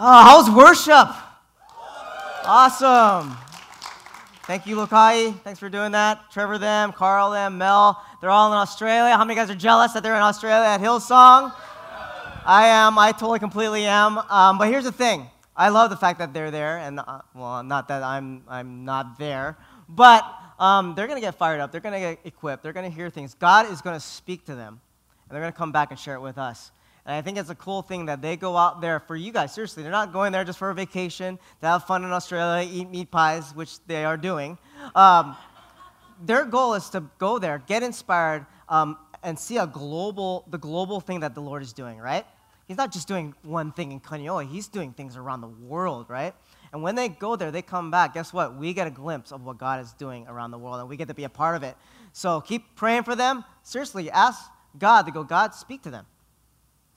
Uh, 0.00 0.22
how's 0.22 0.48
worship? 0.48 1.08
Awesome. 2.44 3.36
Thank 4.44 4.64
you, 4.64 4.76
Lokahi. 4.76 5.36
Thanks 5.40 5.58
for 5.58 5.68
doing 5.68 5.90
that. 5.90 6.30
Trevor, 6.30 6.56
them, 6.56 6.92
Carl, 6.92 7.32
them, 7.32 7.58
Mel. 7.58 8.00
They're 8.20 8.30
all 8.30 8.52
in 8.52 8.56
Australia. 8.56 9.16
How 9.16 9.24
many 9.24 9.34
guys 9.34 9.50
are 9.50 9.56
jealous 9.56 9.94
that 9.94 10.04
they're 10.04 10.14
in 10.14 10.22
Australia 10.22 10.68
at 10.68 10.80
Hillsong? 10.80 11.52
I 12.46 12.68
am. 12.68 12.96
I 12.96 13.10
totally, 13.10 13.40
completely 13.40 13.86
am. 13.86 14.18
Um, 14.18 14.56
but 14.56 14.68
here's 14.68 14.84
the 14.84 14.92
thing. 14.92 15.28
I 15.56 15.70
love 15.70 15.90
the 15.90 15.96
fact 15.96 16.20
that 16.20 16.32
they're 16.32 16.52
there, 16.52 16.78
and 16.78 17.00
uh, 17.00 17.22
well, 17.34 17.64
not 17.64 17.88
that 17.88 18.04
I'm 18.04 18.44
I'm 18.46 18.84
not 18.84 19.18
there, 19.18 19.58
but 19.88 20.24
um, 20.60 20.94
they're 20.94 21.08
gonna 21.08 21.20
get 21.20 21.34
fired 21.34 21.58
up. 21.58 21.72
They're 21.72 21.80
gonna 21.80 21.98
get 21.98 22.20
equipped. 22.24 22.62
They're 22.62 22.72
gonna 22.72 22.88
hear 22.88 23.10
things. 23.10 23.34
God 23.34 23.68
is 23.72 23.80
gonna 23.82 23.98
speak 23.98 24.44
to 24.44 24.54
them, 24.54 24.80
and 25.28 25.34
they're 25.34 25.42
gonna 25.42 25.50
come 25.50 25.72
back 25.72 25.90
and 25.90 25.98
share 25.98 26.14
it 26.14 26.20
with 26.20 26.38
us. 26.38 26.70
And 27.08 27.16
I 27.16 27.22
think 27.22 27.38
it's 27.38 27.48
a 27.48 27.54
cool 27.54 27.80
thing 27.80 28.04
that 28.04 28.20
they 28.20 28.36
go 28.36 28.54
out 28.54 28.82
there 28.82 29.00
for 29.00 29.16
you 29.16 29.32
guys. 29.32 29.54
Seriously, 29.54 29.82
they're 29.82 29.90
not 29.90 30.12
going 30.12 30.30
there 30.30 30.44
just 30.44 30.58
for 30.58 30.68
a 30.68 30.74
vacation, 30.74 31.38
to 31.62 31.66
have 31.66 31.84
fun 31.84 32.04
in 32.04 32.12
Australia, 32.12 32.68
eat 32.70 32.90
meat 32.90 33.10
pies, 33.10 33.54
which 33.54 33.82
they 33.86 34.04
are 34.04 34.18
doing. 34.18 34.58
Um, 34.94 35.34
their 36.22 36.44
goal 36.44 36.74
is 36.74 36.90
to 36.90 37.02
go 37.16 37.38
there, 37.38 37.62
get 37.66 37.82
inspired, 37.82 38.44
um, 38.68 38.98
and 39.22 39.38
see 39.38 39.56
a 39.56 39.66
global, 39.66 40.44
the 40.50 40.58
global 40.58 41.00
thing 41.00 41.20
that 41.20 41.34
the 41.34 41.40
Lord 41.40 41.62
is 41.62 41.72
doing, 41.72 41.96
right? 41.96 42.26
He's 42.66 42.76
not 42.76 42.92
just 42.92 43.08
doing 43.08 43.34
one 43.42 43.72
thing 43.72 43.92
in 43.92 44.00
Kaneohe, 44.00 44.46
he's 44.46 44.68
doing 44.68 44.92
things 44.92 45.16
around 45.16 45.40
the 45.40 45.48
world, 45.48 46.10
right? 46.10 46.34
And 46.74 46.82
when 46.82 46.94
they 46.94 47.08
go 47.08 47.36
there, 47.36 47.50
they 47.50 47.62
come 47.62 47.90
back. 47.90 48.12
Guess 48.12 48.34
what? 48.34 48.56
We 48.56 48.74
get 48.74 48.86
a 48.86 48.90
glimpse 48.90 49.32
of 49.32 49.46
what 49.46 49.56
God 49.56 49.80
is 49.80 49.94
doing 49.94 50.26
around 50.28 50.50
the 50.50 50.58
world, 50.58 50.78
and 50.80 50.90
we 50.90 50.98
get 50.98 51.08
to 51.08 51.14
be 51.14 51.24
a 51.24 51.30
part 51.30 51.56
of 51.56 51.62
it. 51.62 51.74
So 52.12 52.42
keep 52.42 52.76
praying 52.76 53.04
for 53.04 53.16
them. 53.16 53.44
Seriously, 53.62 54.10
ask 54.10 54.50
God 54.78 55.06
to 55.06 55.10
go, 55.10 55.24
God, 55.24 55.54
speak 55.54 55.80
to 55.84 55.90
them 55.90 56.04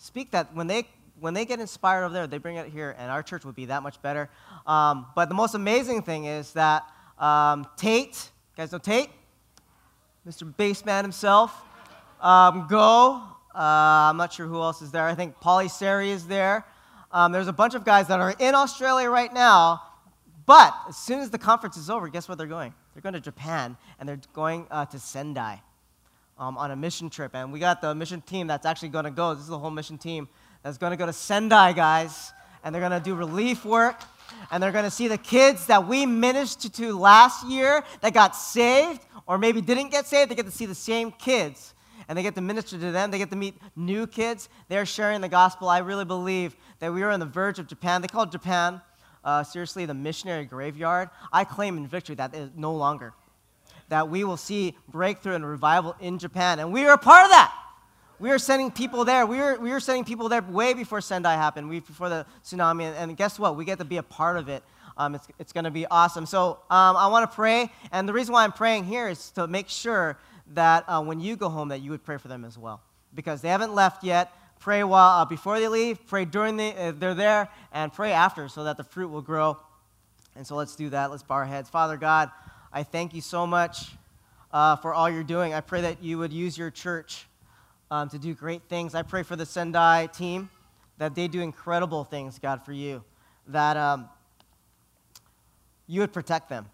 speak 0.02 0.32
that 0.32 0.54
when 0.56 0.68
they 0.68 0.88
when 1.20 1.36
they 1.36 1.46
get 1.46 1.60
inspired 1.60 2.04
over 2.04 2.14
there, 2.14 2.26
they 2.26 2.40
bring 2.40 2.56
it 2.56 2.68
here, 2.70 2.96
and 2.98 3.12
our 3.12 3.22
church 3.22 3.46
would 3.46 3.54
be 3.54 3.66
that 3.66 3.84
much 3.84 4.02
better. 4.02 4.28
Um, 4.66 5.06
but 5.16 5.30
the 5.30 5.36
most 5.36 5.54
amazing 5.54 6.02
thing 6.02 6.26
is 6.26 6.52
that 6.54 6.84
um, 7.20 7.68
Tate, 7.78 8.32
guys 8.58 8.72
know 8.72 8.80
Tate, 8.80 9.12
Mr. 10.28 10.52
Bassman 10.52 11.04
himself, 11.04 11.56
um, 12.20 12.66
go. 12.68 13.22
Uh, 13.54 14.10
I'm 14.10 14.18
not 14.18 14.34
sure 14.34 14.48
who 14.48 14.60
else 14.60 14.82
is 14.82 14.90
there. 14.90 15.06
I 15.06 15.14
think 15.14 15.40
Polly 15.40 15.68
Sari 15.68 16.10
is 16.10 16.26
there. 16.26 16.66
Um, 17.12 17.32
there's 17.32 17.48
a 17.48 17.54
bunch 17.54 17.76
of 17.76 17.86
guys 17.86 18.08
that 18.08 18.20
are 18.20 18.34
in 18.40 18.56
Australia 18.56 19.10
right 19.10 19.32
now, 19.32 19.84
but 20.48 20.74
as 20.90 20.98
soon 20.98 21.20
as 21.20 21.30
the 21.30 21.38
conference 21.38 21.78
is 21.78 21.88
over, 21.92 22.08
guess 22.08 22.28
where 22.28 22.36
they're 22.36 22.48
going? 22.48 22.74
They're 22.96 23.02
going 23.04 23.14
to 23.14 23.20
Japan, 23.20 23.78
and 24.00 24.10
they're 24.10 24.22
going 24.34 24.66
uh, 24.72 24.86
to 24.86 24.98
Sendai 24.98 25.62
um, 26.42 26.58
on 26.58 26.72
a 26.72 26.76
mission 26.76 27.10
trip. 27.10 27.36
And 27.36 27.54
we 27.54 27.60
got 27.60 27.82
the 27.82 27.94
mission 27.94 28.20
team 28.20 28.48
that's 28.48 28.66
actually 28.66 28.90
going 28.90 29.06
to 29.06 29.12
go. 29.12 29.34
This 29.36 29.44
is 29.44 29.50
the 29.50 29.60
whole 29.60 29.70
mission 29.70 29.98
team 29.98 30.28
that's 30.64 30.78
going 30.78 30.90
to 30.90 30.98
go 30.98 31.06
to 31.06 31.14
Sendai, 31.14 31.74
guys. 31.74 32.34
And 32.64 32.74
they're 32.74 32.82
going 32.82 33.00
to 33.00 33.00
do 33.00 33.16
relief 33.16 33.64
work. 33.64 34.02
And 34.50 34.62
they're 34.62 34.72
going 34.72 34.86
to 34.86 34.92
see 34.92 35.08
the 35.08 35.20
kids 35.20 35.68
that 35.68 35.88
we 35.88 36.06
ministered 36.06 36.74
to 36.74 36.98
last 36.98 37.48
year 37.48 37.84
that 38.02 38.14
got 38.14 38.36
saved 38.36 39.02
or 39.28 39.38
maybe 39.38 39.62
didn't 39.62 39.90
get 39.90 40.08
saved. 40.08 40.32
They 40.32 40.36
get 40.36 40.46
to 40.46 40.52
see 40.52 40.66
the 40.66 40.76
same 40.76 41.12
kids 41.12 41.76
and 42.08 42.18
they 42.18 42.24
get 42.24 42.34
to 42.36 42.42
minister 42.42 42.78
to 42.78 42.92
them. 42.92 43.12
They 43.12 43.20
get 43.20 43.30
to 43.30 43.36
meet 43.36 43.56
new 43.76 44.08
kids. 44.08 44.50
They're 44.68 44.86
sharing 44.86 45.22
the 45.22 45.30
gospel. 45.30 45.70
I 45.70 45.78
really 45.80 46.06
believe 46.06 46.56
that 46.80 46.92
we 46.92 47.04
are 47.04 47.12
on 47.12 47.20
the 47.20 47.26
verge 47.26 47.60
of 47.60 47.68
Japan. 47.68 48.02
They 48.02 48.08
call 48.08 48.26
Japan, 48.26 48.82
uh, 49.24 49.44
seriously, 49.44 49.86
the 49.86 49.94
missionary 49.94 50.46
graveyard. 50.46 51.10
I 51.32 51.44
claim 51.44 51.78
in 51.78 51.88
victory 51.88 52.16
that 52.16 52.34
it 52.34 52.40
is 52.40 52.50
no 52.56 52.74
longer 52.74 53.14
that 53.92 54.08
we 54.08 54.24
will 54.24 54.38
see 54.38 54.74
breakthrough 54.88 55.36
and 55.36 55.46
revival 55.46 55.98
in 56.00 56.18
Japan. 56.18 56.60
And 56.60 56.72
we 56.72 56.86
are 56.86 56.94
a 56.94 56.98
part 56.98 57.26
of 57.26 57.32
that. 57.32 57.54
We 58.20 58.32
are 58.32 58.40
sending 58.40 58.72
people 58.72 59.04
there. 59.04 59.26
We 59.26 59.40
are, 59.40 59.60
we 59.60 59.72
are 59.74 59.82
sending 59.82 60.06
people 60.06 60.30
there 60.30 60.42
way 60.42 60.74
before 60.74 61.02
Sendai 61.02 61.36
happened, 61.36 61.68
we, 61.68 61.82
before 61.82 62.08
the 62.08 62.26
tsunami. 62.42 62.84
And, 62.84 62.96
and, 62.96 63.18
guess 63.18 63.38
what? 63.38 63.58
We 63.58 63.66
get 63.66 63.80
to 63.80 63.86
be 63.86 63.98
a 63.98 64.04
part 64.04 64.38
of 64.38 64.48
it. 64.48 64.64
Um, 64.96 65.16
it's 65.16 65.28
it's 65.40 65.52
going 65.52 65.66
to 65.66 65.72
be 65.72 65.86
awesome. 65.88 66.26
So 66.26 66.60
um, 66.70 66.96
I 66.96 67.08
want 67.08 67.30
to 67.30 67.36
pray. 67.36 67.70
And 67.92 68.08
the 68.08 68.14
reason 68.14 68.32
why 68.32 68.46
I'm 68.46 68.54
praying 68.54 68.86
here 68.86 69.10
is 69.10 69.32
to 69.32 69.46
make 69.46 69.68
sure 69.68 70.18
that 70.54 70.86
uh, 70.88 71.04
when 71.04 71.20
you 71.20 71.36
go 71.36 71.50
home, 71.50 71.68
that 71.68 71.82
you 71.82 71.92
would 71.92 72.06
pray 72.06 72.18
for 72.18 72.30
them 72.30 72.46
as 72.46 72.58
well. 72.58 72.82
Because 73.14 73.42
they 73.42 73.50
haven't 73.50 73.76
left 73.76 74.06
yet. 74.06 74.32
Pray 74.62 74.86
while 74.86 75.20
uh, 75.20 75.26
before 75.26 75.60
they 75.60 75.68
leave, 75.68 76.08
pray 76.08 76.24
during 76.24 76.56
the, 76.56 76.74
uh, 76.80 76.94
they're 76.96 77.14
there, 77.14 77.50
and 77.74 77.92
pray 77.92 78.14
after 78.14 78.48
so 78.48 78.64
that 78.64 78.78
the 78.78 78.86
fruit 78.86 79.10
will 79.10 79.22
grow. 79.22 79.58
And 80.38 80.48
so 80.48 80.56
let's 80.56 80.78
do 80.78 80.90
that. 80.92 81.12
Let's 81.12 81.24
bow 81.24 81.36
our 81.36 81.46
heads. 81.46 81.68
Father 81.68 81.98
God, 81.98 82.32
I 82.74 82.84
thank 82.84 83.14
you 83.14 83.20
so 83.20 83.46
much 83.46 83.92
uh, 84.54 84.78
for 84.78 84.94
all 84.94 85.10
you're 85.10 85.24
doing. 85.24 85.54
I 85.54 85.60
pray 85.60 85.82
that 85.82 86.02
you 86.02 86.18
would 86.20 86.32
use 86.32 86.58
your 86.58 86.72
church 86.72 87.28
um, 87.90 88.08
to 88.10 88.18
do 88.18 88.34
great 88.34 88.62
things. 88.70 88.96
I 88.96 89.02
pray 89.02 89.24
for 89.24 89.36
the 89.36 89.46
Sendai 89.46 90.08
team 90.08 90.50
that 90.98 91.14
they 91.14 91.28
do 91.28 91.42
incredible 91.42 92.06
things, 92.06 92.40
God, 92.40 92.64
for 92.64 92.72
you. 92.72 93.04
That 93.48 93.76
um, 93.76 94.08
you 95.86 96.00
would 96.00 96.14
protect 96.14 96.48
them, 96.48 96.70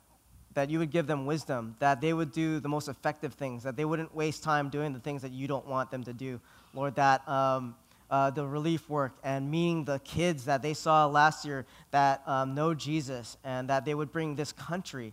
that 0.54 0.70
you 0.70 0.78
would 0.78 0.92
give 0.92 1.08
them 1.08 1.26
wisdom, 1.26 1.76
that 1.80 2.00
they 2.00 2.14
would 2.14 2.32
do 2.32 2.60
the 2.60 2.70
most 2.70 2.90
effective 2.90 3.34
things, 3.34 3.64
that 3.64 3.76
they 3.76 3.86
wouldn't 3.86 4.14
waste 4.14 4.44
time 4.44 4.70
doing 4.70 4.94
the 4.94 5.00
things 5.00 5.24
that 5.24 5.32
you 5.32 5.48
don't 5.48 5.66
want 5.66 5.90
them 5.90 6.04
to 6.04 6.14
do. 6.14 6.40
Lord, 6.74 6.96
that. 6.96 7.28
Um, 7.28 7.76
uh, 8.10 8.30
the 8.30 8.48
relief 8.48 8.90
work 8.90 9.12
and 9.22 9.52
meeting 9.52 9.84
the 9.84 10.00
kids 10.00 10.46
that 10.46 10.62
they 10.62 10.74
saw 10.74 11.06
last 11.08 11.44
year 11.44 11.66
that 11.92 12.26
um, 12.26 12.56
know 12.56 12.74
Jesus 12.74 13.36
and 13.44 13.70
that 13.70 13.84
they 13.84 13.94
would 13.94 14.14
bring 14.14 14.34
this 14.34 14.54
country 14.54 15.12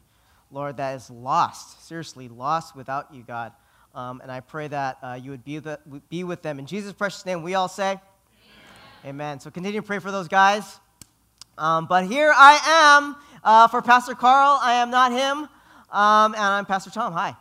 Lord, 0.55 0.77
that 0.77 0.95
is 0.95 1.11
lost, 1.11 1.85
seriously 1.89 2.29
lost 2.29 2.77
without 2.77 3.13
you, 3.13 3.25
God. 3.25 3.53
Um, 3.93 4.21
and 4.21 4.31
I 4.31 4.39
pray 4.39 4.69
that 4.69 4.99
uh, 5.03 5.19
you 5.21 5.33
would 5.33 5.45
be, 5.45 5.59
the, 5.59 5.81
be 6.09 6.23
with 6.23 6.43
them. 6.43 6.61
In 6.61 6.67
Jesus' 6.67 6.93
precious 6.93 7.27
name, 7.27 7.43
we 7.43 7.57
all 7.57 7.67
say, 7.67 7.91
Amen. 7.91 8.01
Amen. 9.05 9.41
So 9.41 9.51
continue 9.51 9.81
to 9.81 9.87
pray 9.87 9.99
for 9.99 10.13
those 10.13 10.29
guys. 10.29 10.79
Um, 11.59 11.87
but 11.87 12.07
here 12.07 12.33
I 12.33 12.95
am 12.97 13.17
uh, 13.43 13.67
for 13.67 13.83
Pastor 13.83 14.15
Carl. 14.15 14.61
I 14.63 14.75
am 14.75 14.91
not 14.91 15.11
him. 15.11 15.49
Um, 15.91 16.35
and 16.35 16.43
I'm 16.43 16.67
Pastor 16.67 16.91
Tom. 16.91 17.13
Hi. 17.15 17.35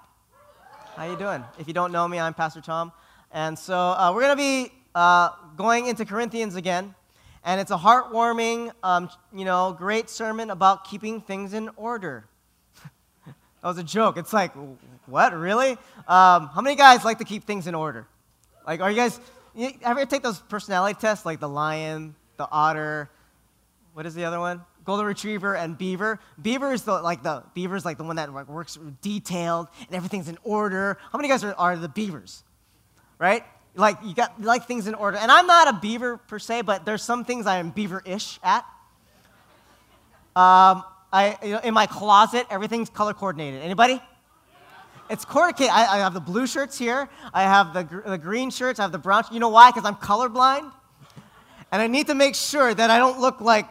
How 0.96 1.06
you 1.06 1.16
doing? 1.16 1.44
If 1.60 1.68
you 1.68 1.74
don't 1.76 1.92
know 1.92 2.08
me, 2.08 2.20
I'm 2.20 2.34
Pastor 2.34 2.62
Tom. 2.62 2.92
And 3.32 3.58
so 3.60 3.76
uh, 3.76 4.12
we're 4.12 4.22
going 4.22 4.38
to 4.38 4.44
be 4.44 4.74
uh, 4.96 5.30
going 5.56 5.86
into 5.86 6.04
Corinthians 6.04 6.56
again. 6.56 6.96
And 7.44 7.62
it's 7.62 7.72
a 7.72 7.78
heartwarming, 7.78 8.72
um, 8.82 9.12
you 9.32 9.46
know, 9.46 9.76
great 9.78 10.10
sermon 10.10 10.50
about 10.50 10.86
keeping 10.86 11.22
things 11.22 11.54
in 11.54 11.70
order. 11.76 12.26
That 13.64 13.70
was 13.70 13.78
a 13.78 13.84
joke. 13.84 14.18
It's 14.18 14.34
like, 14.34 14.52
what, 15.06 15.34
really? 15.34 15.72
Um, 16.06 16.50
how 16.54 16.60
many 16.62 16.76
guys 16.76 17.06
like 17.06 17.20
to 17.20 17.24
keep 17.24 17.46
things 17.46 17.66
in 17.66 17.74
order? 17.74 18.06
Like, 18.68 18.82
are 18.82 18.92
you 18.92 18.98
guys, 18.98 19.18
you 19.56 19.72
ever 19.84 20.06
take 20.06 20.22
those 20.22 20.40
personality 20.40 21.00
tests, 21.00 21.26
like 21.26 21.40
the 21.40 21.48
lion, 21.48 22.14
the 22.36 22.48
otter, 22.52 23.10
what 23.94 24.06
is 24.06 24.16
the 24.16 24.26
other 24.26 24.40
one? 24.40 24.62
Golden 24.84 25.06
retriever 25.06 25.56
and 25.56 25.78
beaver. 25.78 26.20
Beaver 26.42 26.74
is 26.74 26.82
the 26.82 27.02
like 27.02 27.24
the 27.24 27.44
beaver's 27.54 27.86
like 27.86 27.98
the 27.98 28.04
one 28.04 28.18
that 28.18 28.34
works 28.50 28.78
detailed 29.02 29.70
and 29.88 29.96
everything's 29.96 30.28
in 30.28 30.38
order. 30.44 30.98
How 31.12 31.18
many 31.18 31.30
guys 31.30 31.44
are, 31.46 31.54
are 31.54 31.78
the 31.78 31.88
beavers? 31.88 32.44
Right? 33.18 33.46
Like 33.76 33.98
you 34.04 34.14
got 34.14 34.34
you 34.40 34.46
like 34.46 34.68
things 34.68 34.88
in 34.88 34.94
order. 34.94 35.18
And 35.18 35.32
I'm 35.32 35.48
not 35.48 35.70
a 35.70 35.80
beaver 35.80 36.18
per 36.18 36.38
se, 36.38 36.64
but 36.64 36.84
there's 36.84 37.02
some 37.02 37.24
things 37.24 37.48
I 37.48 37.60
am 37.60 37.70
beaver-ish 37.70 38.40
at. 38.44 38.66
Um, 40.36 40.84
I, 41.14 41.38
you 41.44 41.52
know, 41.52 41.60
in 41.60 41.76
my 41.76 41.86
closet, 41.86 42.48
everything's 42.50 42.90
color 42.90 43.14
coordinated. 43.14 43.62
Anybody? 43.62 44.02
It's 45.12 45.24
coordinated. 45.24 45.70
I, 45.72 45.86
I, 45.86 45.98
have 46.00 46.16
the 46.16 46.20
blue 46.20 46.48
shirts 46.48 46.76
here. 46.76 47.08
I 47.32 47.44
have 47.44 47.72
the, 47.76 47.84
gr- 47.84 48.02
the 48.02 48.18
green 48.18 48.50
shirts. 48.50 48.80
I 48.80 48.82
have 48.82 48.92
the 48.92 48.98
brown. 48.98 49.24
You 49.32 49.40
know 49.40 49.50
why? 49.50 49.70
Because 49.70 49.86
I'm 49.86 49.96
colorblind, 49.96 50.72
and 51.72 51.82
I 51.82 51.86
need 51.86 52.08
to 52.08 52.16
make 52.16 52.34
sure 52.34 52.74
that 52.74 52.90
I 52.90 52.98
don't 52.98 53.20
look 53.20 53.42
like 53.42 53.68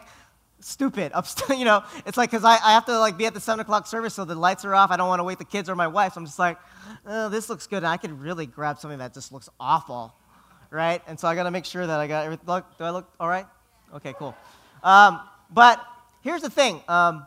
stupid. 0.61 1.11
you 1.49 1.65
know, 1.65 1.83
it's 2.05 2.17
like 2.17 2.31
because 2.31 2.45
I, 2.45 2.53
I 2.63 2.71
have 2.71 2.85
to 2.85 2.97
like 2.97 3.17
be 3.17 3.25
at 3.25 3.33
the 3.33 3.41
seven 3.41 3.59
o'clock 3.59 3.87
service, 3.87 4.13
so 4.13 4.23
the 4.23 4.35
lights 4.35 4.63
are 4.63 4.73
off. 4.73 4.89
I 4.89 4.95
don't 4.95 5.09
want 5.09 5.19
to 5.19 5.25
wake 5.25 5.37
the 5.37 5.43
kids 5.43 5.69
or 5.69 5.75
my 5.75 5.87
wife. 5.87 6.13
So 6.13 6.21
I'm 6.21 6.25
just 6.25 6.39
like, 6.39 6.57
oh, 7.05 7.27
this 7.27 7.49
looks 7.49 7.67
good. 7.67 7.77
And 7.77 7.87
I 7.87 7.97
could 7.97 8.21
really 8.21 8.45
grab 8.45 8.79
something 8.79 8.99
that 8.99 9.13
just 9.13 9.33
looks 9.33 9.49
awful, 9.59 10.15
right? 10.69 11.01
And 11.07 11.19
so 11.19 11.27
I 11.27 11.35
got 11.35 11.43
to 11.43 11.51
make 11.51 11.65
sure 11.65 11.85
that 11.85 11.99
I 11.99 12.07
got 12.07 12.23
everything. 12.23 12.47
Look, 12.47 12.77
do 12.77 12.85
I 12.85 12.91
look 12.91 13.11
all 13.19 13.27
right? 13.27 13.47
Okay, 13.95 14.13
cool. 14.17 14.33
Um, 14.81 15.19
but 15.51 15.83
here's 16.21 16.41
the 16.41 16.49
thing. 16.49 16.81
Um, 16.87 17.25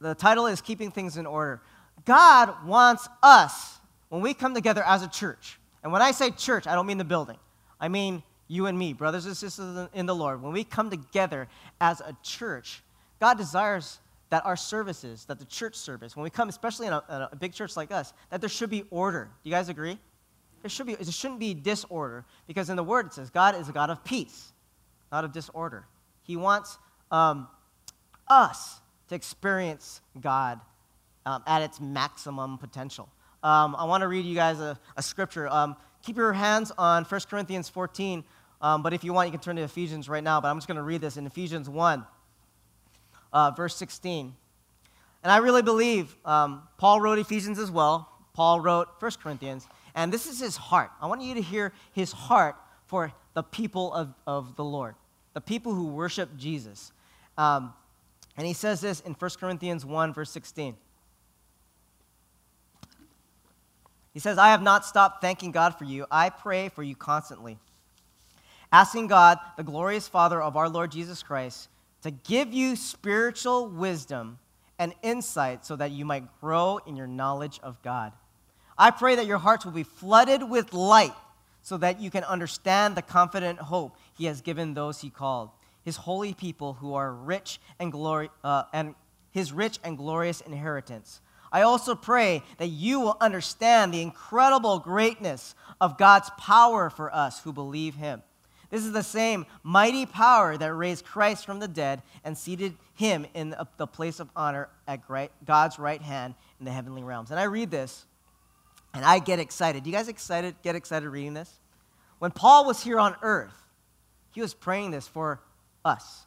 the 0.00 0.14
title 0.14 0.46
is 0.46 0.60
Keeping 0.60 0.90
Things 0.90 1.16
in 1.16 1.26
Order. 1.26 1.60
God 2.04 2.66
wants 2.66 3.08
us, 3.22 3.78
when 4.08 4.22
we 4.22 4.34
come 4.34 4.54
together 4.54 4.82
as 4.84 5.02
a 5.02 5.08
church, 5.08 5.58
and 5.82 5.92
when 5.92 6.02
I 6.02 6.10
say 6.10 6.30
church, 6.30 6.66
I 6.66 6.74
don't 6.74 6.86
mean 6.86 6.98
the 6.98 7.04
building, 7.04 7.38
I 7.80 7.88
mean 7.88 8.22
you 8.48 8.66
and 8.66 8.78
me, 8.78 8.92
brothers 8.92 9.26
and 9.26 9.36
sisters 9.36 9.88
in 9.92 10.06
the 10.06 10.14
Lord. 10.14 10.42
When 10.42 10.52
we 10.52 10.64
come 10.64 10.90
together 10.90 11.48
as 11.80 12.00
a 12.00 12.16
church, 12.22 12.82
God 13.20 13.38
desires 13.38 13.98
that 14.30 14.44
our 14.44 14.56
services, 14.56 15.24
that 15.26 15.38
the 15.38 15.44
church 15.44 15.74
service, 15.74 16.16
when 16.16 16.24
we 16.24 16.30
come, 16.30 16.48
especially 16.48 16.86
in 16.86 16.92
a, 16.92 17.02
in 17.08 17.22
a 17.32 17.36
big 17.36 17.52
church 17.52 17.76
like 17.76 17.90
us, 17.90 18.12
that 18.30 18.40
there 18.40 18.50
should 18.50 18.70
be 18.70 18.84
order. 18.90 19.30
Do 19.42 19.50
you 19.50 19.54
guys 19.54 19.68
agree? 19.68 19.98
There, 20.62 20.70
should 20.70 20.86
be, 20.86 20.94
there 20.94 21.12
shouldn't 21.12 21.40
be 21.40 21.54
disorder 21.54 22.24
because 22.46 22.70
in 22.70 22.76
the 22.76 22.84
Word 22.84 23.06
it 23.06 23.12
says 23.12 23.30
God 23.30 23.56
is 23.56 23.68
a 23.68 23.72
God 23.72 23.90
of 23.90 24.04
peace, 24.04 24.52
not 25.12 25.24
of 25.24 25.32
disorder. 25.32 25.86
He 26.22 26.36
wants 26.36 26.78
um, 27.10 27.48
us 28.28 28.80
to 29.08 29.14
experience 29.14 30.00
God 30.20 30.60
um, 31.24 31.42
at 31.46 31.62
its 31.62 31.80
maximum 31.80 32.58
potential. 32.58 33.08
Um, 33.42 33.76
I 33.76 33.84
want 33.84 34.02
to 34.02 34.08
read 34.08 34.24
you 34.24 34.34
guys 34.34 34.60
a, 34.60 34.78
a 34.96 35.02
scripture. 35.02 35.48
Um, 35.48 35.76
keep 36.02 36.16
your 36.16 36.32
hands 36.32 36.72
on 36.76 37.04
1 37.04 37.20
Corinthians 37.28 37.68
14, 37.68 38.24
Um, 38.60 38.82
but 38.82 38.92
if 38.92 39.04
you 39.04 39.12
want, 39.12 39.28
you 39.28 39.32
can 39.32 39.40
turn 39.40 39.56
to 39.56 39.62
Ephesians 39.62 40.08
right 40.08 40.24
now. 40.24 40.40
But 40.40 40.48
I'm 40.48 40.56
just 40.56 40.66
going 40.66 40.78
to 40.78 40.82
read 40.82 41.00
this 41.00 41.16
in 41.16 41.26
Ephesians 41.26 41.68
1, 41.68 42.04
uh, 43.32 43.50
verse 43.50 43.76
16. 43.76 44.34
And 45.22 45.32
I 45.32 45.38
really 45.38 45.62
believe 45.62 46.16
um, 46.24 46.62
Paul 46.78 47.00
wrote 47.00 47.18
Ephesians 47.18 47.58
as 47.58 47.70
well. 47.70 48.08
Paul 48.32 48.60
wrote 48.60 48.88
1 49.00 49.10
Corinthians. 49.22 49.66
And 49.94 50.12
this 50.12 50.26
is 50.26 50.38
his 50.40 50.56
heart. 50.56 50.90
I 51.00 51.06
want 51.06 51.22
you 51.22 51.34
to 51.34 51.42
hear 51.42 51.72
his 51.92 52.12
heart 52.12 52.56
for 52.86 53.12
the 53.34 53.42
people 53.42 53.92
of, 53.92 54.14
of 54.26 54.56
the 54.56 54.64
Lord, 54.64 54.94
the 55.34 55.40
people 55.40 55.74
who 55.74 55.86
worship 55.86 56.36
Jesus. 56.36 56.92
Um, 57.36 57.74
and 58.36 58.46
he 58.46 58.52
says 58.52 58.80
this 58.80 59.00
in 59.00 59.14
1 59.14 59.30
Corinthians 59.40 59.84
1, 59.84 60.12
verse 60.12 60.30
16. 60.30 60.76
He 64.12 64.20
says, 64.20 64.38
I 64.38 64.48
have 64.48 64.62
not 64.62 64.84
stopped 64.84 65.20
thanking 65.20 65.52
God 65.52 65.76
for 65.76 65.84
you. 65.84 66.06
I 66.10 66.30
pray 66.30 66.70
for 66.70 66.82
you 66.82 66.96
constantly, 66.96 67.58
asking 68.72 69.08
God, 69.08 69.38
the 69.56 69.62
glorious 69.62 70.08
Father 70.08 70.40
of 70.40 70.56
our 70.56 70.68
Lord 70.68 70.90
Jesus 70.90 71.22
Christ, 71.22 71.68
to 72.02 72.10
give 72.10 72.52
you 72.52 72.76
spiritual 72.76 73.68
wisdom 73.68 74.38
and 74.78 74.94
insight 75.02 75.64
so 75.66 75.76
that 75.76 75.90
you 75.90 76.04
might 76.04 76.40
grow 76.40 76.78
in 76.86 76.96
your 76.96 77.06
knowledge 77.06 77.60
of 77.62 77.80
God. 77.82 78.12
I 78.78 78.90
pray 78.90 79.16
that 79.16 79.26
your 79.26 79.38
hearts 79.38 79.64
will 79.64 79.72
be 79.72 79.82
flooded 79.82 80.48
with 80.48 80.72
light 80.72 81.14
so 81.62 81.76
that 81.78 82.00
you 82.00 82.10
can 82.10 82.24
understand 82.24 82.94
the 82.94 83.02
confident 83.02 83.58
hope 83.58 83.96
he 84.16 84.26
has 84.26 84.40
given 84.40 84.74
those 84.74 85.00
he 85.00 85.10
called, 85.10 85.50
his 85.86 85.96
holy 85.96 86.34
people 86.34 86.74
who 86.74 86.94
are 86.94 87.14
rich 87.14 87.60
and 87.78 87.92
glory, 87.92 88.28
uh, 88.42 88.64
and 88.72 88.96
his 89.30 89.52
rich 89.52 89.78
and 89.84 89.96
glorious 89.96 90.40
inheritance. 90.40 91.20
I 91.52 91.62
also 91.62 91.94
pray 91.94 92.42
that 92.58 92.66
you 92.66 92.98
will 92.98 93.16
understand 93.20 93.94
the 93.94 94.02
incredible 94.02 94.80
greatness 94.80 95.54
of 95.80 95.96
God's 95.96 96.28
power 96.38 96.90
for 96.90 97.14
us 97.14 97.38
who 97.40 97.52
believe 97.52 97.94
Him. 97.94 98.24
This 98.68 98.84
is 98.84 98.90
the 98.90 99.04
same 99.04 99.46
mighty 99.62 100.06
power 100.06 100.56
that 100.56 100.74
raised 100.74 101.04
Christ 101.04 101.46
from 101.46 101.60
the 101.60 101.68
dead 101.68 102.02
and 102.24 102.36
seated 102.36 102.74
him 102.94 103.24
in 103.32 103.54
the 103.76 103.86
place 103.86 104.18
of 104.18 104.28
honor 104.34 104.68
at 104.88 105.02
God's 105.44 105.78
right 105.78 106.02
hand 106.02 106.34
in 106.58 106.66
the 106.66 106.72
heavenly 106.72 107.04
realms. 107.04 107.30
And 107.30 107.38
I 107.38 107.44
read 107.44 107.70
this 107.70 108.06
and 108.92 109.04
I 109.04 109.20
get 109.20 109.38
excited. 109.38 109.86
You 109.86 109.92
guys 109.92 110.08
excited? 110.08 110.56
Get 110.64 110.74
excited 110.74 111.08
reading 111.08 111.34
this? 111.34 111.60
When 112.18 112.32
Paul 112.32 112.66
was 112.66 112.82
here 112.82 112.98
on 112.98 113.14
earth, 113.22 113.54
he 114.32 114.40
was 114.40 114.52
praying 114.52 114.90
this 114.90 115.06
for 115.06 115.40
us, 115.86 116.26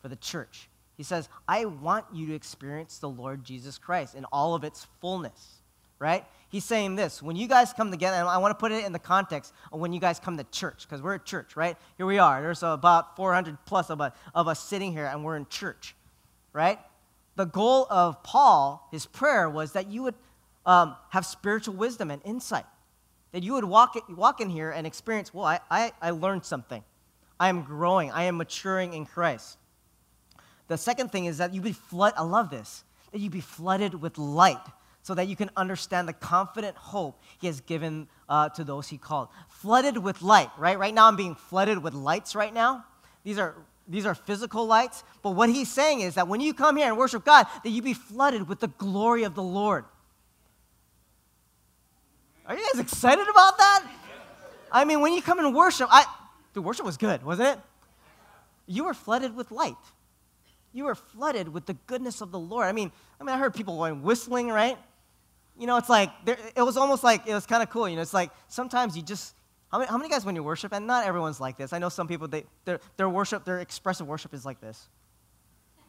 for 0.00 0.08
the 0.08 0.16
church. 0.16 0.68
He 0.96 1.04
says, 1.04 1.28
I 1.46 1.64
want 1.64 2.06
you 2.12 2.26
to 2.26 2.34
experience 2.34 2.98
the 2.98 3.08
Lord 3.08 3.44
Jesus 3.44 3.78
Christ 3.78 4.16
in 4.16 4.24
all 4.26 4.54
of 4.56 4.64
its 4.64 4.86
fullness, 5.00 5.62
right? 6.00 6.24
He's 6.48 6.64
saying 6.64 6.96
this 6.96 7.22
when 7.22 7.36
you 7.36 7.46
guys 7.46 7.72
come 7.72 7.90
together, 7.90 8.16
and 8.16 8.28
I 8.28 8.38
want 8.38 8.50
to 8.50 8.60
put 8.60 8.72
it 8.72 8.84
in 8.84 8.92
the 8.92 8.98
context 8.98 9.52
of 9.72 9.78
when 9.78 9.92
you 9.92 10.00
guys 10.00 10.18
come 10.18 10.36
to 10.36 10.44
church, 10.44 10.86
because 10.88 11.00
we're 11.00 11.14
at 11.14 11.24
church, 11.24 11.56
right? 11.56 11.76
Here 11.98 12.06
we 12.06 12.18
are. 12.18 12.42
There's 12.42 12.64
about 12.64 13.16
400 13.16 13.58
plus 13.64 13.90
of, 13.90 14.00
of 14.00 14.48
us 14.48 14.60
sitting 14.60 14.92
here, 14.92 15.06
and 15.06 15.24
we're 15.24 15.36
in 15.36 15.46
church, 15.46 15.94
right? 16.52 16.80
The 17.36 17.46
goal 17.46 17.86
of 17.88 18.22
Paul, 18.24 18.88
his 18.90 19.06
prayer, 19.06 19.48
was 19.48 19.72
that 19.72 19.86
you 19.86 20.02
would 20.02 20.14
um, 20.66 20.96
have 21.10 21.24
spiritual 21.24 21.74
wisdom 21.74 22.10
and 22.10 22.20
insight, 22.24 22.66
that 23.30 23.44
you 23.44 23.52
would 23.52 23.64
walk, 23.64 23.96
walk 24.16 24.40
in 24.40 24.50
here 24.50 24.70
and 24.70 24.84
experience, 24.84 25.32
well, 25.32 25.44
I, 25.44 25.60
I, 25.70 25.92
I 26.02 26.10
learned 26.10 26.44
something. 26.44 26.82
I 27.40 27.48
am 27.48 27.62
growing, 27.62 28.10
I 28.10 28.24
am 28.24 28.36
maturing 28.36 28.94
in 28.94 29.06
Christ. 29.06 29.58
The 30.68 30.76
second 30.76 31.10
thing 31.10 31.24
is 31.24 31.38
that 31.38 31.54
you 31.54 31.60
be 31.60 31.72
flood. 31.72 32.14
I 32.16 32.22
love 32.22 32.50
this. 32.50 32.84
That 33.12 33.20
you 33.20 33.30
be 33.30 33.40
flooded 33.40 33.94
with 33.94 34.18
light, 34.18 34.60
so 35.02 35.14
that 35.14 35.28
you 35.28 35.36
can 35.36 35.50
understand 35.56 36.06
the 36.08 36.12
confident 36.12 36.76
hope 36.76 37.22
He 37.40 37.46
has 37.46 37.60
given 37.62 38.06
uh, 38.28 38.50
to 38.50 38.64
those 38.64 38.88
He 38.88 38.98
called. 38.98 39.28
Flooded 39.48 39.96
with 39.96 40.20
light, 40.20 40.50
right? 40.58 40.78
Right 40.78 40.92
now, 40.92 41.08
I'm 41.08 41.16
being 41.16 41.34
flooded 41.34 41.82
with 41.82 41.94
lights. 41.94 42.34
Right 42.34 42.52
now, 42.52 42.84
these 43.24 43.38
are 43.38 43.54
these 43.88 44.04
are 44.04 44.14
physical 44.14 44.66
lights. 44.66 45.02
But 45.22 45.30
what 45.30 45.48
He's 45.48 45.70
saying 45.70 46.00
is 46.00 46.16
that 46.16 46.28
when 46.28 46.42
you 46.42 46.52
come 46.52 46.76
here 46.76 46.88
and 46.88 46.98
worship 46.98 47.24
God, 47.24 47.46
that 47.64 47.70
you 47.70 47.80
be 47.80 47.94
flooded 47.94 48.46
with 48.46 48.60
the 48.60 48.68
glory 48.68 49.24
of 49.24 49.34
the 49.34 49.42
Lord. 49.42 49.86
Are 52.44 52.54
you 52.54 52.66
guys 52.72 52.80
excited 52.80 53.26
about 53.28 53.58
that? 53.58 53.90
I 54.70 54.84
mean, 54.84 55.00
when 55.00 55.14
you 55.14 55.22
come 55.22 55.38
and 55.38 55.54
worship, 55.54 55.88
I, 55.90 56.04
the 56.54 56.62
worship 56.62 56.84
was 56.84 56.96
good, 56.96 57.22
wasn't 57.22 57.48
it? 57.48 57.58
You 58.66 58.84
were 58.84 58.94
flooded 58.94 59.34
with 59.34 59.50
light 59.50 59.76
you 60.72 60.84
were 60.84 60.94
flooded 60.94 61.48
with 61.48 61.66
the 61.66 61.74
goodness 61.86 62.20
of 62.20 62.30
the 62.30 62.38
Lord. 62.38 62.66
I 62.66 62.72
mean, 62.72 62.92
I 63.20 63.24
mean, 63.24 63.34
I 63.34 63.38
heard 63.38 63.54
people 63.54 63.76
going 63.76 64.02
whistling, 64.02 64.48
right? 64.48 64.76
You 65.58 65.66
know, 65.66 65.76
it's 65.76 65.88
like 65.88 66.10
there, 66.24 66.38
it 66.56 66.62
was 66.62 66.76
almost 66.76 67.02
like 67.02 67.26
it 67.26 67.34
was 67.34 67.46
kind 67.46 67.62
of 67.62 67.70
cool. 67.70 67.88
You 67.88 67.96
know, 67.96 68.02
it's 68.02 68.14
like 68.14 68.30
sometimes 68.48 68.96
you 68.96 69.02
just 69.02 69.34
how 69.72 69.78
many, 69.78 69.90
how 69.90 69.96
many 69.96 70.08
guys 70.08 70.24
when 70.24 70.36
you 70.36 70.42
worship, 70.42 70.72
and 70.72 70.86
not 70.86 71.06
everyone's 71.06 71.40
like 71.40 71.56
this. 71.56 71.72
I 71.72 71.78
know 71.78 71.88
some 71.88 72.06
people 72.06 72.28
they 72.28 72.44
their 72.64 72.80
their 72.96 73.08
worship, 73.08 73.44
their 73.44 73.58
expressive 73.58 74.06
worship 74.06 74.34
is 74.34 74.44
like 74.44 74.60
this, 74.60 74.88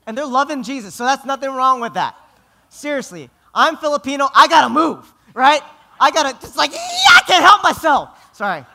and 0.08 0.18
they're 0.18 0.26
loving 0.26 0.64
Jesus, 0.64 0.96
so 0.96 1.06
that's 1.06 1.26
nothing 1.26 1.52
wrong 1.52 1.82
with 1.82 1.94
that. 1.94 2.16
Seriously, 2.70 3.30
I'm 3.54 3.78
Filipino. 3.78 4.28
I 4.34 4.48
gotta 4.48 4.70
move, 4.70 5.14
right? 5.34 5.62
I 6.00 6.10
gotta 6.12 6.40
just 6.42 6.58
like 6.58 6.72
yeah, 6.72 6.78
I 6.80 7.22
can't 7.28 7.44
help 7.44 7.62
myself. 7.62 8.36
Sorry. 8.36 8.66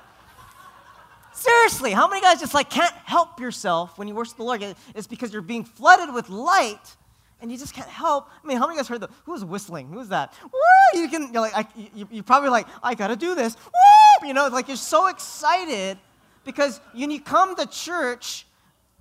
Seriously, 1.34 1.90
how 1.90 2.06
many 2.06 2.20
guys 2.22 2.40
just 2.40 2.54
like 2.54 2.70
can't 2.70 2.94
help 3.04 3.40
yourself 3.40 3.98
when 3.98 4.06
you 4.06 4.14
worship 4.14 4.36
the 4.36 4.44
Lord? 4.44 4.62
It's 4.94 5.06
because 5.06 5.32
you're 5.32 5.42
being 5.42 5.64
flooded 5.64 6.14
with 6.14 6.28
light 6.28 6.96
and 7.40 7.50
you 7.50 7.58
just 7.58 7.74
can't 7.74 7.88
help. 7.88 8.28
I 8.42 8.46
mean, 8.46 8.56
how 8.56 8.66
many 8.66 8.78
guys 8.78 8.88
heard 8.88 9.00
the 9.00 9.08
who's 9.24 9.44
whistling? 9.44 9.88
Who's 9.88 10.08
that? 10.08 10.32
Woo! 10.44 11.00
You 11.00 11.08
can 11.08 11.32
you're 11.32 11.42
like 11.42 11.54
I, 11.54 11.66
you, 11.94 12.08
you're 12.10 12.24
probably 12.24 12.50
like 12.50 12.66
I 12.82 12.94
gotta 12.94 13.16
do 13.16 13.34
this. 13.34 13.56
Woo! 13.56 14.28
You 14.28 14.32
know, 14.32 14.46
like 14.46 14.68
you're 14.68 14.76
so 14.76 15.08
excited 15.08 15.98
because 16.44 16.80
when 16.92 17.10
you 17.10 17.20
come 17.20 17.56
to 17.56 17.66
church, 17.66 18.46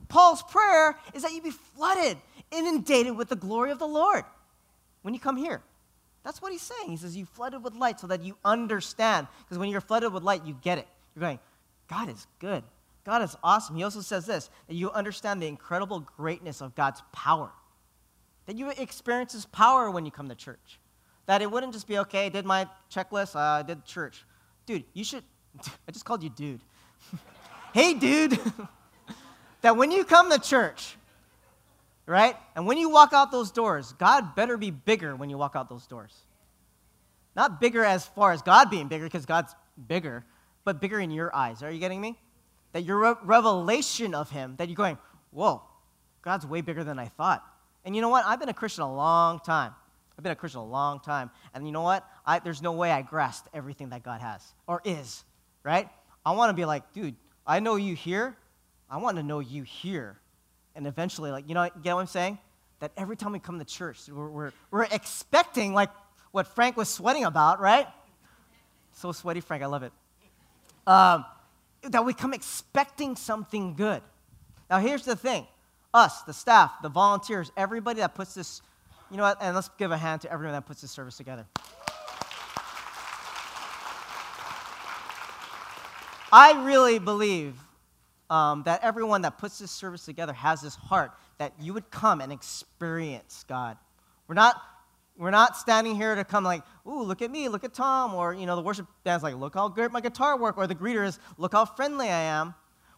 Paul's 0.10 0.42
prayer 0.44 0.98
is 1.14 1.22
that 1.22 1.34
you 1.34 1.42
be 1.42 1.52
flooded, 1.52 2.18
inundated 2.52 3.16
with 3.16 3.30
the 3.30 3.36
glory 3.36 3.72
of 3.72 3.80
the 3.80 3.88
Lord 3.88 4.24
when 5.04 5.14
you 5.14 5.20
come 5.20 5.38
here. 5.38 5.62
That's 6.24 6.42
what 6.42 6.52
he's 6.52 6.62
saying. 6.62 6.90
He 6.90 6.98
says 6.98 7.16
you 7.16 7.26
flooded 7.26 7.64
with 7.64 7.76
light 7.76 8.00
so 8.00 8.08
that 8.08 8.24
you 8.24 8.38
understand. 8.44 9.28
Because 9.44 9.58
when 9.58 9.70
you're 9.70 9.82
flooded 9.82 10.14
with 10.14 10.24
light, 10.24 10.46
you 10.46 10.58
get 10.62 10.78
it. 10.78 10.88
You're 11.16 11.22
going, 11.22 11.40
God 11.94 12.10
is 12.10 12.26
good. 12.40 12.64
God 13.04 13.22
is 13.22 13.38
awesome. 13.44 13.76
He 13.76 13.84
also 13.84 14.02
says 14.02 14.26
this 14.26 14.50
that 14.68 14.74
you 14.74 14.90
understand 14.92 15.42
the 15.42 15.48
incredible 15.48 16.00
greatness 16.18 16.60
of 16.60 16.74
God's 16.74 17.04
power. 17.12 17.52
That 18.48 18.56
you 18.56 18.72
experience 18.72 19.34
His 19.34 19.46
power 19.46 19.92
when 19.92 20.04
you 20.04 20.12
come 20.12 20.28
to 20.30 20.36
church. 20.36 20.80
That 21.28 21.42
it 21.42 21.52
wouldn't 21.52 21.72
just 21.74 21.88
be, 21.88 22.00
okay, 22.00 22.26
I 22.26 22.30
did 22.30 22.46
my 22.46 22.68
checklist, 22.92 23.36
uh, 23.36 23.40
I 23.60 23.64
did 23.64 23.86
church. 23.86 24.26
Dude, 24.66 24.84
you 24.94 25.04
should, 25.04 25.24
I 25.88 25.92
just 25.92 26.04
called 26.04 26.24
you 26.24 26.30
dude. 26.30 26.62
hey, 27.74 27.94
dude. 27.94 28.40
that 29.62 29.78
when 29.78 29.92
you 29.92 30.04
come 30.04 30.32
to 30.32 30.40
church, 30.40 30.98
right, 32.08 32.36
and 32.56 32.66
when 32.66 32.80
you 32.80 32.90
walk 32.90 33.14
out 33.14 33.32
those 33.32 33.52
doors, 33.52 33.94
God 34.00 34.36
better 34.36 34.58
be 34.58 34.72
bigger 34.72 35.16
when 35.16 35.30
you 35.30 35.38
walk 35.38 35.56
out 35.56 35.70
those 35.70 35.86
doors. 35.86 36.14
Not 37.36 37.62
bigger 37.62 37.84
as 37.84 38.08
far 38.08 38.32
as 38.32 38.42
God 38.42 38.72
being 38.72 38.88
bigger, 38.88 39.06
because 39.06 39.26
God's 39.26 39.54
bigger, 39.88 40.26
but 40.64 40.80
bigger 40.82 41.00
in 41.00 41.12
your 41.12 41.34
eyes. 41.36 41.64
Are 41.64 41.72
you 41.72 41.80
getting 41.80 42.02
me? 42.02 42.18
That 42.72 42.84
your 42.84 42.98
re- 42.98 43.16
revelation 43.24 44.14
of 44.16 44.30
Him, 44.30 44.56
that 44.58 44.68
you're 44.68 44.76
going, 44.76 44.98
whoa, 45.32 45.62
God's 46.22 46.46
way 46.46 46.62
bigger 46.62 46.84
than 46.84 47.00
I 47.00 47.06
thought. 47.06 47.44
And 47.86 47.96
you 47.96 48.02
know 48.02 48.10
what? 48.10 48.26
I've 48.26 48.40
been 48.40 48.50
a 48.50 48.54
Christian 48.54 48.84
a 48.84 48.94
long 48.94 49.40
time. 49.40 49.74
I've 50.18 50.24
been 50.24 50.32
a 50.32 50.36
Christian 50.36 50.62
a 50.62 50.66
long 50.66 51.00
time. 51.00 51.32
And 51.54 51.66
you 51.66 51.72
know 51.72 51.82
what? 51.82 52.08
I, 52.26 52.40
there's 52.40 52.62
no 52.62 52.72
way 52.72 52.92
I 52.92 53.02
grasped 53.02 53.50
everything 53.54 53.90
that 53.90 54.04
God 54.04 54.22
has 54.22 54.54
or 54.68 54.82
is, 54.86 55.24
right? 55.64 55.90
I 56.26 56.32
want 56.32 56.50
to 56.50 56.54
be 56.54 56.66
like, 56.66 56.94
dude, 56.94 57.16
I 57.46 57.60
know 57.60 57.76
you 57.76 57.96
here. 57.96 58.38
I 58.90 58.98
want 58.98 59.18
to 59.18 59.24
know 59.24 59.40
you 59.40 59.64
here. 59.64 60.18
And 60.76 60.88
eventually, 60.88 61.32
like, 61.32 61.50
you 61.50 61.56
know, 61.56 61.64
you 61.64 61.72
what 61.84 61.96
I'm 62.02 62.08
saying? 62.08 62.38
That 62.80 62.92
every 62.96 63.18
time 63.18 63.32
we 63.34 63.40
come 63.40 63.60
to 63.60 63.66
church, 63.66 64.08
we're, 64.10 64.30
we're, 64.30 64.52
we're 64.72 64.84
expecting, 64.84 65.74
like, 65.74 65.90
what 66.32 66.48
Frank 66.48 66.78
was 66.78 66.90
sweating 66.90 67.26
about, 67.26 67.60
right? 67.60 67.88
So 68.94 69.12
sweaty, 69.12 69.42
Frank. 69.42 69.64
I 69.64 69.68
love 69.68 69.84
it 69.84 69.92
um, 70.88 71.26
that 71.84 72.06
we 72.06 72.14
come 72.14 72.34
expecting 72.34 73.16
something 73.16 73.76
good. 73.76 74.02
Now, 74.70 74.80
here's 74.80 75.06
the 75.06 75.16
thing 75.16 75.48
us, 75.94 76.24
the 76.24 76.34
staff, 76.34 76.72
the 76.82 76.90
volunteers, 76.90 77.52
everybody 77.56 78.00
that 78.00 78.16
puts 78.16 78.34
this, 78.34 78.62
you 79.12 79.18
know 79.18 79.24
what, 79.24 79.38
and 79.42 79.56
let's 79.56 79.70
give 79.78 79.92
a 79.92 79.98
hand 79.98 80.22
to 80.22 80.32
everyone 80.32 80.54
that 80.54 80.66
puts 80.66 80.82
this 80.82 80.92
service 80.92 81.18
together. 81.18 81.46
I 86.32 86.64
really 86.66 86.98
believe 86.98 87.56
um, 88.32 88.64
that 88.64 88.84
everyone 88.84 89.22
that 89.22 89.38
puts 89.38 89.60
this 89.60 89.70
service 89.70 90.04
together 90.04 90.34
has 90.34 90.62
this 90.62 90.74
heart 90.74 91.12
that 91.38 91.54
you 91.60 91.76
would 91.76 91.92
come 91.92 92.22
and 92.22 92.32
experience 92.32 93.46
God. 93.48 93.78
We're 94.28 94.34
not 94.34 94.60
we're 95.18 95.32
not 95.32 95.56
standing 95.58 95.96
here 95.96 96.16
to 96.16 96.24
come 96.24 96.44
like, 96.44 96.64
ooh, 96.88 97.04
look 97.04 97.22
at 97.22 97.30
me, 97.30 97.48
look 97.50 97.64
at 97.64 97.74
Tom, 97.74 98.14
or 98.14 98.34
you 98.34 98.46
know, 98.46 98.56
the 98.56 98.62
worship 98.62 98.88
band's 99.04 99.24
like, 99.24 99.36
look 99.36 99.54
how 99.54 99.68
great 99.68 99.92
my 99.92 100.02
guitar 100.02 100.38
work, 100.38 100.58
or 100.58 100.68
the 100.68 100.76
greeter 100.76 101.06
is, 101.06 101.20
look 101.38 101.54
how 101.54 101.66
friendly 101.66 102.10
I 102.10 102.22
am. 102.22 102.56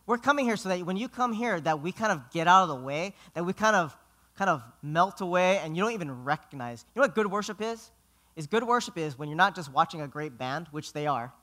We're 0.07 0.17
coming 0.17 0.45
here 0.45 0.55
so 0.55 0.69
that 0.69 0.85
when 0.85 0.97
you 0.97 1.09
come 1.09 1.33
here, 1.33 1.59
that 1.59 1.81
we 1.81 1.91
kind 1.91 2.11
of 2.11 2.31
get 2.31 2.47
out 2.47 2.63
of 2.63 2.69
the 2.69 2.75
way, 2.75 3.15
that 3.33 3.43
we 3.43 3.53
kind 3.53 3.75
of 3.75 3.95
kind 4.37 4.49
of 4.49 4.61
melt 4.83 5.21
away, 5.21 5.59
and 5.59 5.75
you 5.75 5.83
don't 5.83 5.93
even 5.93 6.23
recognize. 6.23 6.85
You 6.93 6.99
know 6.99 7.07
what 7.07 7.15
good 7.15 7.31
worship 7.31 7.61
is? 7.61 7.91
Is 8.35 8.47
good 8.47 8.63
worship 8.63 8.97
is 8.97 9.17
when 9.17 9.29
you're 9.29 9.37
not 9.37 9.55
just 9.55 9.71
watching 9.71 10.01
a 10.01 10.07
great 10.07 10.37
band, 10.37 10.67
which 10.71 10.91
they 10.91 11.07
are. 11.07 11.33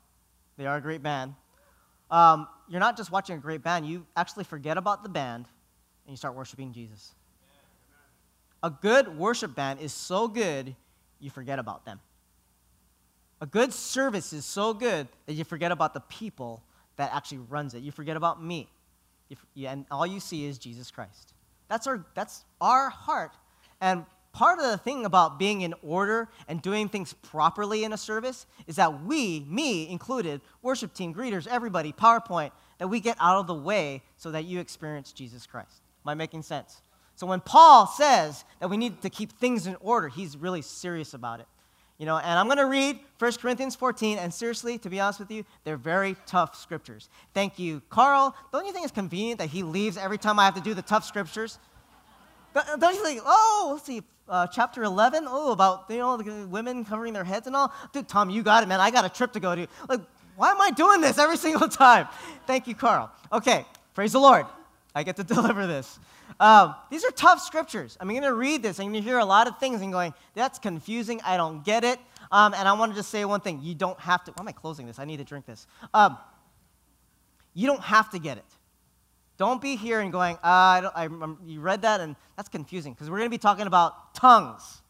They 0.58 0.66
are 0.66 0.76
a 0.76 0.80
great 0.80 1.02
band. 1.02 1.34
um, 2.10 2.46
you're 2.68 2.80
not 2.80 2.96
just 2.96 3.10
watching 3.10 3.36
a 3.36 3.40
great 3.40 3.62
band, 3.62 3.86
you 3.86 4.06
actually 4.16 4.44
forget 4.44 4.76
about 4.76 5.02
the 5.02 5.08
band 5.08 5.46
and 6.04 6.12
you 6.12 6.16
start 6.16 6.34
worshiping 6.34 6.72
Jesus. 6.72 7.14
A 8.62 8.70
good 8.70 9.16
worship 9.18 9.54
band 9.54 9.80
is 9.80 9.92
so 9.92 10.28
good, 10.28 10.76
you 11.18 11.30
forget 11.30 11.58
about 11.58 11.84
them. 11.84 12.00
A 13.40 13.46
good 13.46 13.72
service 13.72 14.32
is 14.32 14.44
so 14.44 14.72
good 14.72 15.08
that 15.26 15.32
you 15.32 15.42
forget 15.44 15.72
about 15.72 15.94
the 15.94 16.00
people 16.00 16.62
that 16.96 17.12
actually 17.12 17.38
runs 17.38 17.74
it. 17.74 17.82
You 17.82 17.90
forget 17.90 18.16
about 18.16 18.42
me. 18.42 18.68
You, 19.54 19.66
and 19.66 19.84
all 19.90 20.06
you 20.06 20.20
see 20.20 20.44
is 20.44 20.58
Jesus 20.58 20.90
Christ. 20.90 21.34
That's 21.68 21.86
our, 21.86 22.06
that's 22.14 22.44
our 22.60 22.90
heart. 22.90 23.32
And 23.80 24.04
part 24.32 24.58
of 24.58 24.70
the 24.70 24.78
thing 24.78 25.04
about 25.04 25.40
being 25.40 25.62
in 25.62 25.74
order 25.82 26.28
and 26.46 26.62
doing 26.62 26.88
things 26.88 27.14
properly 27.14 27.82
in 27.82 27.92
a 27.92 27.96
service 27.96 28.46
is 28.68 28.76
that 28.76 29.02
we, 29.02 29.40
me 29.48 29.90
included, 29.90 30.40
worship 30.62 30.94
team, 30.94 31.12
greeters, 31.12 31.48
everybody, 31.48 31.92
PowerPoint, 31.92 32.52
that 32.78 32.88
we 32.88 33.00
get 33.00 33.16
out 33.18 33.38
of 33.38 33.46
the 33.48 33.54
way 33.54 34.02
so 34.16 34.30
that 34.30 34.44
you 34.44 34.60
experience 34.60 35.12
Jesus 35.12 35.46
Christ. 35.46 35.82
Am 36.04 36.10
I 36.10 36.14
making 36.14 36.42
sense? 36.42 36.82
So 37.14 37.26
when 37.26 37.40
Paul 37.40 37.86
says 37.86 38.44
that 38.60 38.68
we 38.68 38.76
need 38.76 39.02
to 39.02 39.10
keep 39.10 39.32
things 39.32 39.66
in 39.66 39.76
order, 39.80 40.08
he's 40.08 40.36
really 40.36 40.62
serious 40.62 41.14
about 41.14 41.40
it. 41.40 41.46
You 41.98 42.06
know, 42.06 42.18
and 42.18 42.38
I'm 42.38 42.46
going 42.46 42.58
to 42.58 42.66
read 42.66 42.98
1 43.18 43.32
Corinthians 43.34 43.76
14, 43.76 44.18
and 44.18 44.34
seriously, 44.34 44.76
to 44.78 44.90
be 44.90 44.98
honest 44.98 45.20
with 45.20 45.30
you, 45.30 45.44
they're 45.62 45.76
very 45.76 46.16
tough 46.26 46.56
scriptures. 46.56 47.08
Thank 47.32 47.60
you, 47.60 47.80
Carl. 47.90 48.34
Don't 48.50 48.66
you 48.66 48.72
think 48.72 48.84
it's 48.84 48.92
convenient 48.92 49.38
that 49.38 49.50
he 49.50 49.62
leaves 49.62 49.96
every 49.96 50.18
time 50.18 50.38
I 50.40 50.44
have 50.44 50.54
to 50.54 50.60
do 50.60 50.74
the 50.74 50.82
tough 50.82 51.04
scriptures? 51.04 51.60
Don't 52.54 52.94
you 52.94 53.04
think, 53.04 53.20
oh, 53.24 53.70
let's 53.74 53.86
see, 53.86 54.02
uh, 54.28 54.46
chapter 54.48 54.82
11, 54.82 55.26
oh, 55.28 55.52
about, 55.52 55.84
you 55.88 55.98
know, 55.98 56.16
the 56.16 56.46
women 56.48 56.84
covering 56.84 57.12
their 57.12 57.24
heads 57.24 57.46
and 57.46 57.54
all? 57.54 57.72
Dude, 57.92 58.08
Tom, 58.08 58.30
you 58.30 58.42
got 58.42 58.62
it, 58.62 58.66
man. 58.66 58.80
I 58.80 58.90
got 58.90 59.04
a 59.04 59.08
trip 59.08 59.32
to 59.34 59.40
go 59.40 59.54
to. 59.54 59.66
Like, 59.88 60.00
why 60.36 60.50
am 60.50 60.60
I 60.60 60.70
doing 60.70 61.00
this 61.00 61.18
every 61.18 61.36
single 61.46 61.68
time? 61.68 62.08
Thank 62.46 62.66
you, 62.66 62.74
Carl. 62.74 63.10
Okay, 63.32 63.64
praise 63.94 64.12
the 64.12 64.18
Lord. 64.18 64.46
I 64.94 65.02
get 65.02 65.16
to 65.16 65.24
deliver 65.34 65.66
this. 65.66 65.98
Um, 66.40 66.74
these 66.90 67.04
are 67.04 67.10
tough 67.10 67.40
scriptures. 67.40 67.96
I'm 68.00 68.08
going 68.08 68.22
to 68.22 68.34
read 68.34 68.62
this. 68.62 68.78
I'm 68.78 68.86
going 68.86 69.02
to 69.02 69.08
hear 69.08 69.18
a 69.18 69.24
lot 69.24 69.46
of 69.46 69.58
things 69.58 69.80
and 69.80 69.92
going, 69.92 70.14
that's 70.34 70.58
confusing. 70.58 71.20
I 71.24 71.36
don't 71.36 71.64
get 71.64 71.84
it. 71.84 71.98
Um, 72.30 72.54
and 72.54 72.66
I 72.66 72.72
want 72.72 72.92
to 72.92 72.96
just 72.96 73.10
say 73.10 73.24
one 73.24 73.40
thing. 73.40 73.60
You 73.62 73.74
don't 73.74 73.98
have 74.00 74.24
to. 74.24 74.32
Why 74.32 74.42
am 74.42 74.48
I 74.48 74.52
closing 74.52 74.86
this? 74.86 74.98
I 74.98 75.04
need 75.04 75.18
to 75.18 75.24
drink 75.24 75.46
this. 75.46 75.66
Um, 75.92 76.16
you 77.54 77.66
don't 77.66 77.82
have 77.82 78.10
to 78.10 78.18
get 78.18 78.38
it. 78.38 78.44
Don't 79.36 79.60
be 79.60 79.76
here 79.76 80.00
and 80.00 80.12
going, 80.12 80.36
uh, 80.36 80.38
I 80.44 80.90
I, 80.94 81.08
you 81.44 81.60
read 81.60 81.82
that 81.82 82.00
and 82.00 82.16
that's 82.36 82.48
confusing 82.48 82.92
because 82.92 83.10
we're 83.10 83.18
going 83.18 83.30
to 83.30 83.34
be 83.34 83.38
talking 83.38 83.66
about 83.66 84.14
tongues. 84.14 84.82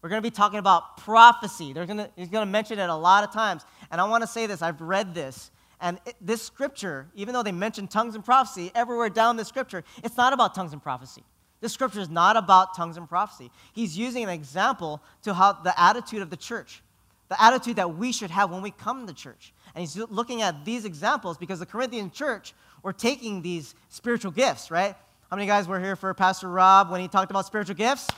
We're 0.00 0.10
going 0.10 0.22
to 0.22 0.26
be 0.26 0.34
talking 0.34 0.58
about 0.58 0.98
prophecy. 0.98 1.72
Gonna, 1.72 2.08
he's 2.14 2.28
going 2.28 2.46
to 2.46 2.50
mention 2.50 2.78
it 2.78 2.88
a 2.88 2.94
lot 2.94 3.24
of 3.24 3.32
times. 3.32 3.64
And 3.90 4.00
I 4.00 4.04
want 4.04 4.22
to 4.22 4.28
say 4.28 4.46
this 4.46 4.62
I've 4.62 4.80
read 4.80 5.14
this. 5.14 5.50
And 5.80 5.98
it, 6.06 6.16
this 6.20 6.42
scripture, 6.42 7.08
even 7.14 7.34
though 7.34 7.42
they 7.42 7.52
mention 7.52 7.86
tongues 7.86 8.14
and 8.14 8.24
prophecy 8.24 8.70
everywhere 8.74 9.08
down 9.08 9.36
the 9.36 9.44
scripture, 9.44 9.84
it's 10.02 10.16
not 10.16 10.32
about 10.32 10.54
tongues 10.54 10.72
and 10.72 10.82
prophecy. 10.82 11.22
This 11.60 11.72
scripture 11.72 12.00
is 12.00 12.08
not 12.08 12.36
about 12.36 12.76
tongues 12.76 12.96
and 12.96 13.08
prophecy. 13.08 13.50
He's 13.72 13.96
using 13.98 14.22
an 14.24 14.30
example 14.30 15.02
to 15.22 15.34
how 15.34 15.54
the 15.54 15.78
attitude 15.80 16.22
of 16.22 16.30
the 16.30 16.36
church, 16.36 16.82
the 17.28 17.42
attitude 17.42 17.76
that 17.76 17.96
we 17.96 18.12
should 18.12 18.30
have 18.30 18.50
when 18.50 18.62
we 18.62 18.70
come 18.70 19.06
to 19.06 19.12
church. 19.12 19.52
And 19.74 19.80
he's 19.80 19.96
looking 19.96 20.42
at 20.42 20.64
these 20.64 20.84
examples 20.84 21.36
because 21.36 21.58
the 21.58 21.66
Corinthian 21.66 22.10
church 22.10 22.54
were 22.82 22.92
taking 22.92 23.42
these 23.42 23.74
spiritual 23.88 24.30
gifts, 24.30 24.70
right? 24.70 24.94
How 25.30 25.36
many 25.36 25.46
guys 25.46 25.66
were 25.66 25.80
here 25.80 25.96
for 25.96 26.14
Pastor 26.14 26.48
Rob 26.48 26.90
when 26.90 27.00
he 27.00 27.08
talked 27.08 27.30
about 27.30 27.44
spiritual 27.44 27.74
gifts? 27.74 28.08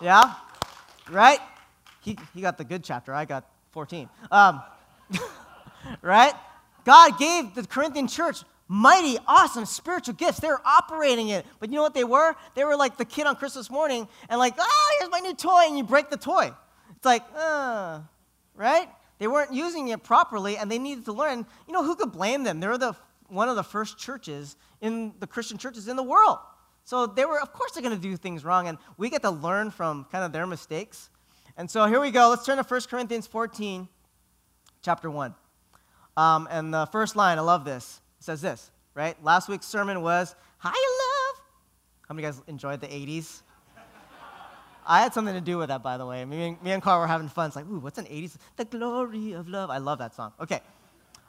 Yeah? 0.00 0.34
Right? 1.10 1.40
He, 2.02 2.16
he 2.34 2.40
got 2.40 2.56
the 2.56 2.64
good 2.64 2.84
chapter. 2.84 3.12
I 3.12 3.24
got 3.24 3.44
14. 3.72 4.08
Um, 4.30 4.62
right? 6.02 6.34
God 6.84 7.18
gave 7.18 7.54
the 7.54 7.66
Corinthian 7.66 8.08
church 8.08 8.42
mighty, 8.68 9.18
awesome 9.26 9.66
spiritual 9.66 10.14
gifts. 10.14 10.38
They 10.38 10.48
were 10.48 10.62
operating 10.64 11.30
it. 11.30 11.44
But 11.58 11.70
you 11.70 11.76
know 11.76 11.82
what 11.82 11.94
they 11.94 12.04
were? 12.04 12.36
They 12.54 12.64
were 12.64 12.76
like 12.76 12.96
the 12.96 13.04
kid 13.04 13.26
on 13.26 13.34
Christmas 13.34 13.68
morning 13.68 14.06
and 14.28 14.38
like, 14.38 14.54
oh, 14.58 14.96
here's 14.98 15.10
my 15.10 15.18
new 15.18 15.34
toy, 15.34 15.64
and 15.66 15.76
you 15.76 15.82
break 15.82 16.08
the 16.08 16.16
toy. 16.16 16.52
It's 16.96 17.04
like, 17.04 17.24
uh, 17.36 18.00
right? 18.54 18.88
They 19.18 19.26
weren't 19.26 19.52
using 19.52 19.88
it 19.88 20.02
properly 20.02 20.56
and 20.56 20.70
they 20.70 20.78
needed 20.78 21.04
to 21.06 21.12
learn. 21.12 21.44
You 21.66 21.74
know, 21.74 21.84
who 21.84 21.96
could 21.96 22.12
blame 22.12 22.44
them? 22.44 22.60
They 22.60 22.68
were 22.68 22.78
the, 22.78 22.94
one 23.28 23.48
of 23.48 23.56
the 23.56 23.64
first 23.64 23.98
churches 23.98 24.56
in 24.80 25.14
the 25.18 25.26
Christian 25.26 25.58
churches 25.58 25.88
in 25.88 25.96
the 25.96 26.02
world. 26.02 26.38
So 26.84 27.06
they 27.06 27.24
were, 27.24 27.40
of 27.40 27.52
course, 27.52 27.72
they're 27.72 27.82
going 27.82 27.94
to 27.94 28.02
do 28.02 28.16
things 28.16 28.44
wrong, 28.44 28.66
and 28.66 28.78
we 28.96 29.10
get 29.10 29.22
to 29.22 29.30
learn 29.30 29.70
from 29.70 30.06
kind 30.10 30.24
of 30.24 30.32
their 30.32 30.46
mistakes. 30.46 31.10
And 31.56 31.70
so 31.70 31.86
here 31.86 32.00
we 32.00 32.10
go. 32.10 32.30
Let's 32.30 32.46
turn 32.46 32.56
to 32.56 32.64
1 32.64 32.80
Corinthians 32.88 33.26
14, 33.26 33.88
chapter 34.82 35.10
1. 35.10 35.34
Um, 36.20 36.48
and 36.50 36.74
the 36.74 36.84
first 36.84 37.16
line, 37.16 37.38
I 37.38 37.40
love 37.40 37.64
this. 37.64 37.98
It 38.18 38.24
says 38.24 38.42
this, 38.42 38.70
right? 38.92 39.16
Last 39.24 39.48
week's 39.48 39.64
sermon 39.64 40.02
was, 40.02 40.34
Hi, 40.58 40.68
love. 40.68 41.42
How 42.06 42.14
many 42.14 42.26
guys 42.26 42.42
enjoyed 42.46 42.82
the 42.82 42.88
80s? 42.88 43.40
I 44.86 45.00
had 45.00 45.14
something 45.14 45.32
to 45.32 45.40
do 45.40 45.56
with 45.56 45.68
that, 45.68 45.82
by 45.82 45.96
the 45.96 46.04
way. 46.04 46.22
Me 46.26 46.48
and, 46.48 46.62
me 46.62 46.72
and 46.72 46.82
Carl 46.82 47.00
were 47.00 47.06
having 47.06 47.28
fun. 47.28 47.46
It's 47.46 47.56
like, 47.56 47.64
ooh, 47.64 47.78
what's 47.78 47.96
an 47.96 48.04
80s? 48.04 48.36
The 48.56 48.66
glory 48.66 49.32
of 49.32 49.48
love. 49.48 49.70
I 49.70 49.78
love 49.78 49.98
that 50.00 50.14
song. 50.14 50.32
Okay. 50.38 50.60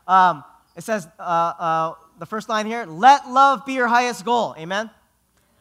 Um, 0.07 0.43
it 0.75 0.83
says, 0.83 1.07
uh, 1.17 1.21
uh, 1.21 1.93
the 2.19 2.25
first 2.25 2.49
line 2.49 2.65
here, 2.65 2.85
let 2.85 3.29
love 3.29 3.65
be 3.65 3.73
your 3.73 3.87
highest 3.87 4.25
goal. 4.25 4.55
Amen? 4.57 4.89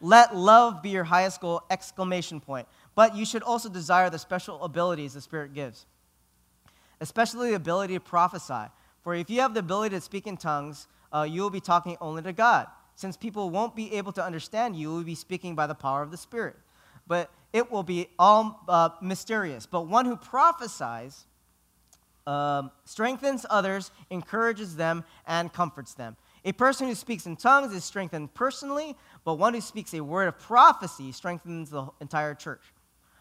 Let 0.01 0.35
love 0.35 0.81
be 0.81 0.89
your 0.89 1.05
highest 1.05 1.39
goal, 1.39 1.61
exclamation 1.69 2.41
point. 2.41 2.67
But 2.95 3.15
you 3.15 3.25
should 3.25 3.43
also 3.43 3.69
desire 3.69 4.09
the 4.09 4.19
special 4.19 4.61
abilities 4.61 5.13
the 5.13 5.21
Spirit 5.21 5.53
gives, 5.53 5.85
especially 6.99 7.51
the 7.51 7.55
ability 7.55 7.93
to 7.93 8.01
prophesy. 8.01 8.67
For 9.03 9.15
if 9.15 9.29
you 9.29 9.41
have 9.41 9.53
the 9.53 9.59
ability 9.59 9.95
to 9.95 10.01
speak 10.01 10.27
in 10.27 10.37
tongues, 10.37 10.87
uh, 11.13 11.23
you 11.23 11.41
will 11.41 11.49
be 11.49 11.59
talking 11.59 11.97
only 11.99 12.21
to 12.23 12.33
God. 12.33 12.67
Since 12.95 13.17
people 13.17 13.49
won't 13.49 13.75
be 13.75 13.93
able 13.93 14.11
to 14.13 14.23
understand 14.23 14.75
you, 14.75 14.81
you 14.81 14.95
will 14.95 15.03
be 15.03 15.15
speaking 15.15 15.55
by 15.55 15.67
the 15.67 15.75
power 15.75 16.01
of 16.01 16.11
the 16.11 16.17
Spirit. 16.17 16.55
But 17.07 17.31
it 17.51 17.71
will 17.71 17.83
be 17.83 18.09
all 18.19 18.63
uh, 18.67 18.89
mysterious. 19.01 19.65
But 19.65 19.87
one 19.87 20.05
who 20.05 20.15
prophesies 20.15 21.25
um, 22.27 22.71
strengthens 22.85 23.45
others, 23.49 23.91
encourages 24.09 24.75
them, 24.75 25.03
and 25.25 25.51
comforts 25.51 25.93
them. 25.93 26.15
A 26.45 26.51
person 26.51 26.87
who 26.87 26.95
speaks 26.95 27.25
in 27.25 27.35
tongues 27.35 27.73
is 27.73 27.83
strengthened 27.83 28.33
personally, 28.33 28.95
but 29.23 29.35
one 29.35 29.53
who 29.53 29.61
speaks 29.61 29.93
a 29.93 30.01
word 30.01 30.27
of 30.27 30.39
prophecy 30.39 31.11
strengthens 31.11 31.69
the 31.69 31.87
entire 31.99 32.33
church. 32.33 32.61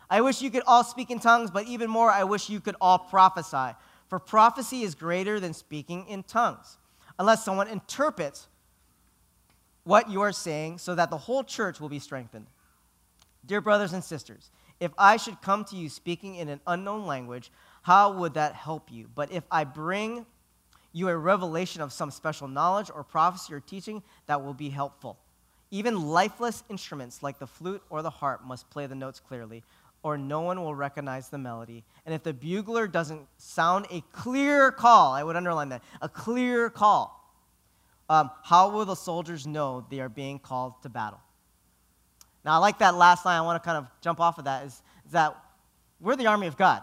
I 0.09 0.21
wish 0.23 0.43
you 0.43 0.51
could 0.51 0.65
all 0.67 0.83
speak 0.83 1.11
in 1.11 1.21
tongues, 1.21 1.51
but 1.51 1.67
even 1.67 1.89
more, 1.89 2.11
I 2.11 2.25
wish 2.25 2.51
you 2.51 2.61
could 2.61 2.77
all 2.81 2.99
prophesy. 2.99 3.77
For 4.11 4.19
prophecy 4.19 4.83
is 4.83 4.97
greater 4.97 5.39
than 5.39 5.55
speaking 5.55 6.07
in 6.09 6.25
tongues, 6.25 6.79
unless 7.17 7.45
someone 7.45 7.69
interprets 7.69 8.49
what 9.85 10.11
you 10.11 10.21
are 10.21 10.33
saying 10.33 10.79
so 10.79 10.97
that 10.97 11.11
the 11.11 11.17
whole 11.17 11.45
church 11.45 11.81
will 11.81 11.89
be 11.89 12.01
strengthened. 12.01 12.47
Dear 13.47 13.61
brothers 13.61 13.93
and 13.93 14.03
sisters, 14.03 14.51
if 14.81 14.91
I 14.99 15.17
should 15.17 15.41
come 15.41 15.65
to 15.67 15.77
you 15.77 15.89
speaking 15.89 16.35
in 16.35 16.49
an 16.49 16.61
unknown 16.67 17.07
language, 17.07 17.53
how 17.83 18.13
would 18.13 18.35
that 18.35 18.55
help 18.55 18.91
you? 18.91 19.09
But 19.15 19.31
if 19.31 19.45
I 19.49 19.63
bring 19.63 20.27
you 20.93 21.09
a 21.09 21.17
revelation 21.17 21.81
of 21.81 21.93
some 21.93 22.11
special 22.11 22.49
knowledge 22.49 22.91
or 22.93 23.05
prophecy 23.05 23.55
or 23.55 23.61
teaching, 23.61 24.03
that 24.27 24.43
will 24.43 24.55
be 24.55 24.71
helpful. 24.71 25.19
Even 25.71 26.09
lifeless 26.09 26.65
instruments 26.69 27.23
like 27.23 27.39
the 27.39 27.47
flute 27.47 27.83
or 27.91 28.03
the 28.03 28.11
harp 28.11 28.45
must 28.45 28.69
play 28.71 28.87
the 28.87 28.97
notes 28.97 29.21
clearly, 29.21 29.63
or 30.03 30.17
no 30.17 30.41
one 30.41 30.63
will 30.63 30.75
recognize 30.75 31.29
the 31.29 31.39
melody. 31.39 31.85
And 32.07 32.15
if 32.15 32.23
the 32.23 32.33
bugler 32.33 32.87
doesn't 32.87 33.27
sound 33.37 33.87
a 33.91 34.03
clear 34.13 34.73
call, 34.73 35.13
I 35.13 35.23
would 35.23 35.37
underline 35.37 35.69
that, 35.71 35.83
a 36.01 36.09
clear 36.09 36.71
call, 36.71 37.17
um, 38.09 38.31
how 38.43 38.71
will 38.71 38.85
the 38.85 38.95
soldiers 38.95 39.47
know 39.47 39.87
they 39.91 40.01
are 40.01 40.09
being 40.09 40.39
called 40.39 40.83
to 40.83 40.89
battle? 40.89 41.21
Now, 42.45 42.55
I 42.55 42.57
like 42.57 42.79
that 42.79 42.95
last 42.95 43.25
line. 43.25 43.39
I 43.39 43.43
want 43.43 43.63
to 43.63 43.67
kind 43.67 43.79
of 43.79 43.87
jump 44.01 44.21
off 44.21 44.39
of 44.39 44.47
that 44.47 44.65
is, 44.65 44.83
is 45.05 45.13
that 45.13 45.37
we're 46.01 46.17
the 46.17 46.27
army 46.27 46.47
of 46.47 46.57
God. 46.57 46.83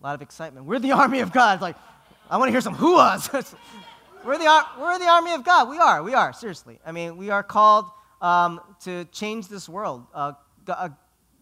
A 0.00 0.04
lot 0.04 0.14
of 0.14 0.22
excitement. 0.22 0.66
We're 0.66 0.78
the 0.78 0.92
army 1.02 1.20
of 1.20 1.32
God. 1.32 1.54
It's 1.54 1.62
like, 1.62 1.76
I 2.30 2.36
want 2.36 2.48
to 2.48 2.52
hear 2.52 2.60
some 2.60 2.76
hooahs. 2.76 3.32
we're, 4.24 4.38
the, 4.38 4.64
we're 4.78 4.98
the 4.98 5.08
army 5.08 5.34
of 5.34 5.44
God. 5.44 5.68
We 5.68 5.78
are. 5.78 6.02
We 6.02 6.14
are. 6.14 6.32
Seriously. 6.32 6.78
I 6.86 6.92
mean, 6.92 7.16
we 7.16 7.30
are 7.30 7.42
called 7.42 7.86
um, 8.20 8.60
to 8.84 9.04
change 9.06 9.48
this 9.48 9.68
world. 9.68 10.06
Uh, 10.14 10.32
uh, 10.68 10.88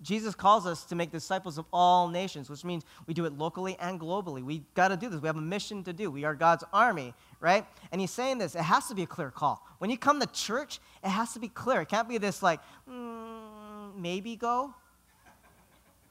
Jesus 0.02 0.34
calls 0.34 0.66
us 0.66 0.84
to 0.84 0.94
make 0.94 1.10
disciples 1.10 1.58
of 1.58 1.64
all 1.72 2.08
nations, 2.08 2.50
which 2.50 2.64
means 2.64 2.84
we 3.06 3.14
do 3.14 3.24
it 3.24 3.32
locally 3.32 3.76
and 3.80 3.98
globally. 3.98 4.44
We 4.44 4.62
got 4.74 4.88
to 4.88 4.96
do 4.96 5.08
this. 5.08 5.20
We 5.20 5.26
have 5.26 5.36
a 5.36 5.40
mission 5.40 5.82
to 5.84 5.92
do. 5.92 6.10
We 6.10 6.24
are 6.24 6.34
God's 6.34 6.64
army, 6.72 7.14
right? 7.40 7.66
And 7.90 8.00
he's 8.00 8.10
saying 8.10 8.38
this. 8.38 8.54
It 8.54 8.62
has 8.62 8.88
to 8.88 8.94
be 8.94 9.02
a 9.02 9.06
clear 9.06 9.30
call. 9.30 9.66
When 9.78 9.90
you 9.90 9.96
come 9.96 10.20
to 10.20 10.26
church, 10.26 10.80
it 11.02 11.08
has 11.08 11.32
to 11.32 11.40
be 11.40 11.48
clear. 11.48 11.80
It 11.80 11.88
can't 11.88 12.08
be 12.08 12.18
this 12.18 12.42
like, 12.42 12.60
mm, 12.88 13.96
maybe 13.96 14.36
go, 14.36 14.74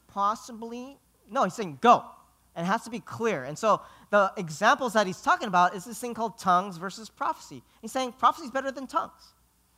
possibly. 0.08 0.98
No, 1.30 1.44
he's 1.44 1.54
saying 1.54 1.78
go. 1.82 2.04
And 2.56 2.66
it 2.66 2.70
has 2.70 2.84
to 2.86 2.90
be 2.90 3.00
clear. 3.02 3.44
And 3.44 3.58
so 3.58 3.82
the 4.10 4.32
examples 4.38 4.94
that 4.94 5.06
he's 5.06 5.22
talking 5.22 5.48
about 5.48 5.76
is 5.76 5.86
this 5.86 6.00
thing 6.00 6.14
called 6.14 6.40
tongues 6.40 6.78
versus 6.78 7.10
prophecy. 7.10 7.62
He's 7.82 7.92
saying 7.92 8.14
prophecy 8.14 8.46
is 8.46 8.52
better 8.52 8.72
than 8.72 8.88
tongues. 8.88 9.35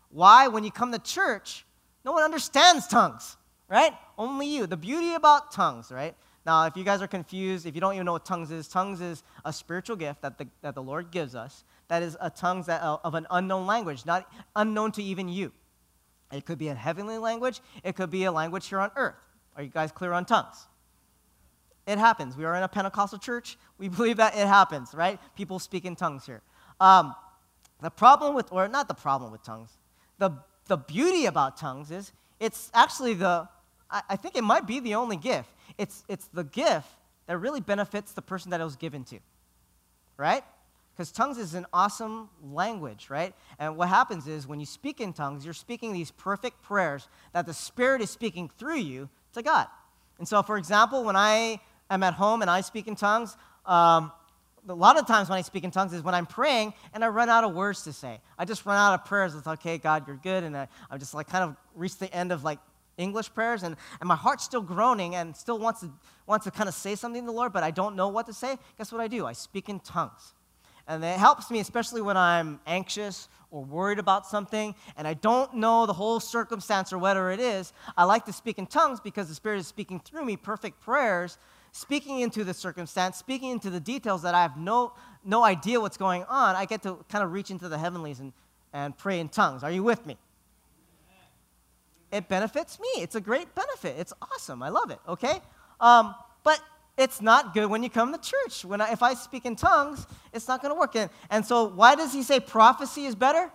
Why? 0.09 0.47
When 0.47 0.63
you 0.63 0.71
come 0.71 0.91
to 0.91 0.99
church, 0.99 1.65
no 2.05 2.11
one 2.13 2.23
understands 2.23 2.87
tongues, 2.87 3.37
right? 3.67 3.93
Only 4.17 4.47
you. 4.47 4.67
The 4.67 4.77
beauty 4.77 5.13
about 5.13 5.51
tongues, 5.51 5.91
right? 5.91 6.15
Now, 6.45 6.65
if 6.65 6.77
you 6.77 6.85
guys 6.85 7.01
are 7.01 7.07
confused, 7.07 7.65
if 7.65 7.75
you 7.75 7.81
don't 7.81 7.93
even 7.93 8.05
know 8.05 8.13
what 8.13 8.25
tongues 8.25 8.51
is, 8.51 8.69
tongues 8.69 9.01
is 9.01 9.21
a 9.43 9.51
spiritual 9.51 9.97
gift 9.97 10.21
that 10.21 10.37
the, 10.37 10.47
that 10.61 10.75
the 10.75 10.81
Lord 10.81 11.11
gives 11.11 11.35
us. 11.35 11.65
That 11.89 12.01
is 12.03 12.15
a 12.21 12.29
tongues 12.29 12.67
that, 12.67 12.81
uh, 12.81 12.97
of 13.03 13.15
an 13.15 13.27
unknown 13.29 13.67
language, 13.67 14.05
not 14.05 14.31
unknown 14.55 14.93
to 14.93 15.03
even 15.03 15.27
you. 15.27 15.51
It 16.31 16.45
could 16.45 16.57
be 16.57 16.69
a 16.69 16.73
heavenly 16.75 17.17
language. 17.17 17.59
It 17.83 17.95
could 17.95 18.09
be 18.09 18.23
a 18.23 18.31
language 18.31 18.67
here 18.67 18.79
on 18.79 18.91
earth. 18.95 19.15
Are 19.55 19.63
you 19.63 19.69
guys 19.69 19.91
clear 19.91 20.13
on 20.13 20.23
tongues? 20.23 20.67
It 21.85 21.97
happens. 21.97 22.35
We 22.35 22.45
are 22.45 22.55
in 22.55 22.63
a 22.63 22.67
Pentecostal 22.67 23.19
church. 23.19 23.57
We 23.77 23.87
believe 23.89 24.17
that 24.17 24.35
it 24.35 24.47
happens, 24.47 24.93
right? 24.93 25.19
People 25.35 25.59
speak 25.59 25.85
in 25.85 25.95
tongues 25.95 26.25
here. 26.25 26.41
Um, 26.79 27.15
the 27.81 27.89
problem 27.89 28.35
with, 28.35 28.51
or 28.51 28.67
not 28.67 28.87
the 28.87 28.93
problem 28.93 29.31
with 29.31 29.43
tongues, 29.43 29.71
the, 30.17 30.31
the 30.67 30.77
beauty 30.77 31.25
about 31.25 31.57
tongues 31.57 31.91
is 31.91 32.12
it's 32.39 32.71
actually 32.74 33.13
the, 33.13 33.47
I, 33.89 34.01
I 34.09 34.15
think 34.15 34.36
it 34.36 34.43
might 34.43 34.67
be 34.67 34.79
the 34.79 34.95
only 34.95 35.17
gift. 35.17 35.50
It's, 35.77 36.03
it's 36.07 36.27
the 36.27 36.43
gift 36.43 36.88
that 37.27 37.38
really 37.38 37.62
benefits 37.62 38.13
the 38.13 38.21
person 38.21 38.51
that 38.51 38.62
it 38.62 38.63
was 38.63 38.75
given 38.75 39.03
to, 39.05 39.19
right? 40.17 40.43
Because 40.95 41.12
tongues 41.12 41.38
is 41.38 41.53
an 41.53 41.65
awesome 41.71 42.29
language, 42.43 43.09
right? 43.09 43.33
And 43.59 43.77
what 43.77 43.89
happens 43.89 44.27
is 44.27 44.47
when 44.47 44.59
you 44.59 44.65
speak 44.65 45.00
in 45.00 45.13
tongues, 45.13 45.45
you're 45.45 45.53
speaking 45.53 45.93
these 45.93 46.09
perfect 46.09 46.63
prayers 46.63 47.07
that 47.33 47.45
the 47.45 47.53
Spirit 47.53 48.01
is 48.01 48.09
speaking 48.09 48.50
through 48.57 48.79
you 48.79 49.09
to 49.33 49.43
God. 49.43 49.67
And 50.17 50.27
so, 50.27 50.41
for 50.41 50.57
example, 50.57 51.03
when 51.03 51.15
I 51.15 51.59
am 51.89 52.01
at 52.01 52.15
home 52.15 52.41
and 52.41 52.50
I 52.50 52.62
speak 52.62 52.88
in 52.88 52.95
tongues, 52.95 53.38
um, 53.65 54.12
a 54.69 54.74
lot 54.74 55.00
of 55.00 55.07
times 55.07 55.29
when 55.29 55.38
I 55.38 55.41
speak 55.41 55.63
in 55.63 55.71
tongues 55.71 55.93
is 55.93 56.03
when 56.03 56.13
I'm 56.13 56.25
praying 56.25 56.74
and 56.93 57.03
I 57.03 57.07
run 57.07 57.29
out 57.29 57.43
of 57.43 57.53
words 57.53 57.83
to 57.83 57.93
say. 57.93 58.19
I 58.38 58.45
just 58.45 58.65
run 58.65 58.77
out 58.77 58.93
of 58.93 59.05
prayers. 59.05 59.36
It's 59.36 59.47
okay, 59.47 59.77
God, 59.77 60.07
you're 60.07 60.17
good. 60.17 60.43
And 60.43 60.55
I'm 60.57 61.00
just 61.00 61.13
like 61.13 61.27
kind 61.27 61.43
of 61.43 61.55
reached 61.75 62.00
the 62.00 62.13
end 62.13 62.31
of 62.31 62.43
like 62.43 62.59
English 62.97 63.33
prayers 63.33 63.63
and, 63.63 63.75
and 64.00 64.07
my 64.07 64.15
heart's 64.15 64.43
still 64.43 64.62
groaning 64.62 65.15
and 65.15 65.36
still 65.36 65.59
wants 65.59 65.81
to, 65.81 65.91
wants 66.25 66.45
to 66.45 66.51
kind 66.51 66.67
of 66.67 66.75
say 66.75 66.95
something 66.95 67.21
to 67.21 67.27
the 67.27 67.31
Lord, 67.31 67.53
but 67.53 67.63
I 67.63 67.71
don't 67.71 67.95
know 67.95 68.07
what 68.07 68.25
to 68.25 68.33
say. 68.33 68.57
Guess 68.77 68.91
what 68.91 69.01
I 69.01 69.07
do? 69.07 69.25
I 69.25 69.33
speak 69.33 69.69
in 69.69 69.79
tongues. 69.79 70.33
And 70.88 71.03
it 71.03 71.17
helps 71.17 71.51
me, 71.51 71.59
especially 71.59 72.01
when 72.01 72.15
I'm 72.15 72.62
anxious 72.65 73.27
or 73.51 73.63
worried 73.63 74.00
about 74.00 74.25
something 74.25 74.74
and 74.95 75.07
I 75.07 75.13
don't 75.15 75.55
know 75.55 75.86
the 75.86 75.93
whole 75.93 76.19
circumstance 76.19 76.91
or 76.91 76.97
whatever 76.97 77.29
it 77.31 77.39
is. 77.39 77.74
I 77.97 78.05
like 78.05 78.25
to 78.25 78.33
speak 78.33 78.57
in 78.57 78.65
tongues 78.65 79.00
because 79.00 79.27
the 79.27 79.36
Spirit 79.36 79.59
is 79.59 79.67
speaking 79.67 80.00
through 80.00 80.25
me 80.25 80.38
perfect 80.38 80.79
prayers 80.79 81.38
speaking 81.77 82.22
into 82.22 82.43
the 82.43 82.53
circumstance, 82.53 83.17
speaking 83.17 83.51
into 83.51 83.69
the 83.69 83.79
details 83.79 84.24
that 84.24 84.34
I 84.34 84.41
have 84.41 84.57
no, 84.57 84.93
no 85.24 85.43
idea 85.43 85.79
what's 85.79 85.98
going 85.98 86.24
on, 86.24 86.55
I 86.55 86.65
get 86.65 86.81
to 86.84 86.98
kind 87.10 87.24
of 87.24 87.31
reach 87.31 87.51
into 87.51 87.69
the 87.69 87.77
heavenlies 87.77 88.19
and, 88.19 88.34
and 88.74 88.98
pray 88.98 89.19
in 89.19 89.29
tongues. 89.29 89.63
Are 89.63 89.69
you 89.69 89.84
with 89.84 90.05
me? 90.05 90.17
It 92.12 92.27
benefits 92.29 92.79
me. 92.79 92.88
It's 93.01 93.15
a 93.15 93.22
great 93.22 93.53
benefit. 93.53 93.96
It's 94.00 94.13
awesome. 94.22 94.63
I 94.63 94.69
love 94.69 94.89
it, 94.89 95.00
okay? 95.07 95.39
Um, 95.79 96.15
but 96.43 96.60
it's 96.98 97.22
not 97.22 97.53
good 97.53 97.67
when 97.67 97.84
you 97.84 97.89
come 97.89 98.12
to 98.12 98.19
church. 98.19 98.65
When 98.65 98.81
I, 98.81 98.91
if 98.91 99.03
I 99.03 99.13
speak 99.13 99.46
in 99.46 99.55
tongues, 99.55 100.07
it's 100.34 100.48
not 100.48 100.62
going 100.63 100.74
to 100.74 100.79
work. 100.79 100.96
And, 100.96 101.12
and 101.29 101.46
so, 101.46 101.65
why 101.65 101.96
does 101.96 102.12
he 102.12 102.24
say 102.24 102.39
prophecy 102.39 103.05
is 103.05 103.13
better? 103.13 103.51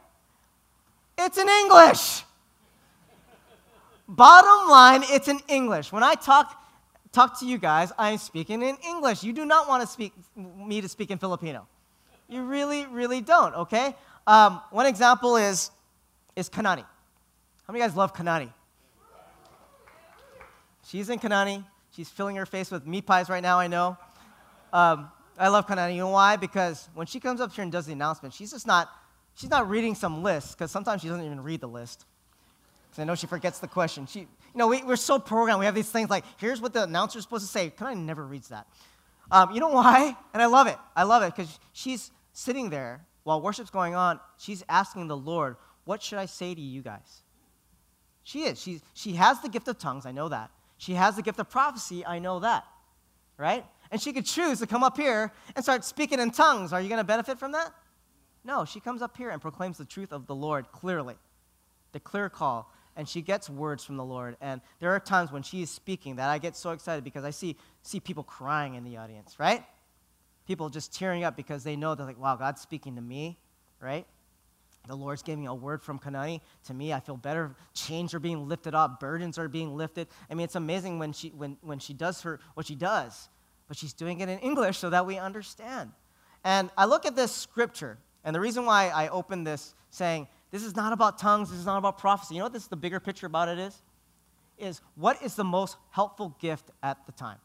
It's 1.19 1.39
in 1.39 1.49
English. 1.49 2.23
Bottom 4.07 4.71
line, 4.71 5.03
it's 5.07 5.27
in 5.29 5.41
English. 5.49 5.91
When 5.91 6.03
I 6.03 6.15
talk 6.15 6.62
talk 7.13 7.39
to 7.41 7.47
you 7.47 7.59
guys, 7.59 7.93
I'm 7.99 8.19
speaking 8.19 8.63
in 8.63 8.77
English. 8.87 9.23
You 9.23 9.33
do 9.33 9.45
not 9.45 9.69
want 9.69 9.83
to 9.83 9.87
speak 9.87 10.13
me 10.37 10.81
to 10.81 10.89
speak 10.89 11.11
in 11.11 11.19
Filipino. 11.19 11.69
You 12.29 12.45
really, 12.45 12.87
really 12.87 13.21
don't, 13.21 13.55
okay? 13.55 13.95
Um, 14.27 14.61
one 14.71 14.87
example 14.87 15.37
is, 15.37 15.71
is 16.35 16.49
Kanani. 16.49 16.85
How 17.67 17.73
many 17.73 17.85
guys 17.85 17.95
love 17.95 18.15
Kanani? 18.15 18.53
She's 20.85 21.11
in 21.11 21.19
Kanani. 21.19 21.65
She's 21.95 22.09
filling 22.09 22.37
her 22.37 22.47
face 22.47 22.71
with 22.71 22.87
meat 22.87 23.07
pies 23.07 23.29
right 23.29 23.43
now, 23.43 23.59
I 23.59 23.67
know. 23.67 23.99
Um, 24.73 25.11
I 25.39 25.49
love 25.49 25.67
Kanani. 25.67 25.93
You 25.93 26.01
know 26.01 26.09
why? 26.09 26.37
Because 26.37 26.89
when 26.95 27.07
she 27.07 27.21
comes 27.21 27.41
up 27.41 27.53
here 27.53 27.63
and 27.63 27.71
does 27.71 27.87
the 27.87 27.93
announcement, 27.93 28.33
she's 28.33 28.51
just 28.51 28.67
not, 28.67 28.89
she's 29.35 29.51
not 29.51 29.69
reading 29.69 29.95
some 29.95 30.23
list, 30.23 30.57
because 30.57 30.71
sometimes 30.71 31.03
she 31.03 31.09
doesn't 31.09 31.25
even 31.25 31.43
read 31.43 31.61
the 31.61 31.69
list. 31.69 32.07
Because 32.89 33.03
I 33.03 33.05
know 33.05 33.15
she 33.15 33.27
forgets 33.27 33.59
the 33.59 33.69
question. 33.69 34.07
She, 34.07 34.27
you 34.55 34.59
know, 34.59 34.69
we, 34.69 34.83
we're 34.83 34.97
so 34.97 35.19
programmed. 35.19 35.61
We 35.61 35.67
have 35.67 35.75
these 35.75 35.91
things 35.91 36.11
like, 36.11 36.25
here's 36.37 36.61
what 36.61 36.73
the 36.73 36.83
announcer's 36.83 37.23
supposed 37.23 37.45
to 37.45 37.51
say. 37.51 37.71
Kanani 37.71 38.05
never 38.05 38.25
reads 38.27 38.49
that? 38.49 38.67
Um, 39.31 39.53
you 39.53 39.61
know 39.61 39.69
why? 39.69 40.17
And 40.35 40.43
I 40.43 40.47
love 40.47 40.67
it. 40.67 40.77
I 40.95 41.05
love 41.05 41.23
it 41.23 41.35
because 41.35 41.59
she's 41.73 42.11
sitting 42.33 42.69
there 42.69 43.07
while 43.23 43.41
worship's 43.41 43.71
going 43.71 43.95
on. 43.95 44.21
She's 44.37 44.63
asking 44.69 45.09
the 45.09 45.17
Lord, 45.17 45.57
what 45.85 46.03
should 46.03 46.19
I 46.19 46.27
say 46.27 46.55
to 46.55 46.61
you 46.61 46.83
guys? 46.83 47.23
She 48.25 48.43
is. 48.43 48.61
She's, 48.61 48.83
she 48.93 49.15
has 49.15 49.41
the 49.41 49.49
gift 49.49 49.69
of 49.69 49.79
tongues. 49.79 50.05
I 50.05 50.13
know 50.13 50.29
that. 50.29 50.51
She 50.77 50.95
has 50.95 51.17
the 51.17 51.23
gift 51.23 51.39
of 51.41 51.49
prophecy. 51.49 52.05
I 52.05 52.19
know 52.19 52.41
that. 52.41 52.65
Right? 53.39 53.65
And 53.91 54.01
she 54.01 54.13
could 54.13 54.27
choose 54.27 54.59
to 54.59 54.67
come 54.67 54.85
up 54.85 54.97
here 54.97 55.33
and 55.57 55.65
start 55.65 55.85
speaking 55.85 56.21
in 56.21 56.31
tongues. 56.31 56.73
Are 56.73 56.81
you 56.81 56.89
going 56.89 57.01
to 57.01 57.05
benefit 57.05 57.39
from 57.39 57.53
that? 57.53 57.73
No, 58.45 58.65
she 58.65 58.81
comes 58.81 59.03
up 59.03 59.17
here 59.17 59.31
and 59.31 59.41
proclaims 59.41 59.79
the 59.79 59.85
truth 59.85 60.13
of 60.13 60.27
the 60.27 60.35
Lord 60.35 60.71
clearly. 60.73 61.15
The 61.93 62.01
clear 62.01 62.29
call 62.29 62.73
and 62.97 63.09
she 63.09 63.23
gets 63.23 63.49
words 63.49 63.85
from 63.85 63.97
the 63.97 64.05
Lord. 64.05 64.37
And 64.41 64.61
there 64.81 64.91
are 64.91 65.01
times 65.01 65.33
when 65.33 65.43
she 65.43 65.63
is 65.63 65.71
speaking 65.71 66.17
that 66.17 66.29
I 66.29 66.39
get 66.39 66.57
so 66.57 66.71
excited 66.71 67.05
because 67.05 67.25
I 67.25 67.31
see, 67.31 67.57
see 67.83 68.01
people 68.01 68.23
crying 68.23 68.75
in 68.75 68.85
the 68.85 68.97
audience, 68.97 69.39
right? 69.39 69.65
People 70.47 70.69
just 70.69 70.95
tearing 70.95 71.25
up 71.25 71.37
because 71.37 71.65
they 71.65 71.77
know 71.77 71.95
they're 71.95 72.07
like, 72.07 72.21
wow, 72.21 72.37
God's 72.37 72.61
speaking 72.61 72.97
to 72.97 73.03
me, 73.03 73.39
right? 73.81 74.07
The 74.89 74.97
Lord's 74.97 75.23
giving 75.23 75.47
a 75.47 75.55
word 75.55 75.83
from 75.83 75.99
Kanani 75.99 76.41
to 76.65 76.75
me. 76.75 76.93
I 76.93 77.01
feel 77.01 77.17
better. 77.17 77.55
Chains 77.73 78.15
are 78.15 78.19
being 78.19 78.49
lifted 78.49 78.75
up. 78.75 78.99
Burdens 78.99 79.39
are 79.39 79.49
being 79.49 79.77
lifted. 79.77 80.09
I 80.29 80.35
mean, 80.35 80.45
it's 80.45 80.57
amazing 80.57 80.99
when 80.99 81.13
she, 81.13 81.29
when, 81.29 81.57
when 81.61 81.79
she 81.79 81.95
does 81.95 82.21
her, 82.23 82.41
what 82.55 82.67
she 82.67 82.75
does, 82.75 83.29
but 83.69 83.77
she's 83.77 83.93
doing 83.93 84.21
it 84.21 84.29
in 84.29 84.39
English 84.41 84.79
so 84.79 84.91
that 84.91 85.07
we 85.07 85.19
understand. 85.19 85.93
And 86.45 86.71
I 86.77 86.87
look 86.87 87.07
at 87.07 87.15
this 87.15 87.31
scripture, 87.31 87.99
and 88.25 88.35
the 88.35 88.41
reason 88.41 88.67
why 88.67 88.89
I 88.89 89.09
open 89.09 89.45
this 89.45 89.75
saying, 89.91 90.27
this 90.53 90.63
is 90.63 90.77
not 90.77 90.93
about 90.93 91.19
tongues. 91.19 91.51
This 91.51 91.59
is 91.59 91.67
not 91.67 91.79
about 91.79 91.99
prophecy. 91.99 92.35
You 92.35 92.41
know 92.41 92.45
what 92.45 92.53
this 92.53 92.65
is 92.65 92.69
the 92.69 92.77
bigger 92.77 93.01
picture 93.01 93.27
about 93.27 93.49
it 93.49 93.59
is? 93.59 93.83
Is 94.59 94.83
what 94.95 95.21
is 95.23 95.35
the 95.35 95.45
most 95.45 95.79
helpful 95.91 96.37
gift 96.39 96.71
at 96.83 97.05
the 97.07 97.13
time? 97.13 97.39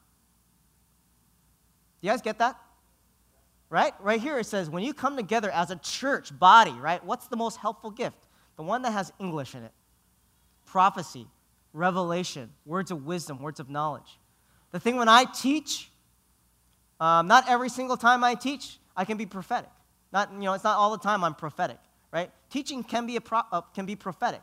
Do 2.01 2.07
you 2.07 2.11
guys 2.11 2.21
get 2.21 2.37
that? 2.39 2.59
Right? 3.69 3.93
Right 4.01 4.19
here 4.19 4.37
it 4.37 4.45
says, 4.45 4.69
when 4.69 4.83
you 4.83 4.93
come 4.93 5.15
together 5.15 5.49
as 5.49 5.71
a 5.71 5.77
church 5.77 6.37
body, 6.37 6.71
right? 6.71 7.03
What's 7.03 7.27
the 7.27 7.37
most 7.37 7.57
helpful 7.57 7.91
gift? 7.91 8.27
The 8.57 8.63
one 8.63 8.81
that 8.81 8.91
has 8.91 9.11
English 9.19 9.55
in 9.55 9.63
it. 9.63 9.71
Prophecy, 10.65 11.27
revelation, 11.71 12.49
words 12.65 12.91
of 12.91 13.05
wisdom, 13.05 13.41
words 13.41 13.61
of 13.61 13.69
knowledge. 13.69 14.19
The 14.71 14.81
thing 14.81 14.97
when 14.97 15.07
I 15.07 15.23
teach, 15.23 15.89
um, 16.99 17.27
not 17.27 17.47
every 17.47 17.69
single 17.69 17.95
time 17.95 18.23
I 18.23 18.35
teach, 18.35 18.79
I 18.97 19.05
can 19.05 19.17
be 19.17 19.25
prophetic. 19.25 19.69
Not, 20.11 20.33
you 20.33 20.39
know, 20.39 20.53
it's 20.53 20.63
not 20.65 20.77
all 20.77 20.91
the 20.91 21.01
time 21.01 21.23
I'm 21.23 21.35
prophetic 21.35 21.77
right? 22.11 22.31
Teaching 22.49 22.83
can 22.83 23.05
be, 23.05 23.15
a 23.15 23.21
pro, 23.21 23.41
uh, 23.51 23.61
can 23.73 23.85
be 23.85 23.95
prophetic, 23.95 24.41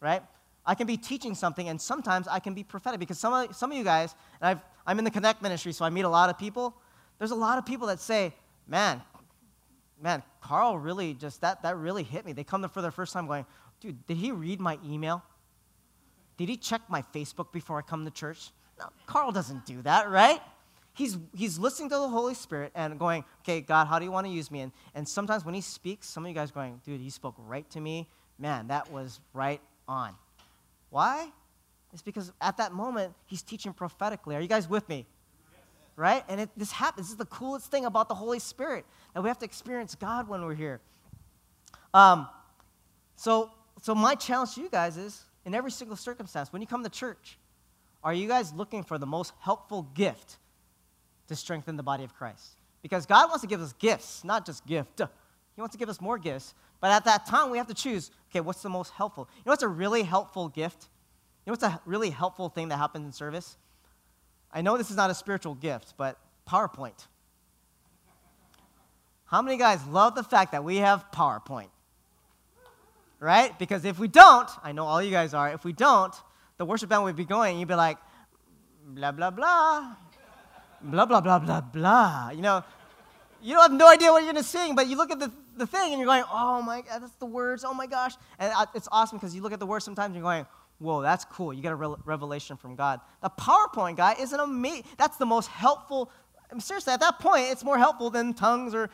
right? 0.00 0.22
I 0.64 0.74
can 0.74 0.86
be 0.86 0.96
teaching 0.96 1.34
something, 1.34 1.68
and 1.68 1.80
sometimes 1.80 2.28
I 2.28 2.38
can 2.38 2.54
be 2.54 2.62
prophetic 2.62 3.00
because 3.00 3.18
some 3.18 3.32
of, 3.32 3.54
some 3.56 3.72
of 3.72 3.78
you 3.78 3.84
guys, 3.84 4.14
and 4.40 4.48
I've, 4.48 4.60
I'm 4.86 4.98
in 4.98 5.04
the 5.04 5.10
Connect 5.10 5.42
ministry, 5.42 5.72
so 5.72 5.84
I 5.84 5.90
meet 5.90 6.04
a 6.04 6.08
lot 6.08 6.30
of 6.30 6.38
people. 6.38 6.74
There's 7.18 7.30
a 7.30 7.36
lot 7.36 7.58
of 7.58 7.66
people 7.66 7.86
that 7.88 8.00
say, 8.00 8.34
man, 8.66 9.02
man, 10.00 10.22
Carl 10.40 10.78
really 10.78 11.14
just, 11.14 11.40
that, 11.40 11.62
that 11.62 11.76
really 11.76 12.02
hit 12.02 12.24
me. 12.24 12.32
They 12.32 12.44
come 12.44 12.66
for 12.68 12.82
their 12.82 12.90
first 12.90 13.12
time 13.12 13.26
going, 13.26 13.46
dude, 13.80 14.06
did 14.06 14.16
he 14.16 14.32
read 14.32 14.60
my 14.60 14.78
email? 14.86 15.22
Did 16.36 16.48
he 16.48 16.56
check 16.56 16.82
my 16.88 17.02
Facebook 17.14 17.52
before 17.52 17.78
I 17.78 17.82
come 17.82 18.04
to 18.04 18.10
church? 18.10 18.50
No, 18.78 18.86
Carl 19.06 19.32
doesn't 19.32 19.66
do 19.66 19.82
that, 19.82 20.08
right? 20.08 20.40
He's, 20.94 21.18
he's 21.34 21.58
listening 21.58 21.88
to 21.90 21.96
the 21.96 22.08
Holy 22.08 22.34
Spirit 22.34 22.72
and 22.74 22.98
going, 22.98 23.24
okay, 23.42 23.60
God, 23.60 23.86
how 23.86 23.98
do 23.98 24.04
you 24.04 24.10
want 24.10 24.26
to 24.26 24.32
use 24.32 24.50
me? 24.50 24.60
And, 24.60 24.72
and 24.94 25.08
sometimes 25.08 25.44
when 25.44 25.54
he 25.54 25.60
speaks, 25.60 26.08
some 26.08 26.24
of 26.24 26.28
you 26.28 26.34
guys 26.34 26.50
going, 26.50 26.80
dude, 26.84 27.00
he 27.00 27.10
spoke 27.10 27.34
right 27.38 27.68
to 27.70 27.80
me. 27.80 28.08
Man, 28.38 28.68
that 28.68 28.90
was 28.90 29.20
right 29.32 29.60
on. 29.86 30.14
Why? 30.90 31.30
It's 31.92 32.02
because 32.02 32.32
at 32.40 32.56
that 32.58 32.72
moment, 32.72 33.14
he's 33.26 33.42
teaching 33.42 33.72
prophetically. 33.72 34.36
Are 34.36 34.40
you 34.40 34.48
guys 34.48 34.68
with 34.68 34.88
me? 34.88 35.06
Right? 35.96 36.24
And 36.28 36.42
it, 36.42 36.50
this 36.56 36.72
happens. 36.72 37.08
This 37.08 37.12
is 37.12 37.18
the 37.18 37.26
coolest 37.26 37.70
thing 37.70 37.84
about 37.84 38.08
the 38.08 38.14
Holy 38.14 38.38
Spirit 38.38 38.84
that 39.14 39.22
we 39.22 39.28
have 39.28 39.38
to 39.38 39.44
experience 39.44 39.94
God 39.94 40.28
when 40.28 40.42
we're 40.42 40.54
here. 40.54 40.80
Um, 41.92 42.28
so, 43.16 43.50
so 43.82 43.94
my 43.94 44.14
challenge 44.14 44.54
to 44.54 44.62
you 44.62 44.70
guys 44.70 44.96
is 44.96 45.24
in 45.44 45.54
every 45.54 45.70
single 45.70 45.96
circumstance, 45.96 46.52
when 46.52 46.62
you 46.62 46.68
come 46.68 46.82
to 46.84 46.90
church, 46.90 47.38
are 48.02 48.14
you 48.14 48.28
guys 48.28 48.52
looking 48.52 48.82
for 48.82 48.98
the 48.98 49.06
most 49.06 49.32
helpful 49.40 49.82
gift 49.94 50.38
to 51.30 51.36
strengthen 51.36 51.76
the 51.76 51.82
body 51.82 52.02
of 52.02 52.12
Christ. 52.12 52.56
Because 52.82 53.06
God 53.06 53.28
wants 53.28 53.42
to 53.42 53.46
give 53.46 53.60
us 53.60 53.72
gifts, 53.74 54.24
not 54.24 54.44
just 54.44 54.66
gift. 54.66 55.00
He 55.56 55.60
wants 55.60 55.74
to 55.74 55.78
give 55.78 55.88
us 55.88 56.00
more 56.00 56.16
gifts. 56.16 56.54
But 56.80 56.90
at 56.90 57.04
that 57.04 57.26
time, 57.26 57.50
we 57.50 57.58
have 57.58 57.66
to 57.66 57.74
choose 57.74 58.10
okay, 58.30 58.40
what's 58.40 58.62
the 58.62 58.68
most 58.68 58.92
helpful? 58.92 59.28
You 59.36 59.42
know 59.46 59.52
what's 59.52 59.62
a 59.62 59.68
really 59.68 60.02
helpful 60.02 60.48
gift? 60.48 60.88
You 61.44 61.50
know 61.50 61.52
what's 61.52 61.64
a 61.64 61.80
really 61.84 62.10
helpful 62.10 62.48
thing 62.48 62.68
that 62.68 62.78
happens 62.78 63.04
in 63.04 63.12
service? 63.12 63.56
I 64.52 64.62
know 64.62 64.78
this 64.78 64.90
is 64.90 64.96
not 64.96 65.10
a 65.10 65.14
spiritual 65.14 65.54
gift, 65.54 65.94
but 65.96 66.18
PowerPoint. 66.48 67.06
How 69.24 69.42
many 69.42 69.56
guys 69.56 69.84
love 69.86 70.14
the 70.14 70.22
fact 70.22 70.52
that 70.52 70.64
we 70.64 70.76
have 70.76 71.04
PowerPoint? 71.12 71.70
Right? 73.18 73.56
Because 73.58 73.84
if 73.84 73.98
we 73.98 74.08
don't, 74.08 74.48
I 74.62 74.72
know 74.72 74.86
all 74.86 75.02
you 75.02 75.10
guys 75.10 75.34
are, 75.34 75.52
if 75.52 75.64
we 75.64 75.72
don't, 75.72 76.14
the 76.56 76.64
worship 76.64 76.88
band 76.88 77.04
would 77.04 77.16
be 77.16 77.24
going, 77.24 77.50
and 77.50 77.60
you'd 77.60 77.68
be 77.68 77.74
like, 77.74 77.98
blah, 78.86 79.12
blah, 79.12 79.30
blah, 79.30 79.94
blah, 80.82 81.06
blah, 81.06 81.20
blah, 81.20 81.38
blah, 81.38 81.60
blah. 81.60 82.30
You 82.30 82.42
know, 82.42 82.64
you 83.42 83.54
don't 83.54 83.62
have 83.62 83.72
no 83.72 83.88
idea 83.88 84.10
what 84.10 84.22
you're 84.22 84.32
going 84.32 84.42
to 84.42 84.48
sing, 84.48 84.74
but 84.74 84.86
you 84.86 84.96
look 84.96 85.10
at 85.10 85.18
the, 85.18 85.30
the 85.56 85.66
thing 85.66 85.92
and 85.92 85.98
you're 85.98 86.06
going, 86.06 86.24
oh 86.32 86.62
my 86.62 86.82
God, 86.82 87.02
that's 87.02 87.14
the 87.14 87.26
words, 87.26 87.64
oh 87.64 87.74
my 87.74 87.86
gosh. 87.86 88.14
And 88.38 88.52
it's 88.74 88.88
awesome 88.92 89.18
because 89.18 89.34
you 89.34 89.42
look 89.42 89.52
at 89.52 89.60
the 89.60 89.66
words 89.66 89.84
sometimes 89.84 90.06
and 90.06 90.16
you're 90.16 90.22
going, 90.22 90.46
whoa, 90.78 91.02
that's 91.02 91.24
cool. 91.24 91.52
You 91.52 91.62
get 91.62 91.72
a 91.72 91.76
re- 91.76 91.94
revelation 92.04 92.56
from 92.56 92.74
God. 92.74 93.00
The 93.22 93.30
PowerPoint 93.30 93.96
guy 93.96 94.14
is 94.14 94.32
an 94.32 94.40
amazing, 94.40 94.84
that's 94.96 95.16
the 95.16 95.26
most 95.26 95.48
helpful. 95.48 96.10
I 96.50 96.54
mean, 96.54 96.60
seriously, 96.60 96.92
at 96.92 97.00
that 97.00 97.18
point, 97.18 97.46
it's 97.50 97.64
more 97.64 97.78
helpful 97.78 98.10
than 98.10 98.34
tongues 98.34 98.74
or, 98.74 98.90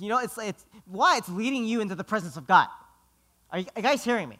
you 0.00 0.08
know, 0.08 0.18
it's, 0.18 0.36
it's 0.38 0.66
why 0.86 1.16
it's 1.16 1.28
leading 1.28 1.64
you 1.64 1.80
into 1.80 1.94
the 1.94 2.04
presence 2.04 2.36
of 2.36 2.46
God. 2.46 2.68
Are 3.50 3.60
you, 3.60 3.66
are 3.74 3.78
you 3.78 3.82
guys 3.82 4.04
hearing 4.04 4.28
me? 4.28 4.38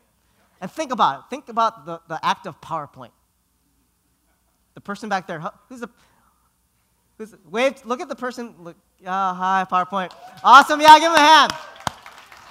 And 0.61 0.71
think 0.71 0.93
about 0.93 1.21
it. 1.21 1.25
Think 1.31 1.49
about 1.49 1.87
the, 1.87 2.01
the 2.09 2.25
act 2.25 2.47
of 2.47 2.61
PowerPoint. 2.61 3.11
The 4.75 4.81
person 4.81 5.09
back 5.09 5.27
there, 5.27 5.43
who's 5.69 5.81
the, 5.81 5.89
who's, 7.19 7.35
wave, 7.45 7.75
look 7.85 8.01
at 8.01 8.09
the 8.09 8.17
person, 8.17 8.55
look, 8.59 8.77
uh, 9.05 9.35
hi, 9.35 9.67
PowerPoint. 9.71 10.13
Awesome, 10.43 10.81
yeah, 10.81 10.99
give 10.99 11.11
him 11.11 11.17
a 11.17 11.21
hand. 11.21 11.53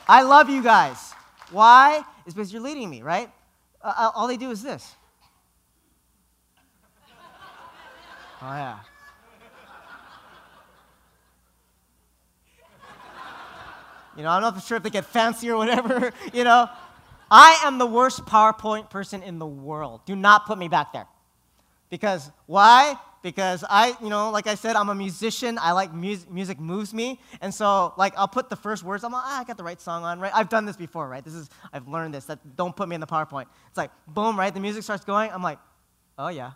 I 0.07 0.23
love 0.23 0.49
you 0.49 0.61
guys. 0.61 1.13
Why? 1.51 2.03
It's 2.25 2.33
because 2.33 2.51
you're 2.51 2.61
leading 2.61 2.89
me, 2.89 3.01
right? 3.01 3.29
Uh, 3.81 3.93
uh, 3.95 4.11
all 4.15 4.27
they 4.27 4.37
do 4.37 4.51
is 4.51 4.61
this. 4.61 4.95
Oh, 8.41 8.45
yeah. 8.45 8.79
You 14.15 14.23
know, 14.23 14.29
I'm 14.29 14.41
not 14.41 14.61
sure 14.63 14.77
if 14.77 14.83
they 14.83 14.89
get 14.89 15.05
fancy 15.05 15.49
or 15.49 15.57
whatever, 15.57 16.11
you 16.33 16.43
know. 16.43 16.69
I 17.31 17.61
am 17.63 17.79
the 17.79 17.85
worst 17.87 18.25
PowerPoint 18.25 18.91
person 18.91 19.23
in 19.23 19.39
the 19.39 19.45
world. 19.45 20.01
Do 20.05 20.15
not 20.15 20.45
put 20.45 20.57
me 20.59 20.67
back 20.67 20.93
there. 20.93 21.07
Because 21.89 22.29
why? 22.45 22.95
Because 23.23 23.63
I, 23.67 23.95
you 24.03 24.09
know, 24.09 24.29
like 24.29 24.45
I 24.45 24.53
said, 24.53 24.75
I'm 24.75 24.89
a 24.89 24.95
musician. 24.95 25.57
I 25.59 25.71
like 25.71 25.93
music, 25.93 26.29
music 26.29 26.59
moves 26.59 26.93
me. 26.93 27.19
And 27.41 27.51
so, 27.53 27.93
like, 27.97 28.13
I'll 28.17 28.27
put 28.27 28.49
the 28.49 28.55
first 28.55 28.83
words, 28.83 29.03
I'm 29.03 29.11
like, 29.11 29.23
ah, 29.25 29.41
I 29.41 29.43
got 29.45 29.57
the 29.57 29.63
right 29.63 29.81
song 29.81 30.03
on, 30.03 30.19
right? 30.19 30.31
I've 30.35 30.49
done 30.49 30.65
this 30.65 30.75
before, 30.77 31.07
right? 31.07 31.23
This 31.23 31.33
is, 31.33 31.49
I've 31.71 31.87
learned 31.87 32.13
this, 32.13 32.25
that 32.25 32.39
don't 32.55 32.75
put 32.75 32.87
me 32.87 32.95
in 32.95 33.01
the 33.01 33.07
PowerPoint. 33.07 33.45
It's 33.69 33.77
like, 33.77 33.91
boom, 34.07 34.37
right? 34.37 34.53
The 34.53 34.59
music 34.59 34.83
starts 34.83 35.05
going. 35.05 35.31
I'm 35.31 35.41
like, 35.41 35.57
oh, 36.19 36.27
yeah. 36.27 36.51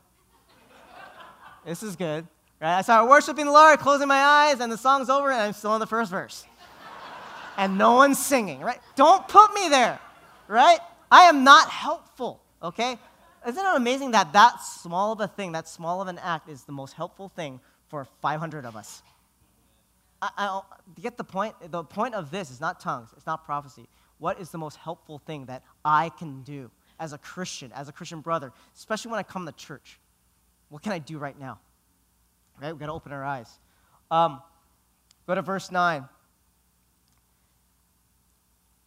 this 1.65 1.81
is 1.81 1.95
good, 1.95 2.27
right? 2.61 2.77
I 2.77 2.81
start 2.81 3.09
worshiping 3.09 3.45
the 3.45 3.51
Lord, 3.51 3.79
closing 3.79 4.07
my 4.07 4.19
eyes, 4.19 4.59
and 4.59 4.71
the 4.71 4.77
song's 4.77 5.09
over, 5.09 5.31
and 5.31 5.41
I'm 5.41 5.53
still 5.53 5.73
in 5.73 5.79
the 5.79 5.87
first 5.87 6.11
verse. 6.11 6.45
and 7.57 7.77
no 7.77 7.93
one's 7.93 8.19
singing, 8.19 8.59
right? 8.59 8.79
Don't 8.95 9.27
put 9.27 9.53
me 9.53 9.69
there 9.69 9.99
right? 10.47 10.79
I 11.11 11.23
am 11.23 11.43
not 11.43 11.69
helpful, 11.69 12.41
okay? 12.61 12.97
Isn't 13.47 13.65
it 13.65 13.75
amazing 13.75 14.11
that 14.11 14.33
that 14.33 14.61
small 14.61 15.13
of 15.13 15.21
a 15.21 15.27
thing, 15.27 15.53
that 15.53 15.69
small 15.69 16.01
of 16.01 16.09
an 16.09 16.17
act, 16.17 16.49
is 16.49 16.63
the 16.63 16.73
most 16.73 16.93
helpful 16.93 17.29
thing 17.29 17.61
for 17.87 18.05
500 18.21 18.65
of 18.65 18.75
us? 18.75 19.01
I, 20.21 20.29
I, 20.37 20.61
get 20.99 21.15
the 21.15 21.23
point? 21.23 21.55
The 21.71 21.83
point 21.83 22.13
of 22.13 22.29
this 22.29 22.51
is 22.51 22.59
not 22.59 22.81
tongues, 22.81 23.09
it's 23.15 23.25
not 23.25 23.45
prophecy. 23.45 23.87
What 24.17 24.41
is 24.41 24.49
the 24.49 24.57
most 24.57 24.75
helpful 24.77 25.19
thing 25.19 25.45
that 25.45 25.63
I 25.85 26.09
can 26.09 26.41
do 26.41 26.69
as 26.99 27.13
a 27.13 27.17
Christian, 27.17 27.71
as 27.71 27.87
a 27.87 27.93
Christian 27.93 28.19
brother, 28.19 28.51
especially 28.75 29.11
when 29.11 29.19
I 29.19 29.23
come 29.23 29.45
to 29.45 29.51
church? 29.53 29.99
What 30.67 30.83
can 30.83 30.91
I 30.91 30.99
do 30.99 31.17
right 31.17 31.39
now? 31.39 31.59
Right? 32.61 32.73
We've 32.73 32.79
got 32.79 32.87
to 32.87 32.93
open 32.93 33.13
our 33.13 33.23
eyes. 33.23 33.49
Um, 34.11 34.41
go 35.25 35.35
to 35.35 35.41
verse 35.41 35.71
9. 35.71 36.03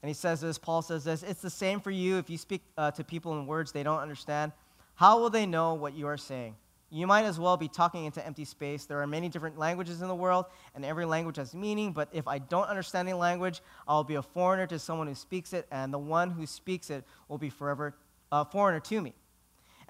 And 0.02 0.08
he 0.08 0.14
says 0.14 0.40
this, 0.40 0.58
Paul 0.58 0.82
says 0.82 1.04
this 1.04 1.22
It's 1.22 1.42
the 1.42 1.50
same 1.50 1.80
for 1.80 1.90
you 1.90 2.18
if 2.18 2.30
you 2.30 2.38
speak 2.38 2.62
uh, 2.76 2.90
to 2.92 3.04
people 3.04 3.38
in 3.38 3.46
words 3.46 3.72
they 3.72 3.82
don't 3.82 4.00
understand. 4.00 4.52
How 4.94 5.18
will 5.18 5.30
they 5.30 5.46
know 5.46 5.74
what 5.74 5.94
you 5.94 6.06
are 6.06 6.16
saying? 6.16 6.56
You 6.92 7.06
might 7.06 7.24
as 7.24 7.38
well 7.38 7.56
be 7.56 7.68
talking 7.68 8.04
into 8.04 8.24
empty 8.26 8.44
space. 8.44 8.84
There 8.84 9.00
are 9.00 9.06
many 9.06 9.28
different 9.28 9.56
languages 9.56 10.02
in 10.02 10.08
the 10.08 10.14
world, 10.14 10.46
and 10.74 10.84
every 10.84 11.04
language 11.04 11.36
has 11.36 11.54
meaning. 11.54 11.92
But 11.92 12.08
if 12.12 12.26
I 12.26 12.38
don't 12.38 12.66
understand 12.66 13.08
any 13.08 13.16
language, 13.16 13.62
I'll 13.86 14.02
be 14.02 14.16
a 14.16 14.22
foreigner 14.22 14.66
to 14.66 14.78
someone 14.78 15.06
who 15.06 15.14
speaks 15.14 15.52
it, 15.52 15.68
and 15.70 15.94
the 15.94 15.98
one 15.98 16.30
who 16.30 16.46
speaks 16.46 16.90
it 16.90 17.04
will 17.28 17.38
be 17.38 17.48
forever 17.48 17.94
a 18.32 18.44
foreigner 18.44 18.80
to 18.80 19.00
me. 19.00 19.14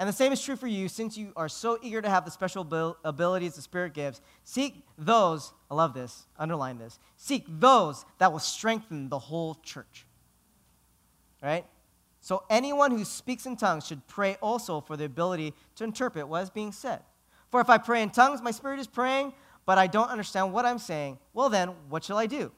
And 0.01 0.09
the 0.09 0.15
same 0.15 0.33
is 0.33 0.43
true 0.43 0.57
for 0.57 0.67
you, 0.67 0.89
since 0.89 1.19
you 1.19 1.31
are 1.37 1.51
so 1.51 1.79
eager 1.83 2.01
to 2.01 2.09
have 2.09 2.25
the 2.25 2.31
special 2.31 2.63
abilities 3.05 3.55
the 3.55 3.61
Spirit 3.61 3.93
gives. 3.93 4.23
Seek 4.45 4.83
those, 4.97 5.53
I 5.71 5.75
love 5.75 5.93
this, 5.93 6.25
underline 6.39 6.79
this, 6.79 6.99
seek 7.19 7.45
those 7.47 8.07
that 8.17 8.33
will 8.33 8.39
strengthen 8.39 9.11
the 9.11 9.19
whole 9.19 9.57
church. 9.57 10.07
Right? 11.43 11.67
So 12.23 12.45
anyone 12.49 12.93
who 12.93 13.05
speaks 13.05 13.45
in 13.45 13.57
tongues 13.57 13.87
should 13.87 14.07
pray 14.07 14.39
also 14.41 14.81
for 14.81 14.97
the 14.97 15.05
ability 15.05 15.53
to 15.77 15.85
interpret 15.85 16.27
what 16.27 16.45
is 16.45 16.51
being 16.51 16.73
said. 16.73 17.01
For 17.51 17.61
if 17.61 17.69
I 17.69 17.77
pray 17.77 18.03
in 18.03 18.09
tongues, 18.09 18.41
my 18.41 18.53
spirit 18.53 18.81
is 18.81 18.87
praying, 18.87 19.35
but 19.67 19.77
I 19.77 19.87
don't 19.87 20.09
understand 20.09 20.55
what 20.55 20.65
I'm 20.65 20.79
saying. 20.79 21.19
Well, 21.35 21.51
then, 21.51 21.75
what 21.91 22.05
shall 22.05 22.17
I 22.17 22.25
do? 22.25 22.53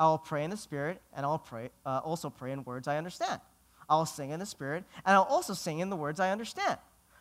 I 0.00 0.06
will 0.06 0.16
pray 0.16 0.42
in 0.42 0.48
the 0.48 0.56
spirit, 0.56 1.02
and 1.14 1.26
I'll 1.26 1.38
pray, 1.38 1.68
uh, 1.84 2.00
also 2.02 2.30
pray 2.30 2.52
in 2.52 2.64
words 2.64 2.88
I 2.88 2.96
understand. 2.96 3.42
I'll 3.88 4.06
sing 4.06 4.30
in 4.30 4.40
the 4.40 4.46
Spirit, 4.46 4.84
and 5.04 5.14
I'll 5.14 5.22
also 5.22 5.54
sing 5.54 5.78
in 5.78 5.90
the 5.90 5.96
words 5.96 6.20
I 6.20 6.30
understand. 6.30 6.78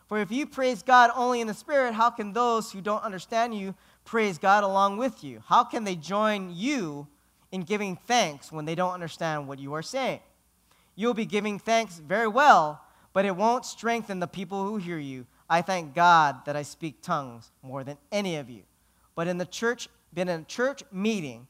For 0.08 0.20
if 0.20 0.32
you 0.32 0.46
praise 0.46 0.84
God 0.84 1.12
only 1.16 1.42
in 1.42 1.48
the 1.48 1.54
Spirit, 1.54 1.94
how 1.94 2.10
can 2.10 2.34
those 2.34 2.72
who 2.72 2.82
don't 2.82 3.04
understand 3.04 3.56
you 3.56 3.76
praise 4.06 4.38
God 4.38 4.64
along 4.64 4.98
with 4.98 5.24
you? 5.24 5.44
How 5.48 5.64
can 5.64 5.84
they 5.84 5.96
join 5.96 6.52
you 6.54 7.08
in 7.52 7.64
giving 7.64 7.98
thanks 8.08 8.52
when 8.52 8.66
they 8.66 8.76
don't 8.76 8.94
understand 8.94 9.48
what 9.48 9.60
you 9.60 9.74
are 9.74 9.82
saying? 9.82 10.22
You'll 10.96 11.14
be 11.14 11.26
giving 11.26 11.60
thanks 11.60 12.00
very 12.00 12.28
well, 12.28 12.82
but 13.14 13.26
it 13.26 13.36
won't 13.36 13.66
strengthen 13.66 14.20
the 14.20 14.28
people 14.28 14.66
who 14.66 14.78
hear 14.78 14.98
you. 14.98 15.26
I 15.50 15.62
thank 15.62 15.94
God 15.94 16.46
that 16.46 16.56
I 16.56 16.64
speak 16.64 17.02
tongues 17.02 17.52
more 17.62 17.84
than 17.84 17.98
any 18.12 18.38
of 18.38 18.50
you. 18.50 18.64
But 19.16 19.28
in 19.28 19.38
the 19.38 19.46
church, 19.46 19.90
been 20.14 20.30
in 20.30 20.42
a 20.42 20.46
church 20.46 20.84
meeting, 20.92 21.48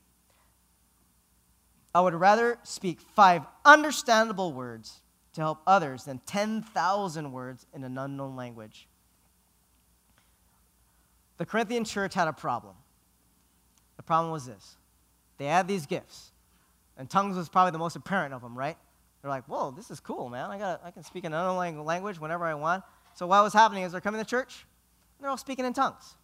I 1.94 2.02
would 2.02 2.14
rather 2.14 2.58
speak 2.64 3.00
five 3.02 3.44
understandable 3.66 4.54
words 4.54 5.02
to 5.38 5.42
help 5.44 5.62
others 5.68 6.06
than 6.06 6.20
10,000 6.26 7.32
words 7.32 7.68
in 7.72 7.84
an 7.84 7.96
unknown 7.96 8.36
language. 8.36 8.88
The 11.38 11.46
Corinthian 11.46 11.86
church 11.86 12.16
had 12.16 12.28
a 12.28 12.34
problem. 12.34 12.74
The 13.98 14.04
problem 14.04 14.32
was 14.32 14.48
this 14.48 14.78
they 15.38 15.46
had 15.46 15.68
these 15.68 15.86
gifts, 15.86 16.32
and 16.98 17.08
tongues 17.08 17.38
was 17.38 17.50
probably 17.50 17.72
the 17.72 17.78
most 17.78 17.96
apparent 17.96 18.34
of 18.34 18.42
them, 18.42 18.58
right? 18.58 18.78
They're 19.22 19.30
like, 19.30 19.46
whoa, 19.46 19.70
this 19.70 19.92
is 19.92 20.00
cool, 20.00 20.28
man. 20.28 20.50
I, 20.50 20.58
got 20.58 20.82
I 20.84 20.90
can 20.90 21.04
speak 21.04 21.24
an 21.24 21.34
unknown 21.34 21.86
language 21.86 22.20
whenever 22.20 22.46
I 22.46 22.56
want. 22.56 22.84
So 23.14 23.28
what 23.28 23.44
was 23.44 23.54
happening 23.54 23.84
is 23.84 23.92
they're 23.92 24.02
coming 24.02 24.20
to 24.20 24.28
church, 24.28 24.66
and 25.18 25.24
they're 25.24 25.30
all 25.30 25.38
speaking 25.38 25.66
in 25.66 25.74
tongues. 25.74 26.16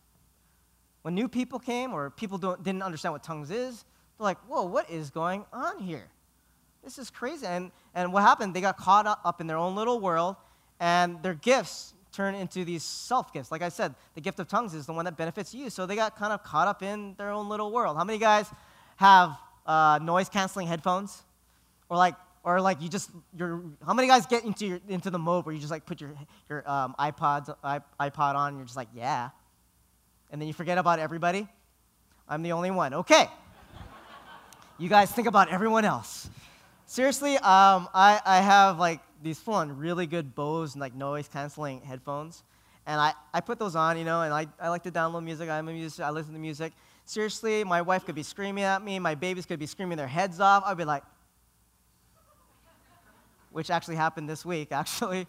When 1.03 1.13
new 1.13 1.27
people 1.27 1.59
came 1.59 1.93
or 1.93 2.09
people 2.09 2.39
didn't 2.39 2.81
understand 2.81 3.13
what 3.13 3.23
tongues 3.23 3.51
is, 3.51 3.85
they're 4.17 4.25
like, 4.25 4.39
whoa, 4.47 4.63
what 4.63 4.89
is 4.89 5.11
going 5.11 5.45
on 5.53 5.77
here? 5.77 6.09
This 6.83 6.97
is 6.97 7.09
crazy. 7.09 7.45
And, 7.45 7.71
and 7.95 8.11
what 8.11 8.23
happened? 8.23 8.53
They 8.53 8.61
got 8.61 8.77
caught 8.77 9.07
up 9.07 9.39
in 9.39 9.47
their 9.47 9.57
own 9.57 9.75
little 9.75 9.99
world, 9.99 10.35
and 10.79 11.21
their 11.23 11.33
gifts 11.33 11.93
turned 12.11 12.37
into 12.37 12.63
these 12.63 12.83
self 12.83 13.33
gifts. 13.33 13.51
Like 13.51 13.61
I 13.61 13.69
said, 13.69 13.95
the 14.13 14.21
gift 14.21 14.39
of 14.39 14.47
tongues 14.47 14.73
is 14.73 14.85
the 14.85 14.93
one 14.93 15.05
that 15.05 15.17
benefits 15.17 15.53
you. 15.53 15.69
So 15.69 15.85
they 15.85 15.95
got 15.95 16.15
kind 16.15 16.31
of 16.31 16.43
caught 16.43 16.67
up 16.67 16.83
in 16.83 17.15
their 17.17 17.31
own 17.31 17.49
little 17.49 17.71
world. 17.71 17.97
How 17.97 18.03
many 18.03 18.19
guys 18.19 18.47
have 18.97 19.37
uh, 19.65 19.99
noise 20.01 20.29
canceling 20.29 20.67
headphones? 20.67 21.23
Or 21.89 21.97
like, 21.97 22.15
or 22.43 22.61
like 22.61 22.81
you 22.81 22.89
just, 22.89 23.09
you're, 23.37 23.61
how 23.85 23.93
many 23.93 24.07
guys 24.07 24.25
get 24.25 24.43
into, 24.43 24.65
your, 24.65 24.79
into 24.87 25.09
the 25.09 25.19
mode 25.19 25.45
where 25.45 25.53
you 25.53 25.59
just 25.59 25.71
like 25.71 25.85
put 25.85 25.99
your, 25.99 26.13
your 26.49 26.69
um, 26.69 26.95
iPod 26.99 27.55
on 27.61 28.49
and 28.49 28.57
you're 28.57 28.65
just 28.65 28.77
like, 28.77 28.89
yeah. 28.93 29.29
And 30.31 30.41
then 30.41 30.47
you 30.47 30.53
forget 30.53 30.77
about 30.77 30.99
everybody? 30.99 31.47
I'm 32.27 32.43
the 32.43 32.53
only 32.53 32.71
one. 32.71 32.93
Okay. 32.93 33.27
you 34.77 34.89
guys 34.89 35.11
think 35.11 35.27
about 35.27 35.49
everyone 35.49 35.85
else. 35.85 36.29
Seriously, 36.93 37.37
um, 37.37 37.89
I, 37.95 38.21
I 38.23 38.39
have 38.41 38.77
like 38.77 38.99
these 39.23 39.39
full 39.39 39.55
on 39.55 39.79
really 39.79 40.05
good 40.05 40.35
Bose 40.35 40.75
like 40.75 40.93
noise 40.93 41.27
canceling 41.27 41.81
headphones. 41.81 42.43
And 42.85 43.01
I, 43.01 43.13
I 43.33 43.41
put 43.41 43.57
those 43.57 43.75
on, 43.75 43.97
you 43.97 44.03
know, 44.03 44.21
and 44.21 44.31
I, 44.31 44.45
I 44.61 44.69
like 44.69 44.83
to 44.83 44.91
download 44.91 45.23
music. 45.23 45.49
I'm 45.49 45.67
a 45.67 45.73
musician, 45.73 46.03
I 46.03 46.11
listen 46.11 46.33
to 46.33 46.39
music. 46.39 46.71
Seriously, 47.05 47.63
my 47.63 47.81
wife 47.81 48.05
could 48.05 48.13
be 48.13 48.21
screaming 48.21 48.63
at 48.63 48.83
me, 48.83 48.99
my 48.99 49.15
babies 49.15 49.47
could 49.47 49.57
be 49.57 49.65
screaming 49.65 49.97
their 49.97 50.05
heads 50.05 50.39
off. 50.39 50.61
I'd 50.67 50.77
be 50.77 50.85
like, 50.85 51.01
which 53.51 53.71
actually 53.71 53.95
happened 53.95 54.29
this 54.29 54.45
week, 54.45 54.67
actually. 54.71 55.25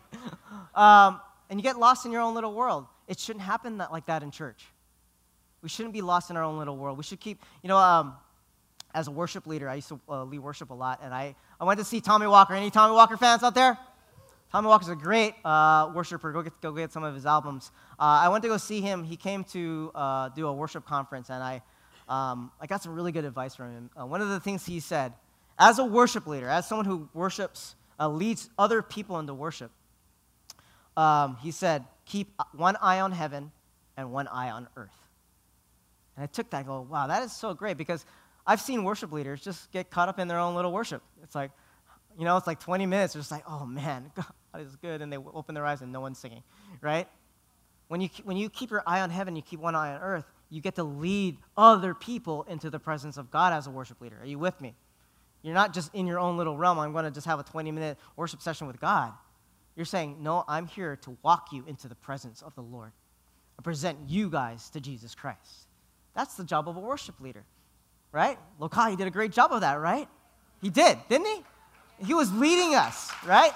um, 0.74 1.18
and 1.48 1.58
you 1.58 1.62
get 1.62 1.78
lost 1.78 2.04
in 2.04 2.12
your 2.12 2.20
own 2.20 2.34
little 2.34 2.52
world. 2.52 2.84
It 3.08 3.18
shouldn't 3.18 3.42
happen 3.42 3.78
that, 3.78 3.90
like 3.90 4.04
that 4.04 4.22
in 4.22 4.30
church. 4.30 4.66
We 5.62 5.70
shouldn't 5.70 5.94
be 5.94 6.02
lost 6.02 6.28
in 6.28 6.36
our 6.36 6.42
own 6.42 6.58
little 6.58 6.76
world. 6.76 6.98
We 6.98 7.04
should 7.04 7.20
keep, 7.20 7.40
you 7.62 7.70
know, 7.70 7.78
um, 7.78 8.16
as 8.94 9.08
a 9.08 9.10
worship 9.10 9.46
leader, 9.46 9.68
I 9.68 9.74
used 9.76 9.88
to 9.88 10.00
uh, 10.08 10.24
lead 10.24 10.38
worship 10.38 10.70
a 10.70 10.74
lot, 10.74 11.00
and 11.02 11.12
I, 11.12 11.34
I 11.60 11.64
went 11.64 11.78
to 11.80 11.84
see 11.84 12.00
Tommy 12.00 12.26
Walker. 12.26 12.54
Any 12.54 12.70
Tommy 12.70 12.94
Walker 12.94 13.16
fans 13.16 13.42
out 13.42 13.54
there? 13.54 13.76
Tommy 14.52 14.68
Walker's 14.68 14.88
a 14.88 14.94
great 14.94 15.34
uh, 15.44 15.90
worshiper. 15.92 16.30
Go 16.30 16.42
get, 16.42 16.60
go 16.60 16.70
get 16.70 16.92
some 16.92 17.02
of 17.02 17.12
his 17.12 17.26
albums. 17.26 17.72
Uh, 17.98 18.22
I 18.22 18.28
went 18.28 18.42
to 18.42 18.48
go 18.48 18.56
see 18.56 18.80
him. 18.80 19.02
He 19.02 19.16
came 19.16 19.42
to 19.44 19.90
uh, 19.96 20.28
do 20.28 20.46
a 20.46 20.52
worship 20.52 20.86
conference, 20.86 21.28
and 21.28 21.42
I, 21.42 21.60
um, 22.08 22.52
I 22.60 22.66
got 22.66 22.82
some 22.82 22.94
really 22.94 23.10
good 23.10 23.24
advice 23.24 23.56
from 23.56 23.72
him. 23.72 23.90
Uh, 24.00 24.06
one 24.06 24.20
of 24.20 24.28
the 24.28 24.38
things 24.38 24.64
he 24.64 24.78
said, 24.78 25.12
as 25.58 25.80
a 25.80 25.84
worship 25.84 26.28
leader, 26.28 26.48
as 26.48 26.68
someone 26.68 26.86
who 26.86 27.08
worships, 27.14 27.74
uh, 27.98 28.08
leads 28.08 28.48
other 28.56 28.80
people 28.80 29.18
into 29.18 29.34
worship, 29.34 29.72
um, 30.96 31.36
he 31.42 31.50
said, 31.50 31.84
keep 32.06 32.32
one 32.52 32.76
eye 32.80 33.00
on 33.00 33.10
heaven 33.10 33.50
and 33.96 34.12
one 34.12 34.28
eye 34.28 34.50
on 34.50 34.68
earth. 34.76 34.90
And 36.16 36.22
I 36.22 36.26
took 36.26 36.50
that 36.50 36.58
and 36.58 36.66
go, 36.66 36.86
wow, 36.88 37.08
that 37.08 37.24
is 37.24 37.32
so 37.32 37.54
great 37.54 37.76
because 37.76 38.06
I've 38.46 38.60
seen 38.60 38.84
worship 38.84 39.12
leaders 39.12 39.40
just 39.40 39.70
get 39.72 39.90
caught 39.90 40.08
up 40.08 40.18
in 40.18 40.28
their 40.28 40.38
own 40.38 40.54
little 40.54 40.72
worship. 40.72 41.02
It's 41.22 41.34
like, 41.34 41.50
you 42.18 42.24
know, 42.24 42.36
it's 42.36 42.46
like 42.46 42.60
20 42.60 42.86
minutes. 42.86 43.14
They're 43.14 43.20
just 43.20 43.30
like, 43.30 43.44
oh 43.48 43.66
man, 43.66 44.10
God 44.16 44.26
is 44.60 44.76
good. 44.76 45.02
And 45.02 45.12
they 45.12 45.16
open 45.16 45.54
their 45.54 45.66
eyes 45.66 45.80
and 45.80 45.92
no 45.92 46.00
one's 46.00 46.18
singing, 46.18 46.42
right? 46.80 47.08
When 47.88 48.00
you, 48.00 48.08
when 48.24 48.36
you 48.36 48.48
keep 48.48 48.70
your 48.70 48.82
eye 48.86 49.00
on 49.00 49.10
heaven, 49.10 49.36
you 49.36 49.42
keep 49.42 49.60
one 49.60 49.74
eye 49.74 49.94
on 49.94 50.00
earth, 50.00 50.24
you 50.50 50.60
get 50.60 50.76
to 50.76 50.84
lead 50.84 51.38
other 51.56 51.94
people 51.94 52.44
into 52.44 52.70
the 52.70 52.78
presence 52.78 53.16
of 53.16 53.30
God 53.30 53.52
as 53.52 53.66
a 53.66 53.70
worship 53.70 54.00
leader. 54.00 54.18
Are 54.20 54.26
you 54.26 54.38
with 54.38 54.60
me? 54.60 54.74
You're 55.42 55.54
not 55.54 55.74
just 55.74 55.94
in 55.94 56.06
your 56.06 56.18
own 56.18 56.36
little 56.36 56.56
realm. 56.56 56.78
I'm 56.78 56.92
going 56.92 57.04
to 57.04 57.10
just 57.10 57.26
have 57.26 57.38
a 57.38 57.42
20 57.42 57.70
minute 57.70 57.98
worship 58.16 58.40
session 58.40 58.66
with 58.66 58.80
God. 58.80 59.12
You're 59.76 59.84
saying, 59.84 60.22
no, 60.22 60.44
I'm 60.48 60.66
here 60.66 60.96
to 60.96 61.16
walk 61.22 61.48
you 61.52 61.64
into 61.66 61.88
the 61.88 61.94
presence 61.94 62.40
of 62.40 62.54
the 62.54 62.62
Lord 62.62 62.92
and 63.56 63.64
present 63.64 63.98
you 64.06 64.30
guys 64.30 64.70
to 64.70 64.80
Jesus 64.80 65.14
Christ. 65.14 65.66
That's 66.14 66.34
the 66.34 66.44
job 66.44 66.68
of 66.68 66.76
a 66.76 66.80
worship 66.80 67.20
leader, 67.20 67.44
right? 68.14 68.38
Lokahi 68.60 68.96
did 68.96 69.08
a 69.08 69.10
great 69.10 69.32
job 69.32 69.52
of 69.52 69.62
that, 69.62 69.74
right? 69.74 70.08
He 70.62 70.70
did, 70.70 70.96
didn't 71.08 71.26
he? 71.26 72.06
He 72.06 72.14
was 72.14 72.32
leading 72.32 72.76
us, 72.76 73.10
right? 73.26 73.52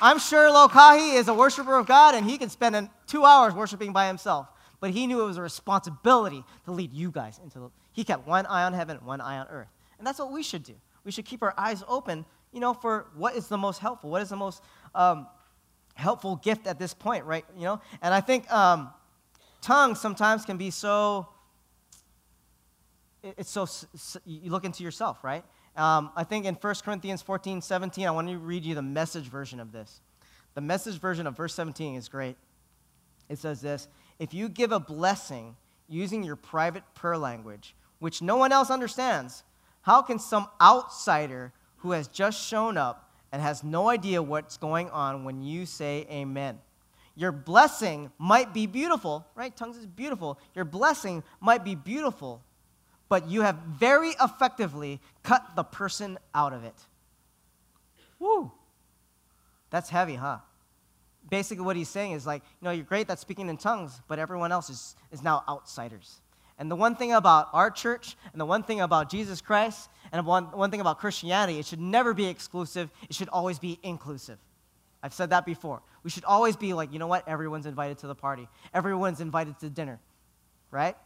I'm 0.00 0.18
sure 0.18 0.50
Lokahi 0.50 1.14
is 1.14 1.28
a 1.28 1.34
worshiper 1.34 1.76
of 1.78 1.86
God 1.86 2.14
and 2.14 2.28
he 2.28 2.36
can 2.36 2.50
spend 2.50 2.88
two 3.06 3.24
hours 3.24 3.54
worshiping 3.54 3.92
by 3.92 4.06
himself. 4.06 4.46
But 4.78 4.90
he 4.90 5.06
knew 5.06 5.22
it 5.22 5.24
was 5.24 5.38
a 5.38 5.42
responsibility 5.42 6.44
to 6.66 6.70
lead 6.70 6.92
you 6.92 7.10
guys 7.10 7.40
into 7.42 7.58
the. 7.58 7.70
He 7.92 8.04
kept 8.04 8.26
one 8.26 8.46
eye 8.46 8.64
on 8.64 8.74
heaven, 8.74 8.98
one 9.04 9.20
eye 9.20 9.38
on 9.38 9.46
earth. 9.48 9.68
And 9.98 10.06
that's 10.06 10.18
what 10.18 10.32
we 10.32 10.42
should 10.42 10.62
do. 10.62 10.74
We 11.04 11.10
should 11.10 11.24
keep 11.24 11.42
our 11.42 11.54
eyes 11.56 11.82
open, 11.88 12.26
you 12.52 12.60
know, 12.60 12.74
for 12.74 13.06
what 13.16 13.36
is 13.36 13.48
the 13.48 13.58
most 13.58 13.78
helpful, 13.78 14.10
what 14.10 14.22
is 14.22 14.28
the 14.28 14.36
most 14.36 14.62
um, 14.94 15.26
helpful 15.94 16.36
gift 16.36 16.66
at 16.66 16.78
this 16.78 16.94
point, 16.94 17.24
right? 17.24 17.44
You 17.56 17.64
know, 17.64 17.80
and 18.02 18.12
I 18.12 18.20
think 18.20 18.50
um, 18.52 18.90
tongues 19.62 19.98
sometimes 19.98 20.44
can 20.44 20.58
be 20.58 20.70
so. 20.70 21.28
It's 23.22 23.50
so 23.50 23.66
you 24.24 24.50
look 24.50 24.64
into 24.64 24.82
yourself, 24.82 25.22
right? 25.22 25.44
Um, 25.76 26.10
I 26.16 26.24
think 26.24 26.46
in 26.46 26.54
1 26.54 26.74
Corinthians 26.84 27.22
14, 27.22 27.60
17, 27.60 28.06
I 28.06 28.10
want 28.10 28.28
to 28.28 28.38
read 28.38 28.64
you 28.64 28.74
the 28.74 28.82
message 28.82 29.24
version 29.24 29.60
of 29.60 29.72
this. 29.72 30.00
The 30.54 30.60
message 30.60 30.98
version 30.98 31.26
of 31.26 31.36
verse 31.36 31.54
17 31.54 31.94
is 31.94 32.08
great. 32.08 32.36
It 33.28 33.38
says 33.38 33.60
this 33.60 33.88
If 34.18 34.34
you 34.34 34.48
give 34.48 34.72
a 34.72 34.80
blessing 34.80 35.56
using 35.88 36.22
your 36.22 36.36
private 36.36 36.82
prayer 36.94 37.18
language, 37.18 37.74
which 37.98 38.22
no 38.22 38.36
one 38.36 38.52
else 38.52 38.70
understands, 38.70 39.44
how 39.82 40.02
can 40.02 40.18
some 40.18 40.48
outsider 40.60 41.52
who 41.78 41.92
has 41.92 42.08
just 42.08 42.44
shown 42.46 42.76
up 42.76 43.10
and 43.32 43.40
has 43.40 43.62
no 43.62 43.88
idea 43.88 44.22
what's 44.22 44.56
going 44.56 44.90
on 44.90 45.24
when 45.24 45.42
you 45.42 45.66
say 45.66 46.06
amen? 46.10 46.58
Your 47.16 47.32
blessing 47.32 48.10
might 48.18 48.54
be 48.54 48.66
beautiful, 48.66 49.26
right? 49.34 49.54
Tongues 49.54 49.76
is 49.76 49.86
beautiful. 49.86 50.38
Your 50.54 50.64
blessing 50.64 51.22
might 51.40 51.64
be 51.64 51.74
beautiful, 51.74 52.42
but 53.10 53.28
you 53.28 53.42
have 53.42 53.56
very 53.56 54.14
effectively 54.22 55.00
cut 55.24 55.44
the 55.56 55.64
person 55.64 56.16
out 56.32 56.54
of 56.54 56.64
it. 56.64 56.76
Woo! 58.18 58.52
That's 59.68 59.90
heavy, 59.90 60.14
huh? 60.14 60.38
Basically, 61.28 61.64
what 61.64 61.76
he's 61.76 61.88
saying 61.88 62.12
is 62.12 62.24
like, 62.24 62.42
you 62.60 62.64
know, 62.64 62.70
you're 62.70 62.84
great 62.84 63.10
at 63.10 63.18
speaking 63.18 63.48
in 63.48 63.56
tongues, 63.56 64.00
but 64.08 64.18
everyone 64.18 64.52
else 64.52 64.70
is, 64.70 64.94
is 65.10 65.22
now 65.22 65.42
outsiders. 65.48 66.20
And 66.56 66.70
the 66.70 66.76
one 66.76 66.94
thing 66.94 67.12
about 67.12 67.48
our 67.52 67.70
church, 67.70 68.16
and 68.32 68.40
the 68.40 68.46
one 68.46 68.62
thing 68.62 68.80
about 68.80 69.10
Jesus 69.10 69.40
Christ, 69.40 69.90
and 70.12 70.24
one, 70.24 70.44
one 70.44 70.70
thing 70.70 70.80
about 70.80 70.98
Christianity, 70.98 71.58
it 71.58 71.66
should 71.66 71.80
never 71.80 72.14
be 72.14 72.26
exclusive, 72.26 72.90
it 73.08 73.14
should 73.14 73.28
always 73.28 73.58
be 73.58 73.78
inclusive. 73.82 74.38
I've 75.02 75.14
said 75.14 75.30
that 75.30 75.44
before. 75.44 75.82
We 76.04 76.10
should 76.10 76.24
always 76.24 76.56
be 76.56 76.74
like, 76.74 76.92
you 76.92 76.98
know 76.98 77.06
what? 77.06 77.26
Everyone's 77.26 77.66
invited 77.66 77.98
to 77.98 78.06
the 78.06 78.14
party, 78.14 78.46
everyone's 78.72 79.20
invited 79.20 79.58
to 79.60 79.70
dinner, 79.70 79.98
right? 80.70 80.96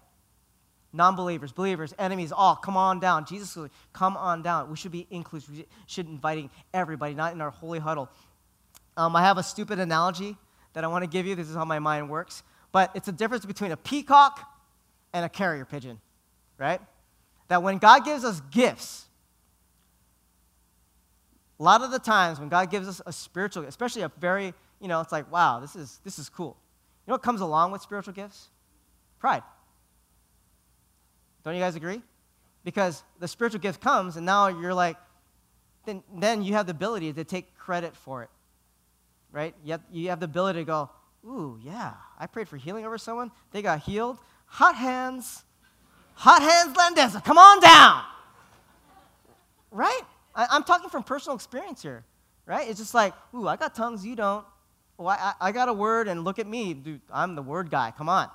Non 0.94 1.16
believers, 1.16 1.52
believers, 1.52 1.92
enemies, 1.98 2.32
all 2.32 2.56
come 2.56 2.76
on 2.76 3.00
down. 3.00 3.26
Jesus 3.26 3.58
come 3.92 4.16
on 4.16 4.42
down. 4.42 4.70
We 4.70 4.76
should 4.76 4.92
be 4.92 5.06
inclusive. 5.10 5.50
We 5.50 5.66
should 5.86 6.06
be 6.06 6.12
inviting 6.12 6.50
everybody, 6.72 7.14
not 7.14 7.32
in 7.32 7.40
our 7.40 7.50
holy 7.50 7.80
huddle. 7.80 8.08
Um, 8.96 9.16
I 9.16 9.22
have 9.22 9.36
a 9.36 9.42
stupid 9.42 9.80
analogy 9.80 10.36
that 10.72 10.84
I 10.84 10.86
want 10.86 11.02
to 11.02 11.10
give 11.10 11.26
you. 11.26 11.34
This 11.34 11.50
is 11.50 11.56
how 11.56 11.64
my 11.64 11.80
mind 11.80 12.08
works. 12.08 12.42
But 12.70 12.90
it's 12.94 13.08
a 13.08 13.12
difference 13.12 13.44
between 13.44 13.72
a 13.72 13.76
peacock 13.76 14.40
and 15.12 15.24
a 15.24 15.28
carrier 15.28 15.64
pigeon, 15.64 16.00
right? 16.58 16.80
That 17.48 17.62
when 17.62 17.78
God 17.78 18.04
gives 18.04 18.24
us 18.24 18.40
gifts, 18.50 19.06
a 21.58 21.62
lot 21.62 21.82
of 21.82 21.90
the 21.90 21.98
times 21.98 22.38
when 22.38 22.48
God 22.48 22.70
gives 22.70 22.88
us 22.88 23.00
a 23.06 23.12
spiritual, 23.12 23.62
gift, 23.62 23.70
especially 23.70 24.02
a 24.02 24.10
very, 24.18 24.54
you 24.80 24.88
know, 24.88 25.00
it's 25.00 25.12
like, 25.12 25.30
wow, 25.30 25.60
this 25.60 25.76
is, 25.76 26.00
this 26.04 26.18
is 26.18 26.28
cool. 26.28 26.56
You 27.06 27.10
know 27.10 27.14
what 27.14 27.22
comes 27.22 27.40
along 27.40 27.72
with 27.72 27.82
spiritual 27.82 28.12
gifts? 28.12 28.48
Pride. 29.18 29.42
Don't 31.44 31.54
you 31.54 31.60
guys 31.60 31.76
agree? 31.76 32.02
Because 32.64 33.02
the 33.20 33.28
spiritual 33.28 33.60
gift 33.60 33.80
comes, 33.80 34.16
and 34.16 34.24
now 34.24 34.48
you're 34.48 34.74
like, 34.74 34.96
then, 35.84 36.02
then 36.14 36.42
you 36.42 36.54
have 36.54 36.66
the 36.66 36.72
ability 36.72 37.12
to 37.12 37.24
take 37.24 37.56
credit 37.58 37.94
for 37.94 38.22
it, 38.22 38.30
right? 39.30 39.54
You 39.62 39.72
have, 39.72 39.82
you 39.92 40.08
have 40.08 40.20
the 40.20 40.24
ability 40.24 40.60
to 40.60 40.64
go, 40.64 40.90
ooh, 41.26 41.58
yeah, 41.62 41.92
I 42.18 42.26
prayed 42.26 42.48
for 42.48 42.56
healing 42.56 42.86
over 42.86 42.96
someone. 42.96 43.30
They 43.50 43.60
got 43.60 43.80
healed. 43.80 44.18
Hot 44.46 44.74
hands. 44.74 45.44
Hot 46.14 46.40
hands, 46.40 46.76
Landeza. 46.76 47.22
Come 47.22 47.36
on 47.36 47.60
down. 47.60 48.02
Right? 49.70 50.02
I, 50.34 50.56
am 50.56 50.62
talking 50.64 50.88
from 50.88 51.02
personal 51.02 51.36
experience 51.36 51.82
here, 51.82 52.04
right? 52.46 52.68
It's 52.68 52.78
just 52.78 52.94
like, 52.94 53.12
ooh, 53.34 53.46
I 53.46 53.56
got 53.56 53.74
tongues, 53.74 54.06
you 54.06 54.16
don't. 54.16 54.44
Oh, 54.98 55.06
I, 55.06 55.34
I 55.40 55.52
got 55.52 55.68
a 55.68 55.72
word, 55.72 56.08
and 56.08 56.24
look 56.24 56.38
at 56.38 56.46
me. 56.46 56.72
Dude, 56.72 57.00
I'm 57.12 57.34
the 57.34 57.42
word 57.42 57.68
guy. 57.68 57.92
Come 57.96 58.08
on. 58.08 58.30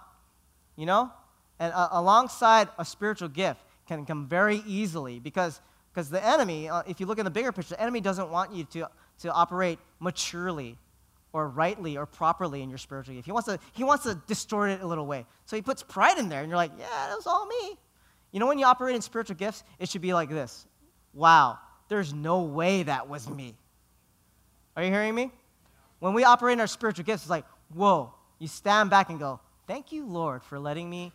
You 0.76 0.86
know? 0.86 1.12
And 1.60 1.74
uh, 1.74 1.90
alongside 1.92 2.70
a 2.78 2.86
spiritual 2.86 3.30
gift 3.30 3.62
can 3.88 4.06
come 4.06 4.28
very 4.28 4.64
easily 4.66 5.20
because 5.20 5.62
because 5.94 6.10
the 6.10 6.24
enemy, 6.26 6.70
uh, 6.70 6.84
if 6.88 7.00
you 7.00 7.06
look 7.06 7.20
in 7.20 7.26
the 7.26 7.32
bigger 7.32 7.52
picture, 7.52 7.76
the 7.76 7.82
enemy 7.82 8.00
doesn't 8.00 8.30
want 8.30 8.54
you 8.54 8.64
to, 8.66 8.88
to 9.20 9.32
operate 9.32 9.80
maturely 10.00 10.78
or 11.34 11.48
rightly 11.48 11.98
or 11.98 12.06
properly 12.06 12.62
in 12.62 12.70
your 12.70 12.78
spiritual 12.78 13.16
gift. 13.16 13.26
He 13.26 13.32
wants, 13.32 13.48
to, 13.48 13.60
he 13.74 13.84
wants 13.84 14.04
to 14.04 14.16
distort 14.28 14.70
it 14.70 14.82
a 14.82 14.88
little 14.88 15.06
way. 15.06 15.26
So 15.46 15.56
he 15.56 15.62
puts 15.62 15.84
pride 15.84 16.18
in 16.18 16.30
there, 16.30 16.42
and 16.42 16.50
you're 16.50 16.58
like, 16.58 16.72
yeah, 16.78 17.08
that 17.08 17.16
was 17.16 17.28
all 17.28 17.46
me. 17.46 17.78
You 18.32 18.40
know, 18.40 18.48
when 18.48 18.60
you 18.60 18.66
operate 18.66 18.96
in 18.96 19.02
spiritual 19.02 19.36
gifts, 19.36 19.64
it 19.80 19.90
should 19.90 20.02
be 20.02 20.14
like 20.14 20.30
this 20.30 20.66
Wow, 21.14 21.58
there's 21.88 22.14
no 22.14 22.44
way 22.44 22.84
that 22.84 23.10
was 23.10 23.30
me. 23.30 23.56
Are 24.76 24.84
you 24.84 24.92
hearing 24.92 25.16
me? 25.16 25.32
When 26.00 26.14
we 26.14 26.24
operate 26.24 26.54
in 26.54 26.60
our 26.62 26.68
spiritual 26.68 27.04
gifts, 27.04 27.24
it's 27.24 27.30
like, 27.30 27.46
whoa, 27.74 28.14
you 28.38 28.48
stand 28.48 28.90
back 28.90 29.10
and 29.10 29.20
go, 29.20 29.42
thank 29.68 29.92
you, 29.92 30.06
Lord, 30.06 30.44
for 30.44 30.58
letting 30.58 30.90
me 30.90 31.12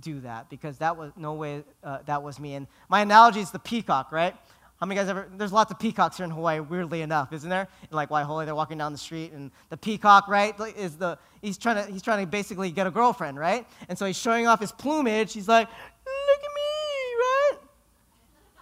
do 0.00 0.20
that 0.20 0.50
because 0.50 0.78
that 0.78 0.96
was 0.96 1.12
no 1.16 1.34
way 1.34 1.64
uh, 1.82 1.98
that 2.06 2.22
was 2.22 2.38
me. 2.38 2.54
And 2.54 2.66
my 2.88 3.02
analogy 3.02 3.40
is 3.40 3.50
the 3.50 3.58
peacock, 3.58 4.12
right? 4.12 4.34
How 4.80 4.86
many 4.86 5.00
guys 5.00 5.08
ever? 5.08 5.28
There's 5.36 5.52
lots 5.52 5.70
of 5.70 5.78
peacocks 5.78 6.16
here 6.16 6.24
in 6.24 6.30
Hawaii, 6.30 6.60
weirdly 6.60 7.02
enough, 7.02 7.32
isn't 7.32 7.48
there? 7.48 7.68
In 7.90 7.96
like 7.96 8.08
Waihoa, 8.08 8.44
they're 8.44 8.54
walking 8.54 8.76
down 8.76 8.92
the 8.92 8.98
street, 8.98 9.32
and 9.32 9.50
the 9.70 9.76
peacock, 9.76 10.28
right, 10.28 10.54
is 10.76 10.96
the 10.96 11.16
he's 11.40 11.56
trying 11.56 11.84
to 11.84 11.90
he's 11.90 12.02
trying 12.02 12.24
to 12.24 12.30
basically 12.30 12.70
get 12.70 12.86
a 12.86 12.90
girlfriend, 12.90 13.38
right? 13.38 13.66
And 13.88 13.96
so 13.96 14.04
he's 14.04 14.18
showing 14.18 14.46
off 14.46 14.60
his 14.60 14.72
plumage. 14.72 15.32
He's 15.32 15.48
like, 15.48 15.68
look 15.68 16.38
at 16.38 16.50
me, 16.54 17.14
right? 17.18 17.52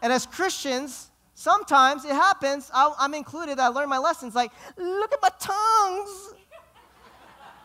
And 0.03 0.13
as 0.13 0.27
Christians, 0.27 1.11
sometimes 1.35 2.05
it 2.05 2.13
happens. 2.13 2.71
i 2.75 2.93
I'm 2.99 3.15
included. 3.15 3.59
I 3.59 3.69
learned 3.69 3.91
my 3.91 3.99
lessons. 3.99 4.35
Like, 4.35 4.53
look 4.77 5.13
at 5.13 5.23
my 5.23 5.31
tongues. 5.41 6.35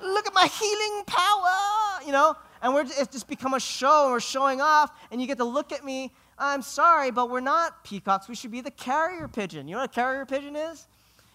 Look 0.02 0.26
at 0.26 0.34
my 0.34 0.48
healing 0.48 1.04
power. 1.06 2.06
You 2.06 2.12
know, 2.12 2.36
and 2.62 2.74
we're, 2.74 2.82
it's 2.82 3.12
just 3.12 3.28
become 3.28 3.54
a 3.54 3.60
show 3.60 4.04
and 4.06 4.12
we're 4.12 4.20
showing 4.20 4.62
off, 4.62 4.92
and 5.12 5.22
you 5.22 5.28
get 5.28 5.38
to 5.38 5.46
look 5.46 5.72
at 5.72 5.84
me. 5.86 6.14
I'm 6.38 6.62
sorry, 6.62 7.12
but 7.12 7.30
we're 7.30 7.40
not 7.40 7.84
peacocks. 7.84 8.28
We 8.28 8.36
should 8.36 8.52
be 8.52 8.62
the 8.62 8.72
carrier 8.72 9.28
pigeon. 9.28 9.68
You 9.68 9.76
know 9.76 9.82
what 9.82 9.92
a 9.92 9.94
carrier 9.94 10.26
pigeon 10.26 10.56
is? 10.56 10.88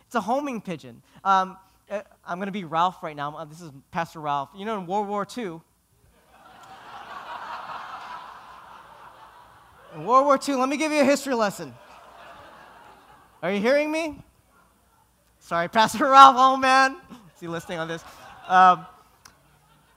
It's 0.06 0.14
a 0.14 0.20
homing 0.20 0.60
pigeon. 0.60 1.02
Um, 1.24 1.56
uh, 1.90 2.02
I'm 2.24 2.38
going 2.38 2.46
to 2.46 2.52
be 2.52 2.64
Ralph 2.64 3.02
right 3.02 3.16
now. 3.16 3.36
Uh, 3.36 3.44
this 3.44 3.60
is 3.60 3.70
Pastor 3.90 4.20
Ralph. 4.20 4.50
You 4.56 4.64
know, 4.64 4.78
in 4.78 4.86
World 4.86 5.08
War 5.08 5.26
II, 5.36 5.44
in 9.94 10.04
World 10.04 10.26
War 10.26 10.38
II, 10.46 10.54
let 10.56 10.68
me 10.68 10.76
give 10.76 10.92
you 10.92 11.00
a 11.00 11.04
history 11.04 11.34
lesson. 11.34 11.74
Are 13.42 13.50
you 13.50 13.60
hearing 13.60 13.90
me? 13.90 14.22
Sorry, 15.40 15.68
Pastor 15.68 16.04
Ralph. 16.10 16.36
Oh, 16.38 16.56
man. 16.56 16.96
Is 17.34 17.40
he 17.40 17.48
listening 17.48 17.80
on 17.80 17.88
this? 17.88 18.04
Um, 18.46 18.86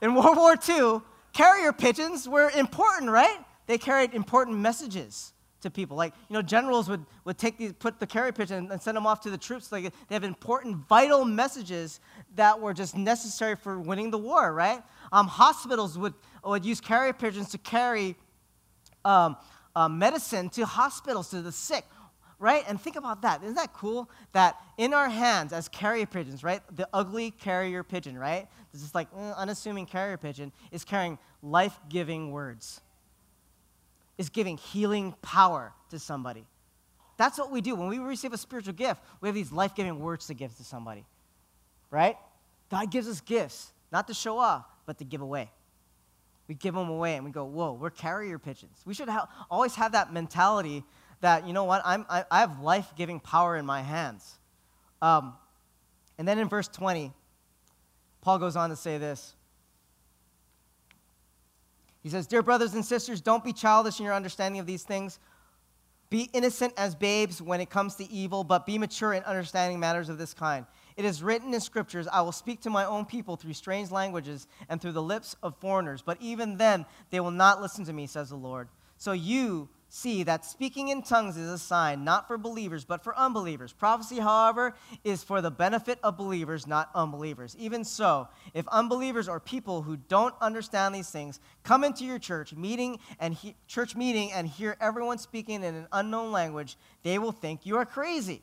in 0.02 0.14
World 0.14 0.36
War 0.36 0.56
II, 0.68 1.00
carrier 1.36 1.72
pigeons 1.72 2.26
were 2.26 2.50
important, 2.56 3.10
right? 3.10 3.38
They 3.66 3.76
carried 3.76 4.14
important 4.14 4.56
messages 4.56 5.34
to 5.60 5.70
people. 5.70 5.96
Like, 5.96 6.14
you 6.28 6.34
know, 6.34 6.40
generals 6.40 6.88
would, 6.88 7.04
would 7.24 7.36
take 7.36 7.58
these, 7.58 7.74
put 7.74 8.00
the 8.00 8.06
carrier 8.06 8.32
pigeon 8.32 8.70
and 8.72 8.80
send 8.80 8.96
them 8.96 9.06
off 9.06 9.20
to 9.22 9.30
the 9.30 9.36
troops. 9.36 9.70
Like, 9.70 9.92
they 10.08 10.14
have 10.14 10.24
important, 10.24 10.76
vital 10.88 11.24
messages 11.26 12.00
that 12.36 12.58
were 12.58 12.72
just 12.72 12.96
necessary 12.96 13.54
for 13.54 13.78
winning 13.78 14.10
the 14.10 14.18
war, 14.18 14.52
right? 14.52 14.82
Um, 15.12 15.26
hospitals 15.26 15.98
would, 15.98 16.14
would 16.42 16.64
use 16.64 16.80
carrier 16.80 17.12
pigeons 17.12 17.50
to 17.50 17.58
carry 17.58 18.16
um, 19.04 19.36
uh, 19.74 19.88
medicine 19.88 20.48
to 20.50 20.64
hospitals, 20.64 21.28
to 21.30 21.42
the 21.42 21.52
sick 21.52 21.84
right? 22.38 22.64
And 22.68 22.80
think 22.80 22.96
about 22.96 23.22
that. 23.22 23.42
Isn't 23.42 23.54
that 23.54 23.72
cool? 23.72 24.10
That 24.32 24.56
in 24.76 24.92
our 24.92 25.08
hands 25.08 25.52
as 25.52 25.68
carrier 25.68 26.06
pigeons, 26.06 26.44
right? 26.44 26.60
The 26.74 26.88
ugly 26.92 27.30
carrier 27.30 27.82
pigeon, 27.82 28.18
right? 28.18 28.46
Is 28.82 28.94
like 28.94 29.12
mm, 29.12 29.36
unassuming 29.36 29.86
carrier 29.86 30.16
pigeon 30.16 30.52
is 30.70 30.84
carrying 30.84 31.18
life 31.42 31.78
giving 31.88 32.30
words, 32.32 32.80
is 34.18 34.28
giving 34.28 34.56
healing 34.56 35.14
power 35.22 35.72
to 35.90 35.98
somebody. 35.98 36.46
That's 37.16 37.38
what 37.38 37.50
we 37.50 37.60
do. 37.60 37.74
When 37.74 37.88
we 37.88 37.98
receive 37.98 38.32
a 38.32 38.38
spiritual 38.38 38.74
gift, 38.74 39.02
we 39.20 39.28
have 39.28 39.34
these 39.34 39.52
life 39.52 39.74
giving 39.74 40.00
words 40.00 40.26
to 40.26 40.34
give 40.34 40.54
to 40.56 40.64
somebody, 40.64 41.06
right? 41.90 42.16
God 42.70 42.90
gives 42.90 43.08
us 43.08 43.20
gifts, 43.20 43.72
not 43.90 44.06
to 44.08 44.14
show 44.14 44.38
off, 44.38 44.66
but 44.84 44.98
to 44.98 45.04
give 45.04 45.22
away. 45.22 45.50
We 46.48 46.54
give 46.54 46.74
them 46.74 46.88
away 46.88 47.16
and 47.16 47.24
we 47.24 47.30
go, 47.30 47.44
whoa, 47.44 47.72
we're 47.72 47.90
carrier 47.90 48.38
pigeons. 48.38 48.82
We 48.84 48.94
should 48.94 49.08
ha- 49.08 49.28
always 49.50 49.74
have 49.76 49.92
that 49.92 50.12
mentality 50.12 50.84
that, 51.20 51.46
you 51.46 51.52
know 51.52 51.64
what, 51.64 51.82
I'm, 51.84 52.06
I, 52.08 52.24
I 52.30 52.40
have 52.40 52.60
life 52.60 52.92
giving 52.96 53.18
power 53.18 53.56
in 53.56 53.66
my 53.66 53.82
hands. 53.82 54.38
Um, 55.02 55.34
and 56.18 56.26
then 56.26 56.38
in 56.38 56.48
verse 56.48 56.68
20, 56.68 57.12
Paul 58.26 58.40
goes 58.40 58.56
on 58.56 58.70
to 58.70 58.76
say 58.76 58.98
this. 58.98 59.36
He 62.02 62.08
says, 62.08 62.26
Dear 62.26 62.42
brothers 62.42 62.74
and 62.74 62.84
sisters, 62.84 63.20
don't 63.20 63.44
be 63.44 63.52
childish 63.52 64.00
in 64.00 64.04
your 64.04 64.14
understanding 64.14 64.58
of 64.58 64.66
these 64.66 64.82
things. 64.82 65.20
Be 66.10 66.28
innocent 66.32 66.72
as 66.76 66.96
babes 66.96 67.40
when 67.40 67.60
it 67.60 67.70
comes 67.70 67.94
to 67.94 68.10
evil, 68.10 68.42
but 68.42 68.66
be 68.66 68.78
mature 68.78 69.12
in 69.12 69.22
understanding 69.22 69.78
matters 69.78 70.08
of 70.08 70.18
this 70.18 70.34
kind. 70.34 70.66
It 70.96 71.04
is 71.04 71.22
written 71.22 71.54
in 71.54 71.60
scriptures, 71.60 72.08
I 72.12 72.20
will 72.22 72.32
speak 72.32 72.60
to 72.62 72.70
my 72.70 72.84
own 72.84 73.04
people 73.04 73.36
through 73.36 73.52
strange 73.52 73.92
languages 73.92 74.48
and 74.68 74.82
through 74.82 74.92
the 74.92 75.02
lips 75.02 75.36
of 75.44 75.56
foreigners, 75.60 76.02
but 76.02 76.20
even 76.20 76.56
then 76.56 76.84
they 77.10 77.20
will 77.20 77.30
not 77.30 77.62
listen 77.62 77.84
to 77.84 77.92
me, 77.92 78.08
says 78.08 78.30
the 78.30 78.36
Lord. 78.36 78.66
So 78.98 79.12
you 79.12 79.68
see 79.88 80.22
that 80.24 80.44
speaking 80.44 80.88
in 80.88 81.02
tongues 81.02 81.36
is 81.36 81.48
a 81.48 81.58
sign 81.58 82.04
not 82.04 82.26
for 82.26 82.36
believers, 82.36 82.84
but 82.84 83.02
for 83.02 83.16
unbelievers. 83.16 83.72
Prophecy, 83.72 84.18
however, 84.18 84.74
is 85.04 85.22
for 85.22 85.40
the 85.40 85.50
benefit 85.50 85.98
of 86.02 86.16
believers, 86.16 86.66
not 86.66 86.90
unbelievers. 86.94 87.56
Even 87.58 87.84
so, 87.84 88.28
if 88.54 88.66
unbelievers 88.68 89.28
or 89.28 89.40
people 89.40 89.82
who 89.82 89.96
don't 89.96 90.34
understand 90.40 90.94
these 90.94 91.10
things 91.10 91.40
come 91.62 91.84
into 91.84 92.04
your 92.04 92.18
church 92.18 92.54
meeting 92.54 92.98
and 93.20 93.34
he- 93.34 93.54
church 93.66 93.94
meeting 93.94 94.32
and 94.32 94.48
hear 94.48 94.76
everyone 94.80 95.18
speaking 95.18 95.62
in 95.62 95.74
an 95.74 95.88
unknown 95.92 96.32
language, 96.32 96.76
they 97.02 97.18
will 97.18 97.32
think 97.32 97.64
you 97.64 97.76
are 97.76 97.86
crazy. 97.86 98.42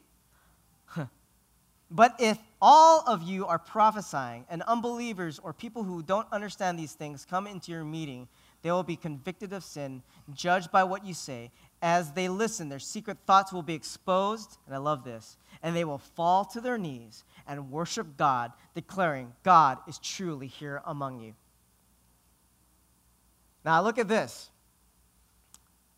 But 1.93 2.15
if 2.17 2.39
all 2.59 3.03
of 3.05 3.21
you 3.21 3.45
are 3.45 3.59
prophesying 3.59 4.45
and 4.49 4.63
unbelievers 4.63 5.37
or 5.37 5.53
people 5.53 5.83
who 5.83 6.01
don't 6.01 6.25
understand 6.31 6.79
these 6.79 6.93
things 6.93 7.23
come 7.23 7.45
into 7.45 7.71
your 7.71 7.83
meeting, 7.83 8.27
they 8.63 8.71
will 8.71 8.83
be 8.83 8.95
convicted 8.95 9.53
of 9.53 9.63
sin, 9.63 10.01
judged 10.33 10.71
by 10.71 10.83
what 10.85 11.05
you 11.05 11.13
say. 11.13 11.51
As 11.81 12.13
they 12.13 12.29
listen, 12.29 12.69
their 12.69 12.79
secret 12.79 13.17
thoughts 13.27 13.51
will 13.51 13.61
be 13.61 13.73
exposed, 13.73 14.57
and 14.65 14.73
I 14.73 14.79
love 14.79 15.03
this, 15.03 15.37
and 15.61 15.75
they 15.75 15.83
will 15.83 15.97
fall 15.97 16.45
to 16.45 16.61
their 16.61 16.77
knees 16.77 17.25
and 17.45 17.69
worship 17.69 18.17
God, 18.17 18.53
declaring, 18.73 19.33
God 19.43 19.79
is 19.85 19.99
truly 19.99 20.47
here 20.47 20.81
among 20.85 21.19
you. 21.19 21.35
Now, 23.65 23.81
look 23.83 23.97
at 23.97 24.07
this. 24.07 24.49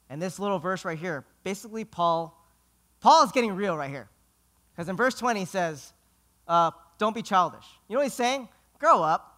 And 0.09 0.21
this 0.21 0.39
little 0.39 0.59
verse 0.59 0.85
right 0.85 0.97
here, 0.97 1.23
basically, 1.43 1.85
Paul, 1.85 2.35
Paul 2.99 3.23
is 3.23 3.31
getting 3.31 3.55
real 3.55 3.77
right 3.77 3.89
here. 3.89 4.09
Because 4.73 4.89
in 4.89 4.95
verse 4.95 5.15
20 5.15 5.39
he 5.39 5.45
says, 5.45 5.93
uh, 6.47 6.71
Don't 6.97 7.15
be 7.15 7.21
childish. 7.21 7.65
You 7.87 7.93
know 7.93 7.99
what 7.99 8.05
he's 8.05 8.13
saying? 8.13 8.49
Grow 8.79 9.01
up. 9.01 9.34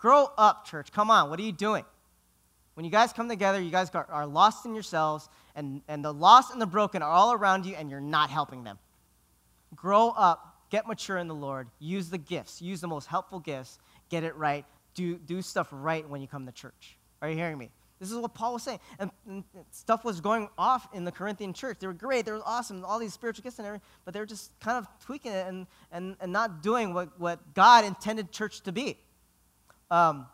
Grow 0.00 0.30
up, 0.38 0.66
church. 0.66 0.90
Come 0.92 1.10
on. 1.10 1.30
What 1.30 1.38
are 1.38 1.42
you 1.42 1.52
doing? 1.52 1.84
When 2.74 2.84
you 2.84 2.90
guys 2.90 3.12
come 3.12 3.28
together, 3.28 3.60
you 3.60 3.70
guys 3.70 3.90
are 3.92 4.26
lost 4.26 4.64
in 4.64 4.72
yourselves, 4.74 5.28
and, 5.54 5.82
and 5.86 6.02
the 6.02 6.12
lost 6.12 6.52
and 6.52 6.62
the 6.62 6.66
broken 6.66 7.02
are 7.02 7.10
all 7.10 7.32
around 7.34 7.66
you, 7.66 7.74
and 7.74 7.90
you're 7.90 8.00
not 8.00 8.30
helping 8.30 8.64
them. 8.64 8.78
Grow 9.74 10.08
up, 10.10 10.56
get 10.70 10.86
mature 10.86 11.18
in 11.18 11.28
the 11.28 11.34
Lord, 11.34 11.68
use 11.78 12.08
the 12.08 12.16
gifts, 12.16 12.62
use 12.62 12.80
the 12.80 12.88
most 12.88 13.06
helpful 13.06 13.38
gifts, 13.38 13.78
get 14.08 14.24
it 14.24 14.34
right, 14.36 14.64
do, 14.94 15.18
do 15.18 15.42
stuff 15.42 15.68
right 15.70 16.08
when 16.08 16.22
you 16.22 16.26
come 16.26 16.46
to 16.46 16.52
church. 16.52 16.96
Are 17.20 17.28
you 17.28 17.36
hearing 17.36 17.58
me? 17.58 17.70
This 17.98 18.10
is 18.10 18.16
what 18.16 18.32
Paul 18.32 18.54
was 18.54 18.62
saying. 18.62 18.80
And, 18.98 19.10
and, 19.28 19.44
stuff 19.70 20.02
was 20.02 20.22
going 20.22 20.48
off 20.56 20.88
in 20.94 21.04
the 21.04 21.12
Corinthian 21.12 21.52
church. 21.52 21.78
They 21.80 21.86
were 21.86 21.92
great, 21.92 22.24
they 22.24 22.32
were 22.32 22.40
awesome, 22.46 22.82
all 22.86 22.98
these 22.98 23.12
spiritual 23.12 23.42
gifts 23.42 23.58
and 23.58 23.66
everything, 23.66 23.86
but 24.06 24.14
they 24.14 24.20
were 24.20 24.26
just 24.26 24.58
kind 24.60 24.78
of 24.78 24.88
tweaking 25.04 25.32
it 25.32 25.46
and, 25.46 25.66
and, 25.92 26.16
and 26.20 26.32
not 26.32 26.62
doing 26.62 26.94
what, 26.94 27.20
what 27.20 27.52
God 27.52 27.84
intended 27.84 28.32
church 28.32 28.62
to 28.62 28.72
be. 28.72 28.96
Um, 29.90 30.26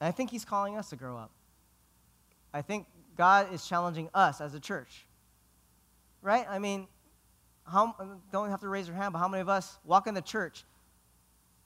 I 0.00 0.10
think 0.10 0.30
he's 0.30 0.44
calling 0.44 0.76
us 0.76 0.90
to 0.90 0.96
grow 0.96 1.16
up. 1.16 1.30
I 2.52 2.62
think 2.62 2.86
God 3.16 3.52
is 3.52 3.66
challenging 3.66 4.08
us 4.14 4.40
as 4.40 4.54
a 4.54 4.60
church. 4.60 5.06
Right? 6.22 6.46
I 6.48 6.58
mean, 6.58 6.88
how, 7.64 7.94
don't 8.32 8.50
have 8.50 8.60
to 8.60 8.68
raise 8.68 8.86
your 8.86 8.96
hand, 8.96 9.12
but 9.12 9.18
how 9.18 9.28
many 9.28 9.40
of 9.40 9.48
us 9.48 9.78
walk 9.84 10.06
into 10.06 10.22
church 10.22 10.64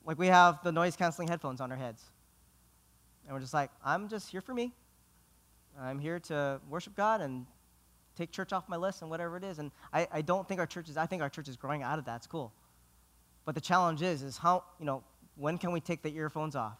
like 0.04 0.18
we 0.18 0.26
have 0.26 0.62
the 0.62 0.72
noise 0.72 0.96
canceling 0.96 1.28
headphones 1.28 1.60
on 1.60 1.70
our 1.70 1.78
heads? 1.78 2.02
And 3.24 3.34
we're 3.34 3.40
just 3.40 3.54
like, 3.54 3.70
I'm 3.84 4.08
just 4.08 4.30
here 4.30 4.40
for 4.40 4.52
me. 4.52 4.72
I'm 5.80 5.98
here 5.98 6.18
to 6.20 6.60
worship 6.68 6.94
God 6.94 7.20
and 7.20 7.46
take 8.16 8.30
church 8.30 8.52
off 8.52 8.68
my 8.68 8.76
list 8.76 9.02
and 9.02 9.10
whatever 9.10 9.36
it 9.36 9.44
is. 9.44 9.58
And 9.58 9.70
I, 9.92 10.06
I 10.12 10.22
don't 10.22 10.46
think 10.46 10.60
our 10.60 10.66
church 10.66 10.88
is, 10.88 10.96
I 10.96 11.06
think 11.06 11.22
our 11.22 11.28
church 11.28 11.48
is 11.48 11.56
growing 11.56 11.82
out 11.82 11.98
of 11.98 12.04
that. 12.06 12.16
It's 12.16 12.26
cool. 12.26 12.52
But 13.44 13.54
the 13.54 13.60
challenge 13.60 14.02
is, 14.02 14.22
is 14.22 14.36
how, 14.36 14.64
you 14.78 14.86
know, 14.86 15.02
when 15.36 15.58
can 15.58 15.72
we 15.72 15.80
take 15.80 16.02
the 16.02 16.14
earphones 16.14 16.54
off 16.54 16.78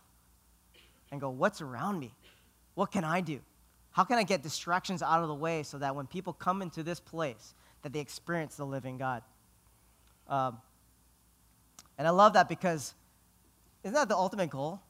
and 1.11 1.21
go, 1.21 1.31
what's 1.31 1.61
around 1.61 1.99
me? 1.99 2.13
What 2.75 2.93
can 2.93 3.05
I 3.05 3.21
do? 3.21 3.41
How 3.91 4.05
can 4.05 4.19
I 4.19 4.23
get 4.23 4.43
distractions 4.43 5.03
out 5.03 5.23
of 5.23 5.29
the 5.29 5.35
way 5.35 5.63
so 5.63 5.79
that 5.79 5.95
when 5.95 6.07
people 6.07 6.33
come 6.33 6.63
into 6.63 6.83
this 6.83 7.01
place, 7.01 7.55
that 7.83 7.93
they 7.93 8.01
experience 8.01 8.57
the 8.57 8.65
living 8.65 8.97
God. 8.97 9.23
Um, 10.29 10.59
and 11.99 12.07
I 12.07 12.11
love 12.11 12.33
that 12.33 12.49
because 12.49 12.95
isn't 13.85 13.95
that 13.95 14.09
the 14.09 14.17
ultimate 14.17 14.51
goal? 14.51 14.81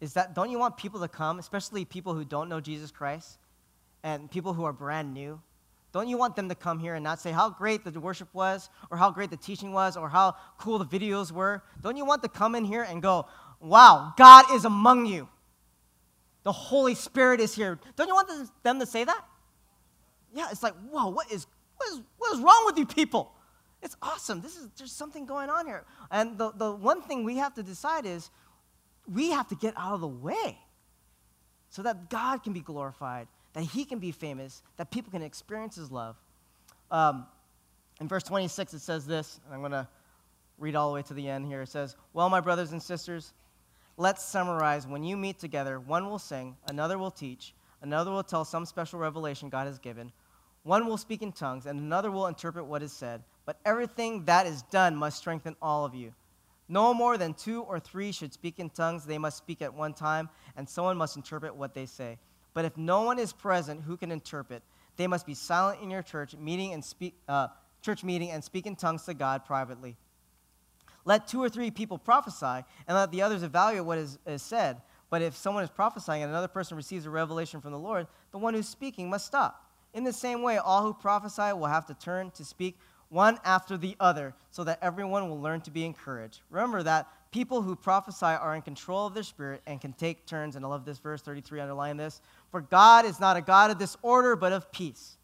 Is 0.00 0.12
that 0.14 0.34
don't 0.34 0.50
you 0.50 0.58
want 0.58 0.76
people 0.76 1.00
to 1.00 1.08
come, 1.08 1.38
especially 1.38 1.84
people 1.84 2.14
who 2.14 2.24
don't 2.24 2.48
know 2.48 2.60
Jesus 2.60 2.90
Christ 2.90 3.38
and 4.02 4.30
people 4.30 4.52
who 4.52 4.64
are 4.64 4.72
brand 4.72 5.14
new? 5.14 5.40
Don't 5.96 6.08
you 6.08 6.18
want 6.18 6.36
them 6.36 6.50
to 6.50 6.54
come 6.54 6.78
here 6.78 6.94
and 6.94 7.02
not 7.02 7.20
say 7.20 7.32
how 7.32 7.48
great 7.48 7.82
the 7.82 7.98
worship 7.98 8.28
was 8.34 8.68
or 8.90 8.98
how 8.98 9.10
great 9.10 9.30
the 9.30 9.36
teaching 9.38 9.72
was 9.72 9.96
or 9.96 10.10
how 10.10 10.36
cool 10.58 10.78
the 10.78 10.84
videos 10.84 11.32
were? 11.32 11.62
Don't 11.80 11.96
you 11.96 12.04
want 12.04 12.22
to 12.22 12.28
come 12.28 12.54
in 12.54 12.66
here 12.66 12.82
and 12.82 13.00
go, 13.00 13.24
wow, 13.60 14.12
God 14.18 14.44
is 14.52 14.66
among 14.66 15.06
you? 15.06 15.26
The 16.42 16.52
Holy 16.52 16.94
Spirit 16.94 17.40
is 17.40 17.54
here. 17.54 17.78
Don't 17.96 18.08
you 18.08 18.14
want 18.14 18.28
them 18.62 18.78
to 18.78 18.84
say 18.84 19.04
that? 19.04 19.24
Yeah, 20.34 20.48
it's 20.52 20.62
like, 20.62 20.74
whoa, 20.90 21.08
what 21.08 21.32
is 21.32 21.46
what 21.78 21.88
is, 21.88 22.02
what 22.18 22.34
is 22.34 22.40
wrong 22.42 22.64
with 22.66 22.76
you 22.76 22.84
people? 22.84 23.32
It's 23.80 23.96
awesome. 24.02 24.42
This 24.42 24.54
is, 24.54 24.68
there's 24.76 24.92
something 24.92 25.24
going 25.24 25.48
on 25.48 25.64
here. 25.64 25.86
And 26.10 26.36
the, 26.36 26.52
the 26.52 26.72
one 26.72 27.00
thing 27.00 27.24
we 27.24 27.38
have 27.38 27.54
to 27.54 27.62
decide 27.62 28.04
is 28.04 28.28
we 29.10 29.30
have 29.30 29.48
to 29.48 29.54
get 29.54 29.72
out 29.78 29.94
of 29.94 30.02
the 30.02 30.08
way 30.08 30.58
so 31.70 31.80
that 31.84 32.10
God 32.10 32.42
can 32.44 32.52
be 32.52 32.60
glorified, 32.60 33.28
that 33.56 33.64
He 33.64 33.84
can 33.84 33.98
be 33.98 34.12
famous, 34.12 34.62
that 34.76 34.92
people 34.92 35.10
can 35.10 35.22
experience 35.22 35.74
His 35.74 35.90
love. 35.90 36.14
Um, 36.92 37.26
in 38.00 38.06
verse 38.06 38.22
26, 38.22 38.74
it 38.74 38.78
says 38.78 39.04
this, 39.04 39.40
and 39.44 39.52
I'm 39.52 39.60
going 39.60 39.72
to 39.72 39.88
read 40.58 40.76
all 40.76 40.88
the 40.88 40.94
way 40.94 41.02
to 41.02 41.14
the 41.14 41.28
end 41.28 41.46
here. 41.46 41.62
It 41.62 41.68
says, 41.68 41.96
Well, 42.12 42.30
my 42.30 42.40
brothers 42.40 42.70
and 42.70 42.80
sisters, 42.80 43.34
let's 43.96 44.24
summarize. 44.24 44.86
When 44.86 45.02
you 45.02 45.16
meet 45.16 45.40
together, 45.40 45.80
one 45.80 46.08
will 46.08 46.20
sing, 46.20 46.56
another 46.68 46.96
will 46.96 47.10
teach, 47.10 47.52
another 47.82 48.12
will 48.12 48.22
tell 48.22 48.44
some 48.44 48.64
special 48.64 49.00
revelation 49.00 49.48
God 49.48 49.66
has 49.66 49.80
given 49.80 50.12
one 50.66 50.88
will 50.88 50.96
speak 50.96 51.22
in 51.22 51.30
tongues, 51.30 51.66
and 51.66 51.78
another 51.78 52.10
will 52.10 52.26
interpret 52.26 52.66
what 52.66 52.82
is 52.82 52.92
said. 52.92 53.22
But 53.44 53.60
everything 53.64 54.24
that 54.24 54.48
is 54.48 54.62
done 54.62 54.96
must 54.96 55.16
strengthen 55.16 55.54
all 55.62 55.84
of 55.84 55.94
you. 55.94 56.12
No 56.68 56.92
more 56.92 57.16
than 57.16 57.34
two 57.34 57.62
or 57.62 57.78
three 57.78 58.10
should 58.10 58.32
speak 58.32 58.58
in 58.58 58.70
tongues. 58.70 59.06
They 59.06 59.16
must 59.16 59.38
speak 59.38 59.62
at 59.62 59.72
one 59.72 59.94
time, 59.94 60.28
and 60.56 60.68
someone 60.68 60.96
must 60.96 61.14
interpret 61.14 61.54
what 61.54 61.72
they 61.72 61.86
say. 61.86 62.18
But 62.56 62.64
if 62.64 62.78
no 62.78 63.02
one 63.02 63.18
is 63.18 63.34
present 63.34 63.82
who 63.82 63.98
can 63.98 64.10
interpret, 64.10 64.62
they 64.96 65.06
must 65.06 65.26
be 65.26 65.34
silent 65.34 65.82
in 65.82 65.90
your 65.90 66.00
church 66.00 66.34
meeting 66.34 66.72
and 66.72 66.82
speak, 66.82 67.14
uh, 67.28 67.48
church 67.82 68.02
meeting 68.02 68.30
and 68.30 68.42
speak 68.42 68.64
in 68.64 68.76
tongues 68.76 69.04
to 69.04 69.12
God 69.12 69.44
privately. 69.44 69.94
Let 71.04 71.28
two 71.28 71.42
or 71.42 71.50
three 71.50 71.70
people 71.70 71.98
prophesy, 71.98 72.64
and 72.88 72.96
let 72.96 73.10
the 73.10 73.20
others 73.20 73.42
evaluate 73.42 73.84
what 73.84 73.98
is, 73.98 74.18
is 74.26 74.40
said. 74.40 74.80
But 75.10 75.20
if 75.20 75.36
someone 75.36 75.64
is 75.64 75.70
prophesying 75.70 76.22
and 76.22 76.30
another 76.30 76.48
person 76.48 76.78
receives 76.78 77.04
a 77.04 77.10
revelation 77.10 77.60
from 77.60 77.72
the 77.72 77.78
Lord, 77.78 78.06
the 78.32 78.38
one 78.38 78.54
who's 78.54 78.66
speaking 78.66 79.10
must 79.10 79.26
stop. 79.26 79.70
In 79.92 80.04
the 80.04 80.12
same 80.14 80.40
way, 80.40 80.56
all 80.56 80.82
who 80.82 80.94
prophesy 80.94 81.52
will 81.52 81.66
have 81.66 81.84
to 81.88 81.94
turn 81.94 82.30
to 82.30 82.44
speak 82.46 82.78
one 83.10 83.38
after 83.44 83.76
the 83.76 83.96
other 84.00 84.32
so 84.50 84.64
that 84.64 84.78
everyone 84.80 85.28
will 85.28 85.42
learn 85.42 85.60
to 85.60 85.70
be 85.70 85.84
encouraged. 85.84 86.40
Remember 86.48 86.82
that 86.82 87.06
people 87.36 87.60
who 87.60 87.76
prophesy 87.76 88.24
are 88.24 88.56
in 88.56 88.62
control 88.62 89.06
of 89.06 89.12
their 89.12 89.22
spirit 89.22 89.60
and 89.66 89.78
can 89.78 89.92
take 89.92 90.24
turns. 90.24 90.56
And 90.56 90.64
I 90.64 90.68
love 90.68 90.86
this 90.86 90.96
verse 90.96 91.20
33, 91.20 91.60
underline 91.60 91.98
this. 91.98 92.22
For 92.50 92.62
God 92.62 93.04
is 93.04 93.20
not 93.20 93.36
a 93.36 93.42
God 93.42 93.70
of 93.70 93.76
disorder, 93.76 94.36
but 94.36 94.54
of 94.54 94.72
peace, 94.72 95.18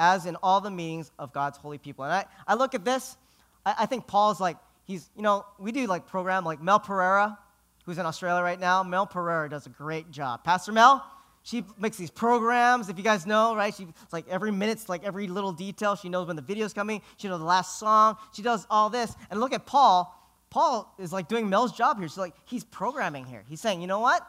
as 0.00 0.26
in 0.26 0.34
all 0.42 0.60
the 0.60 0.72
meetings 0.72 1.12
of 1.20 1.32
God's 1.32 1.56
holy 1.56 1.78
people. 1.78 2.02
And 2.02 2.12
I, 2.12 2.24
I 2.48 2.54
look 2.54 2.74
at 2.74 2.84
this, 2.84 3.16
I, 3.64 3.76
I 3.82 3.86
think 3.86 4.08
Paul's 4.08 4.40
like, 4.40 4.56
he's, 4.86 5.08
you 5.14 5.22
know, 5.22 5.46
we 5.56 5.70
do 5.70 5.86
like 5.86 6.08
program 6.08 6.44
like 6.44 6.60
Mel 6.60 6.80
Pereira, 6.80 7.38
who's 7.84 7.98
in 7.98 8.06
Australia 8.06 8.42
right 8.42 8.58
now. 8.58 8.82
Mel 8.82 9.06
Pereira 9.06 9.48
does 9.48 9.66
a 9.66 9.70
great 9.70 10.10
job. 10.10 10.42
Pastor 10.42 10.72
Mel, 10.72 11.06
She 11.44 11.62
makes 11.78 11.96
these 11.96 12.10
programs, 12.10 12.88
if 12.88 12.98
you 12.98 13.04
guys 13.04 13.24
know, 13.24 13.54
right? 13.54 13.72
She's 13.72 13.86
like 14.10 14.26
every 14.28 14.50
minute's 14.50 14.88
like 14.88 15.04
every 15.04 15.28
little 15.28 15.52
detail. 15.52 15.94
She 15.94 16.08
knows 16.08 16.26
when 16.26 16.34
the 16.34 16.42
video's 16.42 16.72
coming. 16.72 17.02
She 17.18 17.28
knows 17.28 17.38
the 17.38 17.46
last 17.46 17.78
song. 17.78 18.16
She 18.32 18.42
does 18.42 18.66
all 18.68 18.90
this. 18.90 19.14
And 19.30 19.38
look 19.38 19.52
at 19.52 19.64
Paul. 19.64 20.12
Paul 20.56 20.90
is 20.98 21.12
like 21.12 21.28
doing 21.28 21.50
Mel's 21.50 21.70
job 21.70 21.98
here. 21.98 22.08
So 22.08 22.22
like 22.22 22.32
he's 22.46 22.64
programming 22.64 23.26
here. 23.26 23.44
He's 23.46 23.60
saying, 23.60 23.82
you 23.82 23.86
know 23.86 24.00
what? 24.00 24.26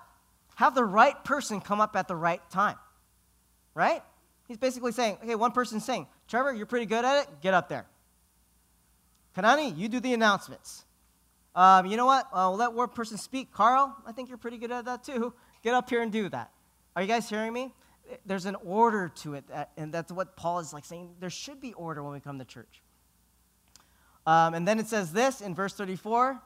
Have 0.55 0.75
the 0.75 0.83
right 0.83 1.23
person 1.23 1.61
come 1.61 1.79
up 1.79 1.95
at 1.95 2.09
the 2.09 2.17
right 2.17 2.41
time, 2.49 2.75
right? 3.73 4.03
He's 4.45 4.57
basically 4.57 4.91
saying, 4.91 5.19
okay, 5.23 5.35
one 5.35 5.53
person's 5.53 5.85
saying, 5.85 6.05
Trevor, 6.27 6.53
you're 6.53 6.65
pretty 6.65 6.85
good 6.85 7.05
at 7.05 7.21
it. 7.21 7.29
Get 7.41 7.53
up 7.53 7.69
there. 7.69 7.85
Kanani, 9.37 9.77
you 9.77 9.87
do 9.87 10.01
the 10.01 10.13
announcements. 10.13 10.83
Um, 11.55 11.85
you 11.85 11.95
know 11.95 12.05
what? 12.05 12.25
Uh, 12.33 12.47
we'll 12.49 12.57
let 12.57 12.73
one 12.73 12.89
person 12.89 13.17
speak. 13.17 13.53
Carl, 13.53 13.95
I 14.05 14.11
think 14.11 14.27
you're 14.27 14.37
pretty 14.37 14.57
good 14.57 14.73
at 14.73 14.83
that 14.83 15.05
too. 15.05 15.33
Get 15.63 15.75
up 15.75 15.89
here 15.89 16.01
and 16.01 16.11
do 16.11 16.27
that. 16.27 16.51
Are 16.97 17.01
you 17.01 17.07
guys 17.07 17.29
hearing 17.29 17.53
me? 17.53 17.73
There's 18.25 18.45
an 18.45 18.57
order 18.65 19.13
to 19.21 19.35
it, 19.35 19.45
and 19.77 19.93
that's 19.93 20.11
what 20.11 20.35
Paul 20.35 20.59
is 20.59 20.73
like 20.73 20.83
saying. 20.83 21.15
There 21.21 21.29
should 21.29 21.61
be 21.61 21.71
order 21.71 22.03
when 22.03 22.11
we 22.11 22.19
come 22.19 22.37
to 22.39 22.45
church. 22.45 22.81
Um, 24.27 24.53
and 24.55 24.67
then 24.67 24.77
it 24.77 24.87
says 24.87 25.13
this 25.13 25.39
in 25.39 25.55
verse 25.55 25.73
34. 25.73 26.37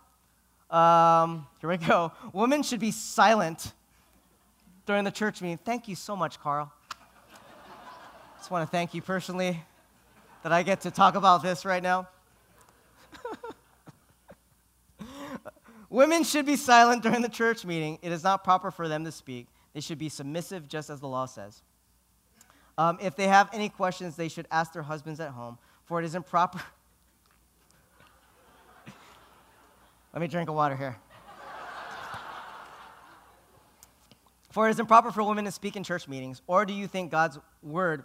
Um, 0.69 1.47
here 1.59 1.69
we 1.69 1.77
go. 1.77 2.11
Women 2.31 2.61
should 2.61 2.79
be 2.79 2.91
silent 2.91 3.73
during 4.85 5.03
the 5.03 5.09
church 5.09 5.41
meeting. 5.41 5.57
Thank 5.57 5.87
you 5.87 5.95
so 5.95 6.15
much, 6.15 6.39
Carl. 6.39 6.71
Just 8.37 8.51
want 8.51 8.67
to 8.67 8.71
thank 8.71 8.93
you 8.93 9.01
personally 9.01 9.63
that 10.43 10.51
I 10.51 10.61
get 10.61 10.81
to 10.81 10.91
talk 10.91 11.15
about 11.15 11.41
this 11.41 11.65
right 11.65 11.81
now. 11.81 12.07
Women 15.89 16.23
should 16.23 16.45
be 16.45 16.57
silent 16.57 17.01
during 17.01 17.23
the 17.23 17.29
church 17.29 17.65
meeting. 17.65 17.97
It 18.03 18.11
is 18.11 18.23
not 18.23 18.43
proper 18.43 18.69
for 18.69 18.87
them 18.87 19.05
to 19.05 19.11
speak. 19.11 19.47
They 19.73 19.81
should 19.81 19.97
be 19.97 20.09
submissive, 20.09 20.67
just 20.67 20.91
as 20.91 20.99
the 20.99 21.07
law 21.07 21.25
says. 21.25 21.63
Um, 22.77 22.99
if 23.01 23.15
they 23.15 23.27
have 23.27 23.49
any 23.51 23.69
questions, 23.69 24.15
they 24.15 24.29
should 24.29 24.47
ask 24.51 24.71
their 24.71 24.83
husbands 24.83 25.19
at 25.19 25.31
home, 25.31 25.57
for 25.85 25.99
it 25.99 26.05
isn't 26.05 26.27
proper. 26.27 26.61
Let 30.13 30.21
me 30.21 30.27
drink 30.27 30.49
a 30.49 30.53
water 30.53 30.75
here. 30.75 30.97
for 34.51 34.67
it 34.67 34.71
is 34.71 34.79
improper 34.79 35.11
for 35.11 35.23
women 35.23 35.45
to 35.45 35.51
speak 35.51 35.75
in 35.75 35.83
church 35.83 36.07
meetings. 36.07 36.41
Or 36.47 36.65
do 36.65 36.73
you 36.73 36.87
think 36.87 37.11
God's 37.11 37.39
word 37.63 38.03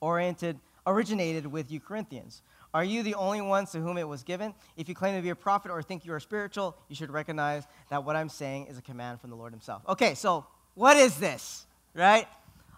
oriented, 0.00 0.58
originated 0.86 1.46
with 1.46 1.70
you 1.70 1.78
Corinthians? 1.78 2.42
Are 2.74 2.82
you 2.82 3.02
the 3.02 3.14
only 3.14 3.40
ones 3.40 3.70
to 3.72 3.80
whom 3.80 3.98
it 3.98 4.08
was 4.08 4.22
given? 4.22 4.54
If 4.76 4.88
you 4.88 4.94
claim 4.94 5.14
to 5.14 5.22
be 5.22 5.28
a 5.28 5.36
prophet 5.36 5.70
or 5.70 5.82
think 5.82 6.04
you 6.04 6.12
are 6.12 6.20
spiritual, 6.20 6.76
you 6.88 6.96
should 6.96 7.10
recognize 7.10 7.64
that 7.90 8.04
what 8.04 8.16
I'm 8.16 8.28
saying 8.28 8.66
is 8.66 8.78
a 8.78 8.82
command 8.82 9.20
from 9.20 9.30
the 9.30 9.36
Lord 9.36 9.52
Himself. 9.52 9.82
Okay, 9.88 10.14
so 10.14 10.46
what 10.74 10.96
is 10.96 11.18
this, 11.18 11.66
right? 11.94 12.26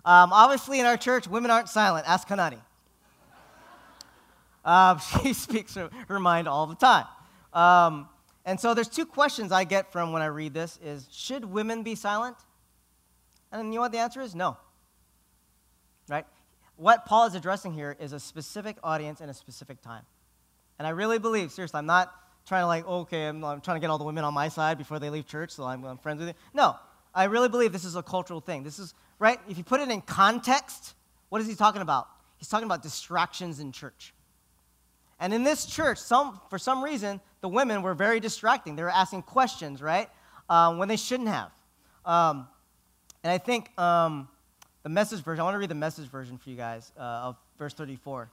Um, 0.04 0.32
obviously, 0.32 0.80
in 0.80 0.86
our 0.86 0.96
church, 0.96 1.28
women 1.28 1.50
aren't 1.50 1.68
silent. 1.68 2.06
Ask 2.08 2.28
Kanani. 2.28 2.60
Um, 4.64 4.98
she 5.22 5.32
speaks 5.32 5.74
her, 5.76 5.90
her, 6.08 6.18
mind 6.18 6.48
all 6.48 6.66
the 6.66 6.74
time. 6.74 7.06
Um, 7.52 8.08
and 8.44 8.60
so 8.60 8.74
there's 8.74 8.88
two 8.88 9.06
questions 9.06 9.52
I 9.52 9.64
get 9.64 9.90
from 9.90 10.12
when 10.12 10.22
I 10.22 10.26
read 10.26 10.54
this 10.54 10.78
is, 10.84 11.08
should 11.10 11.44
women 11.44 11.82
be 11.82 11.94
silent? 11.94 12.36
And 13.50 13.68
you 13.68 13.76
know 13.76 13.82
what 13.82 13.92
the 13.92 13.98
answer 13.98 14.20
is? 14.20 14.34
No. 14.34 14.56
Right? 16.08 16.26
What 16.76 17.06
Paul 17.06 17.26
is 17.26 17.34
addressing 17.34 17.72
here 17.72 17.96
is 17.98 18.12
a 18.12 18.20
specific 18.20 18.76
audience 18.82 19.20
and 19.20 19.30
a 19.30 19.34
specific 19.34 19.80
time. 19.80 20.02
And 20.78 20.86
I 20.86 20.90
really 20.90 21.18
believe, 21.18 21.52
seriously, 21.52 21.78
I'm 21.78 21.86
not 21.86 22.12
trying 22.46 22.62
to 22.62 22.66
like, 22.66 22.86
okay, 22.86 23.26
I'm, 23.26 23.44
I'm 23.44 23.60
trying 23.60 23.76
to 23.76 23.80
get 23.80 23.90
all 23.90 23.98
the 23.98 24.04
women 24.04 24.24
on 24.24 24.34
my 24.34 24.48
side 24.48 24.76
before 24.76 24.98
they 24.98 25.08
leave 25.08 25.26
church, 25.26 25.50
so 25.50 25.64
I'm, 25.64 25.84
I'm 25.84 25.98
friends 25.98 26.18
with 26.18 26.28
you. 26.28 26.34
No, 26.52 26.76
I 27.14 27.24
really 27.24 27.48
believe 27.48 27.72
this 27.72 27.84
is 27.84 27.96
a 27.96 28.02
cultural 28.02 28.40
thing. 28.40 28.64
This 28.64 28.78
is, 28.78 28.92
right? 29.18 29.38
If 29.48 29.56
you 29.56 29.64
put 29.64 29.80
it 29.80 29.88
in 29.88 30.00
context, 30.00 30.94
what 31.28 31.40
is 31.40 31.46
he 31.46 31.54
talking 31.54 31.80
about? 31.80 32.08
He's 32.36 32.48
talking 32.48 32.66
about 32.66 32.82
distractions 32.82 33.60
in 33.60 33.72
church. 33.72 34.12
And 35.20 35.32
in 35.32 35.44
this 35.44 35.64
church, 35.64 35.98
some, 35.98 36.40
for 36.50 36.58
some 36.58 36.82
reason, 36.82 37.20
the 37.44 37.48
women 37.50 37.82
were 37.82 37.92
very 37.92 38.20
distracting. 38.20 38.74
They 38.74 38.82
were 38.82 38.88
asking 38.88 39.20
questions, 39.20 39.82
right? 39.82 40.08
Um, 40.48 40.78
when 40.78 40.88
they 40.88 40.96
shouldn't 40.96 41.28
have. 41.28 41.50
Um, 42.06 42.48
and 43.22 43.30
I 43.30 43.36
think 43.36 43.78
um, 43.78 44.28
the 44.82 44.88
message 44.88 45.22
version, 45.22 45.42
I 45.42 45.44
want 45.44 45.54
to 45.54 45.58
read 45.58 45.68
the 45.68 45.74
message 45.74 46.08
version 46.08 46.38
for 46.38 46.48
you 46.48 46.56
guys 46.56 46.90
uh, 46.98 47.02
of 47.02 47.36
verse 47.58 47.74
34. 47.74 48.30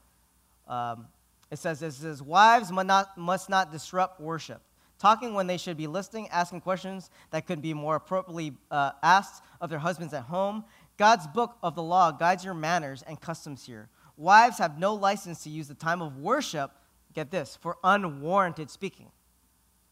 Um, 0.66 1.08
it 1.52 1.60
says, 1.60 1.82
it 1.82 1.92
says, 1.92 2.24
Wives 2.24 2.72
must 2.72 2.88
not, 2.88 3.18
must 3.18 3.50
not 3.50 3.70
disrupt 3.74 4.22
worship 4.22 4.62
talking 4.98 5.34
when 5.34 5.46
they 5.46 5.58
should 5.58 5.76
be 5.76 5.88
listening, 5.88 6.30
asking 6.30 6.62
questions 6.62 7.10
that 7.32 7.46
could 7.46 7.62
be 7.62 7.74
more 7.74 7.98
appropriately 7.98 8.54
uh, 8.70 8.92
asked 9.04 9.44
of 9.60 9.70
their 9.70 9.80
husbands 9.80 10.14
at 10.14 10.24
home. 10.24 10.64
God's 10.96 11.28
book 11.28 11.58
of 11.62 11.76
the 11.76 11.84
law 11.84 12.12
guides 12.14 12.46
your 12.46 12.54
manners 12.54 13.04
and 13.06 13.20
customs 13.20 13.66
here. 13.66 13.90
Wives 14.16 14.58
have 14.60 14.80
no 14.80 14.94
license 14.94 15.44
to 15.44 15.50
use 15.50 15.68
the 15.68 15.74
time 15.74 16.02
of 16.02 16.18
worship, 16.18 16.72
get 17.14 17.32
this, 17.32 17.58
for 17.62 17.78
unwarranted 17.84 18.70
speaking. 18.70 19.12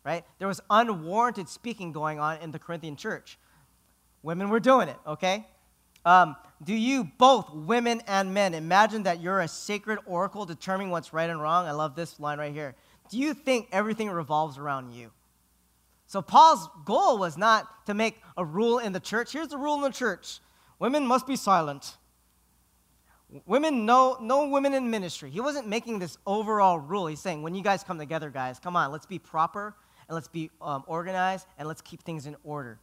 Right? 0.06 0.24
There 0.40 0.48
was 0.48 0.62
unwarranted 0.70 1.50
speaking 1.50 1.92
going 1.92 2.20
on 2.20 2.42
in 2.42 2.52
the 2.52 2.60
Corinthian 2.60 2.96
church. 2.96 3.38
Women 4.24 4.50
were 4.50 4.60
doing 4.60 4.90
it, 4.90 4.98
okay? 5.06 5.46
Um, 6.06 6.36
do 6.64 6.74
you, 6.74 7.10
both 7.18 7.54
women 7.54 8.02
and 8.08 8.34
men, 8.34 8.54
imagine 8.54 9.04
that 9.04 9.22
you're 9.22 9.42
a 9.42 9.48
sacred 9.48 10.00
oracle 10.06 10.46
determining 10.46 10.92
what's 10.92 11.14
right 11.14 11.30
and 11.30 11.42
wrong? 11.42 11.68
I 11.68 11.72
love 11.72 11.96
this 11.96 12.20
line 12.20 12.40
right 12.40 12.54
here 12.54 12.76
do 13.10 13.18
you 13.18 13.34
think 13.34 13.68
everything 13.72 14.10
revolves 14.10 14.58
around 14.58 14.92
you? 14.94 15.12
So 16.08 16.22
Paul's 16.22 16.70
goal 16.86 17.18
was 17.18 17.38
not 17.38 17.86
to 17.88 17.94
make 17.94 18.22
a 18.38 18.46
rule 18.46 18.80
in 18.80 18.94
the 18.94 19.00
church. 19.00 19.34
Here's 19.34 19.50
the 19.50 19.58
rule 19.58 19.76
in 19.76 19.82
the 19.82 19.90
church 19.90 20.40
women 20.80 21.06
must 21.06 21.28
be 21.28 21.36
silent. 21.36 21.98
Women, 23.46 23.86
no, 23.86 24.18
no 24.20 24.48
women 24.48 24.74
in 24.74 24.90
ministry. 24.90 25.30
He 25.30 25.40
wasn't 25.40 25.68
making 25.68 26.00
this 26.00 26.18
overall 26.26 26.80
rule. 26.80 27.08
He's 27.08 27.20
saying, 27.20 27.44
when 27.44 27.54
you 27.54 27.62
guys 27.62 27.84
come 27.84 28.00
together, 28.00 28.30
guys, 28.30 28.60
come 28.60 28.76
on, 28.76 28.92
let's 28.92 29.06
be 29.06 29.20
proper 29.20 29.76
and 30.08 30.16
let's 30.16 30.28
be 30.28 30.50
um, 30.62 30.84
organized 30.88 31.46
and 31.58 31.68
let's 31.68 31.82
keep 31.82 32.02
things 32.02 32.26
in 32.26 32.36
order. 32.44 32.80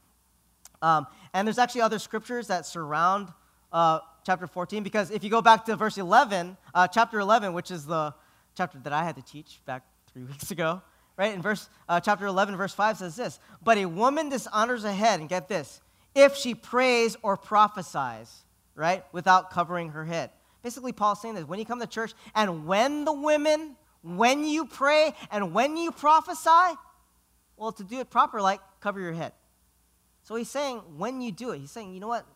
Um, 0.80 1.07
and 1.34 1.49
there's 1.49 1.59
actually 1.59 1.80
other 1.80 1.99
scriptures 1.99 2.47
that 2.47 2.64
surround 2.64 3.32
uh, 3.72 4.01
chapter 4.24 4.47
14 4.47 4.82
because 4.82 5.11
if 5.11 5.24
you 5.24 5.30
go 5.30 5.42
back 5.42 5.64
to 5.64 5.74
verse 5.74 5.99
11, 5.99 6.57
uh, 6.74 6.86
chapter 6.86 7.18
11, 7.18 7.53
which 7.53 7.72
is 7.72 7.84
the 7.84 8.14
chapter 8.57 8.78
that 8.78 8.92
I 8.92 9.03
had 9.03 9.16
to 9.16 9.22
teach 9.22 9.61
back 9.66 9.84
three 10.12 10.22
weeks 10.30 10.53
ago, 10.53 10.80
right? 11.16 11.34
In 11.34 11.42
verse, 11.42 11.68
uh, 11.88 11.99
chapter 11.99 12.26
11, 12.26 12.57
verse 12.57 12.72
5 12.72 12.99
says 12.99 13.16
this 13.16 13.40
But 13.64 13.78
a 13.78 13.86
woman 13.86 14.28
dishonors 14.28 14.84
a 14.84 14.92
head, 14.92 15.18
and 15.18 15.28
get 15.28 15.49
this, 15.49 15.80
if 16.14 16.36
she 16.36 16.55
prays 16.55 17.16
or 17.22 17.36
prophesies, 17.36 18.44
right, 18.74 19.05
without 19.12 19.51
covering 19.51 19.90
her 19.90 20.05
head. 20.05 20.30
Basically, 20.66 20.90
Paul's 20.90 21.22
saying 21.22 21.36
this 21.36 21.44
when 21.44 21.60
you 21.60 21.64
come 21.64 21.78
to 21.78 21.86
church, 21.86 22.12
and 22.34 22.66
when 22.66 23.04
the 23.04 23.12
women, 23.12 23.76
when 24.02 24.44
you 24.44 24.66
pray, 24.66 25.14
and 25.30 25.54
when 25.54 25.76
you 25.76 25.92
prophesy, 25.92 26.76
well, 27.56 27.70
to 27.70 27.84
do 27.84 28.00
it 28.00 28.10
proper, 28.10 28.42
like 28.42 28.60
cover 28.80 28.98
your 28.98 29.12
head. 29.12 29.30
So 30.24 30.34
he's 30.34 30.50
saying 30.50 30.78
when 30.96 31.20
you 31.20 31.30
do 31.30 31.52
it, 31.52 31.60
he's 31.60 31.70
saying, 31.70 31.94
you 31.94 32.00
know 32.00 32.08
what? 32.08 32.26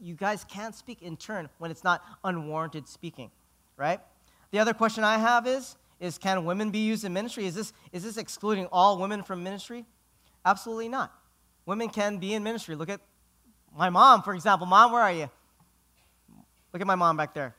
You 0.00 0.14
guys 0.14 0.42
can't 0.42 0.74
speak 0.74 1.02
in 1.02 1.16
turn 1.16 1.48
when 1.58 1.70
it's 1.70 1.84
not 1.84 2.02
unwarranted 2.24 2.88
speaking, 2.88 3.30
right? 3.76 4.00
The 4.50 4.58
other 4.58 4.74
question 4.74 5.04
I 5.04 5.18
have 5.18 5.46
is 5.46 5.76
is 6.00 6.18
can 6.18 6.44
women 6.44 6.72
be 6.72 6.80
used 6.80 7.04
in 7.04 7.12
ministry? 7.12 7.46
Is 7.46 7.54
this, 7.54 7.72
is 7.92 8.02
this 8.02 8.16
excluding 8.16 8.66
all 8.72 8.98
women 8.98 9.22
from 9.22 9.44
ministry? 9.44 9.84
Absolutely 10.44 10.88
not. 10.88 11.12
Women 11.64 11.90
can 11.90 12.18
be 12.18 12.34
in 12.34 12.42
ministry. 12.42 12.74
Look 12.74 12.88
at 12.88 13.00
my 13.72 13.88
mom, 13.88 14.24
for 14.24 14.34
example. 14.34 14.66
Mom, 14.66 14.90
where 14.90 15.02
are 15.02 15.12
you? 15.12 15.30
Look 16.72 16.80
at 16.80 16.86
my 16.86 16.96
mom 16.96 17.16
back 17.16 17.34
there. 17.34 17.54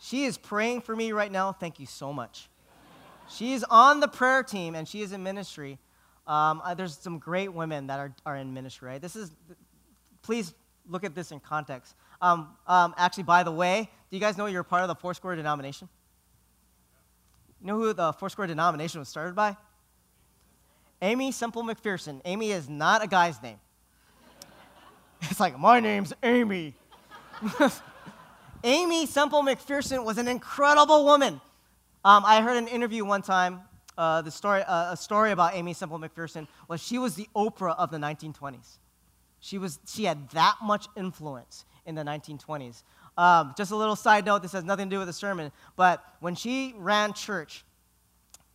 She 0.00 0.24
is 0.24 0.38
praying 0.38 0.80
for 0.80 0.96
me 0.96 1.12
right 1.12 1.30
now. 1.30 1.52
Thank 1.52 1.78
you 1.78 1.86
so 1.86 2.12
much. 2.12 2.48
She 3.28 3.52
is 3.52 3.64
on 3.70 4.00
the 4.00 4.08
prayer 4.08 4.42
team 4.42 4.74
and 4.74 4.88
she 4.88 5.02
is 5.02 5.12
in 5.12 5.22
ministry. 5.22 5.78
Um, 6.26 6.62
there's 6.76 6.96
some 6.96 7.18
great 7.18 7.52
women 7.52 7.86
that 7.88 7.98
are, 7.98 8.14
are 8.24 8.36
in 8.36 8.54
ministry, 8.54 8.88
right? 8.88 9.00
This 9.00 9.14
is, 9.14 9.30
please 10.22 10.54
look 10.88 11.04
at 11.04 11.14
this 11.14 11.32
in 11.32 11.40
context. 11.40 11.94
Um, 12.22 12.48
um, 12.66 12.94
actually, 12.96 13.24
by 13.24 13.42
the 13.42 13.52
way, 13.52 13.88
do 14.10 14.16
you 14.16 14.20
guys 14.20 14.38
know 14.38 14.46
you're 14.46 14.62
part 14.62 14.82
of 14.82 14.88
the 14.88 14.94
Foursquare 14.94 15.36
denomination? 15.36 15.88
You 17.60 17.66
know 17.68 17.76
who 17.76 17.92
the 17.92 18.12
Foursquare 18.14 18.46
denomination 18.46 19.00
was 19.00 19.08
started 19.08 19.34
by? 19.34 19.56
Aimee 21.02 21.30
Semple 21.30 21.62
McPherson. 21.62 22.20
Amy 22.24 22.52
is 22.52 22.68
not 22.68 23.04
a 23.04 23.06
guy's 23.06 23.40
name. 23.42 23.60
It's 25.22 25.38
like, 25.38 25.58
my 25.58 25.80
name's 25.80 26.14
Amy. 26.22 26.74
Aimee 28.62 29.06
Semple 29.06 29.42
McPherson 29.42 30.04
was 30.04 30.18
an 30.18 30.28
incredible 30.28 31.06
woman. 31.06 31.40
Um, 32.04 32.24
I 32.26 32.42
heard 32.42 32.58
an 32.58 32.68
interview 32.68 33.06
one 33.06 33.22
time. 33.22 33.62
Uh, 33.96 34.20
the 34.20 34.30
story, 34.30 34.62
uh, 34.62 34.92
a 34.92 34.96
story 34.96 35.30
about 35.30 35.54
Aimee 35.54 35.72
Semple 35.72 35.98
McPherson 35.98 36.46
was 36.68 36.82
she 36.82 36.98
was 36.98 37.14
the 37.14 37.26
Oprah 37.34 37.74
of 37.78 37.90
the 37.90 37.96
1920s. 37.96 38.78
She, 39.40 39.56
was, 39.56 39.78
she 39.86 40.04
had 40.04 40.28
that 40.30 40.56
much 40.62 40.86
influence 40.94 41.64
in 41.86 41.94
the 41.94 42.02
1920s. 42.02 42.82
Um, 43.16 43.54
just 43.56 43.72
a 43.72 43.76
little 43.76 43.96
side 43.96 44.26
note, 44.26 44.42
this 44.42 44.52
has 44.52 44.64
nothing 44.64 44.90
to 44.90 44.94
do 44.96 44.98
with 44.98 45.08
the 45.08 45.14
sermon, 45.14 45.52
but 45.76 46.04
when 46.20 46.34
she 46.34 46.74
ran 46.76 47.14
church 47.14 47.64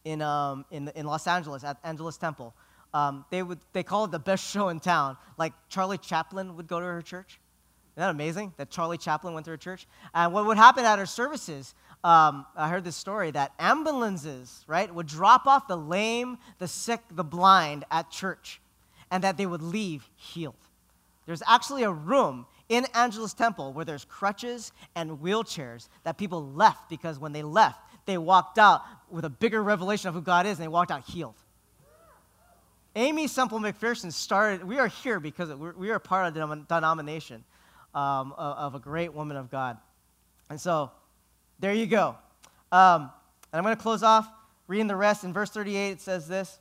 in, 0.04 0.22
um, 0.22 0.66
in, 0.70 0.88
in 0.90 1.08
Los 1.08 1.26
Angeles 1.26 1.64
at 1.64 1.78
Angelus 1.84 2.18
Temple, 2.18 2.54
um, 2.94 3.26
they, 3.32 3.42
would, 3.42 3.60
they 3.74 3.84
call 3.84 4.06
it 4.06 4.12
the 4.12 4.20
best 4.20 4.48
show 4.48 4.70
in 4.70 4.80
town. 4.80 5.18
Like 5.38 5.54
Charlie 5.68 5.98
Chaplin 5.98 6.56
would 6.56 6.68
go 6.68 6.80
to 6.80 6.86
her 6.86 7.02
church. 7.02 7.40
Isn't 7.96 8.08
that 8.08 8.10
amazing 8.10 8.54
that 8.58 8.70
Charlie 8.70 8.98
Chaplin 8.98 9.34
went 9.34 9.46
to 9.46 9.52
her 9.52 9.58
church? 9.58 9.88
And 10.14 10.34
what 10.34 10.46
would 10.46 10.58
happen 10.58 10.84
at 10.84 11.00
her 11.00 11.06
services, 11.06 11.74
um, 12.04 12.46
I 12.54 12.68
heard 12.68 12.84
this 12.84 12.98
story 12.98 13.32
that 13.32 13.54
ambulances, 13.58 14.66
right, 14.68 14.94
would 14.94 15.08
drop 15.08 15.48
off 15.48 15.70
the 15.70 15.78
lame, 15.78 16.38
the 16.60 16.68
sick, 16.68 17.00
the 17.10 17.24
blind 17.24 17.86
at 17.90 18.12
church, 18.12 18.60
and 19.12 19.24
that 19.24 19.38
they 19.38 19.46
would 19.46 19.62
leave 19.62 20.10
healed. 20.18 20.56
There's 21.26 21.42
actually 21.48 21.84
a 21.84 21.92
room 21.92 22.46
in 22.68 22.86
Angelus 22.94 23.34
Temple 23.34 23.72
where 23.72 23.86
there's 23.86 24.04
crutches 24.04 24.74
and 24.96 25.20
wheelchairs 25.20 25.88
that 26.04 26.18
people 26.18 26.46
left 26.52 26.90
because 26.90 27.18
when 27.18 27.32
they 27.32 27.44
left, 27.44 27.80
they 28.06 28.18
walked 28.18 28.60
out 28.60 28.82
with 29.10 29.24
a 29.24 29.30
bigger 29.30 29.64
revelation 29.64 30.10
of 30.10 30.16
who 30.16 30.22
God 30.22 30.46
is 30.46 30.58
and 30.58 30.64
they 30.66 30.68
walked 30.68 30.92
out 30.92 31.04
healed. 31.06 31.36
Aimee 32.94 33.28
Semple 33.28 33.60
McPherson 33.60 34.12
started, 34.12 34.66
we 34.66 34.80
are 34.80 34.88
here 34.88 35.22
because 35.22 35.54
we 35.54 35.92
are 35.92 36.00
part 36.00 36.28
of 36.28 36.34
the 36.34 36.66
denomination 36.68 37.46
um, 37.96 38.34
of, 38.38 38.76
a 38.76 38.80
great 38.80 39.14
woman 39.14 39.38
of 39.38 39.50
God. 39.50 39.78
And 40.50 40.62
so, 40.62 40.92
there 41.60 41.74
you 41.74 41.88
go. 41.88 42.16
Um, 42.72 43.10
and 43.52 43.60
I'm 43.60 43.64
going 43.64 43.76
to 43.76 43.82
close 43.82 44.04
off 44.04 44.30
reading 44.68 44.88
the 44.88 44.96
rest. 44.96 45.24
In 45.24 45.34
verse 45.34 45.50
38, 45.50 45.92
it 45.92 46.02
says 46.02 46.28
this 46.28 46.60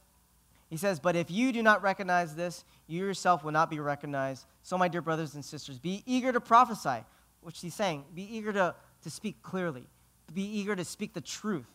He 0.70 0.76
says, 0.76 1.00
But 1.00 1.16
if 1.16 1.30
you 1.30 1.52
do 1.52 1.62
not 1.62 1.82
recognize 1.82 2.34
this, 2.34 2.64
you 2.86 3.00
yourself 3.00 3.44
will 3.44 3.52
not 3.52 3.68
be 3.68 3.80
recognized. 3.80 4.46
So, 4.62 4.78
my 4.78 4.88
dear 4.88 5.02
brothers 5.02 5.34
and 5.34 5.44
sisters, 5.44 5.78
be 5.78 6.02
eager 6.06 6.32
to 6.32 6.40
prophesy, 6.40 7.04
which 7.42 7.60
he's 7.60 7.74
saying, 7.74 8.04
be 8.14 8.22
eager 8.22 8.52
to, 8.52 8.74
to 9.02 9.10
speak 9.10 9.42
clearly, 9.42 9.84
be 10.32 10.42
eager 10.42 10.74
to 10.74 10.84
speak 10.84 11.12
the 11.12 11.20
truth. 11.20 11.66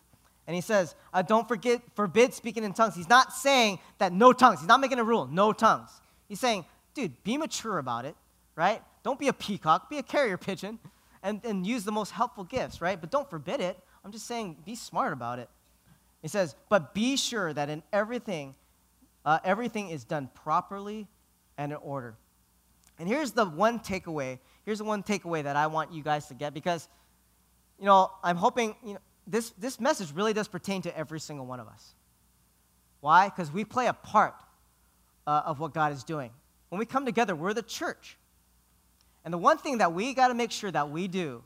And 0.46 0.54
he 0.54 0.60
says, 0.60 0.96
uh, 1.14 1.22
don't 1.22 1.46
forget, 1.46 1.80
forbid 1.94 2.34
speaking 2.34 2.64
in 2.64 2.72
tongues. 2.72 2.96
He's 2.96 3.08
not 3.08 3.32
saying 3.32 3.78
that 3.98 4.12
no 4.12 4.32
tongues. 4.32 4.58
He's 4.58 4.68
not 4.68 4.80
making 4.80 4.98
a 4.98 5.04
rule, 5.04 5.26
no 5.26 5.52
tongues. 5.52 5.90
He's 6.28 6.40
saying, 6.40 6.64
dude, 6.94 7.22
be 7.22 7.36
mature 7.36 7.78
about 7.78 8.04
it, 8.04 8.16
right? 8.56 8.82
Don't 9.02 9.18
be 9.18 9.28
a 9.28 9.32
peacock, 9.32 9.88
be 9.88 9.98
a 9.98 10.02
carrier 10.02 10.36
pigeon, 10.36 10.78
and, 11.22 11.40
and 11.44 11.66
use 11.66 11.84
the 11.84 11.92
most 11.92 12.10
helpful 12.10 12.44
gifts, 12.44 12.80
right? 12.80 13.00
But 13.00 13.10
don't 13.10 13.28
forbid 13.28 13.60
it. 13.60 13.78
I'm 14.04 14.12
just 14.12 14.26
saying, 14.26 14.56
be 14.64 14.74
smart 14.74 15.12
about 15.12 15.38
it. 15.38 15.48
He 16.22 16.28
says, 16.28 16.54
but 16.68 16.94
be 16.94 17.16
sure 17.16 17.52
that 17.52 17.70
in 17.70 17.82
everything, 17.92 18.54
uh, 19.24 19.38
everything 19.44 19.90
is 19.90 20.04
done 20.04 20.30
properly 20.34 21.08
and 21.56 21.72
in 21.72 21.78
order. 21.78 22.14
And 22.98 23.08
here's 23.08 23.32
the 23.32 23.46
one 23.46 23.78
takeaway. 23.78 24.38
Here's 24.64 24.78
the 24.78 24.84
one 24.84 25.02
takeaway 25.02 25.42
that 25.42 25.56
I 25.56 25.66
want 25.66 25.92
you 25.92 26.02
guys 26.02 26.26
to 26.28 26.34
get 26.34 26.52
because, 26.52 26.88
you 27.78 27.86
know, 27.86 28.10
I'm 28.22 28.36
hoping, 28.36 28.76
you 28.84 28.94
know, 28.94 29.00
this, 29.26 29.50
this 29.50 29.80
message 29.80 30.12
really 30.14 30.32
does 30.32 30.48
pertain 30.48 30.82
to 30.82 30.96
every 30.96 31.20
single 31.20 31.46
one 31.46 31.60
of 31.60 31.68
us. 31.68 31.94
Why? 33.00 33.28
Because 33.28 33.50
we 33.50 33.64
play 33.64 33.86
a 33.86 33.92
part 33.92 34.34
uh, 35.26 35.42
of 35.46 35.60
what 35.60 35.72
God 35.72 35.92
is 35.92 36.04
doing. 36.04 36.30
When 36.68 36.78
we 36.78 36.84
come 36.84 37.06
together, 37.06 37.34
we're 37.34 37.54
the 37.54 37.62
church. 37.62 38.18
And 39.24 39.34
the 39.34 39.38
one 39.38 39.58
thing 39.58 39.78
that 39.78 39.92
we 39.92 40.14
got 40.14 40.28
to 40.28 40.34
make 40.34 40.50
sure 40.50 40.70
that 40.70 40.90
we 40.90 41.08
do 41.08 41.42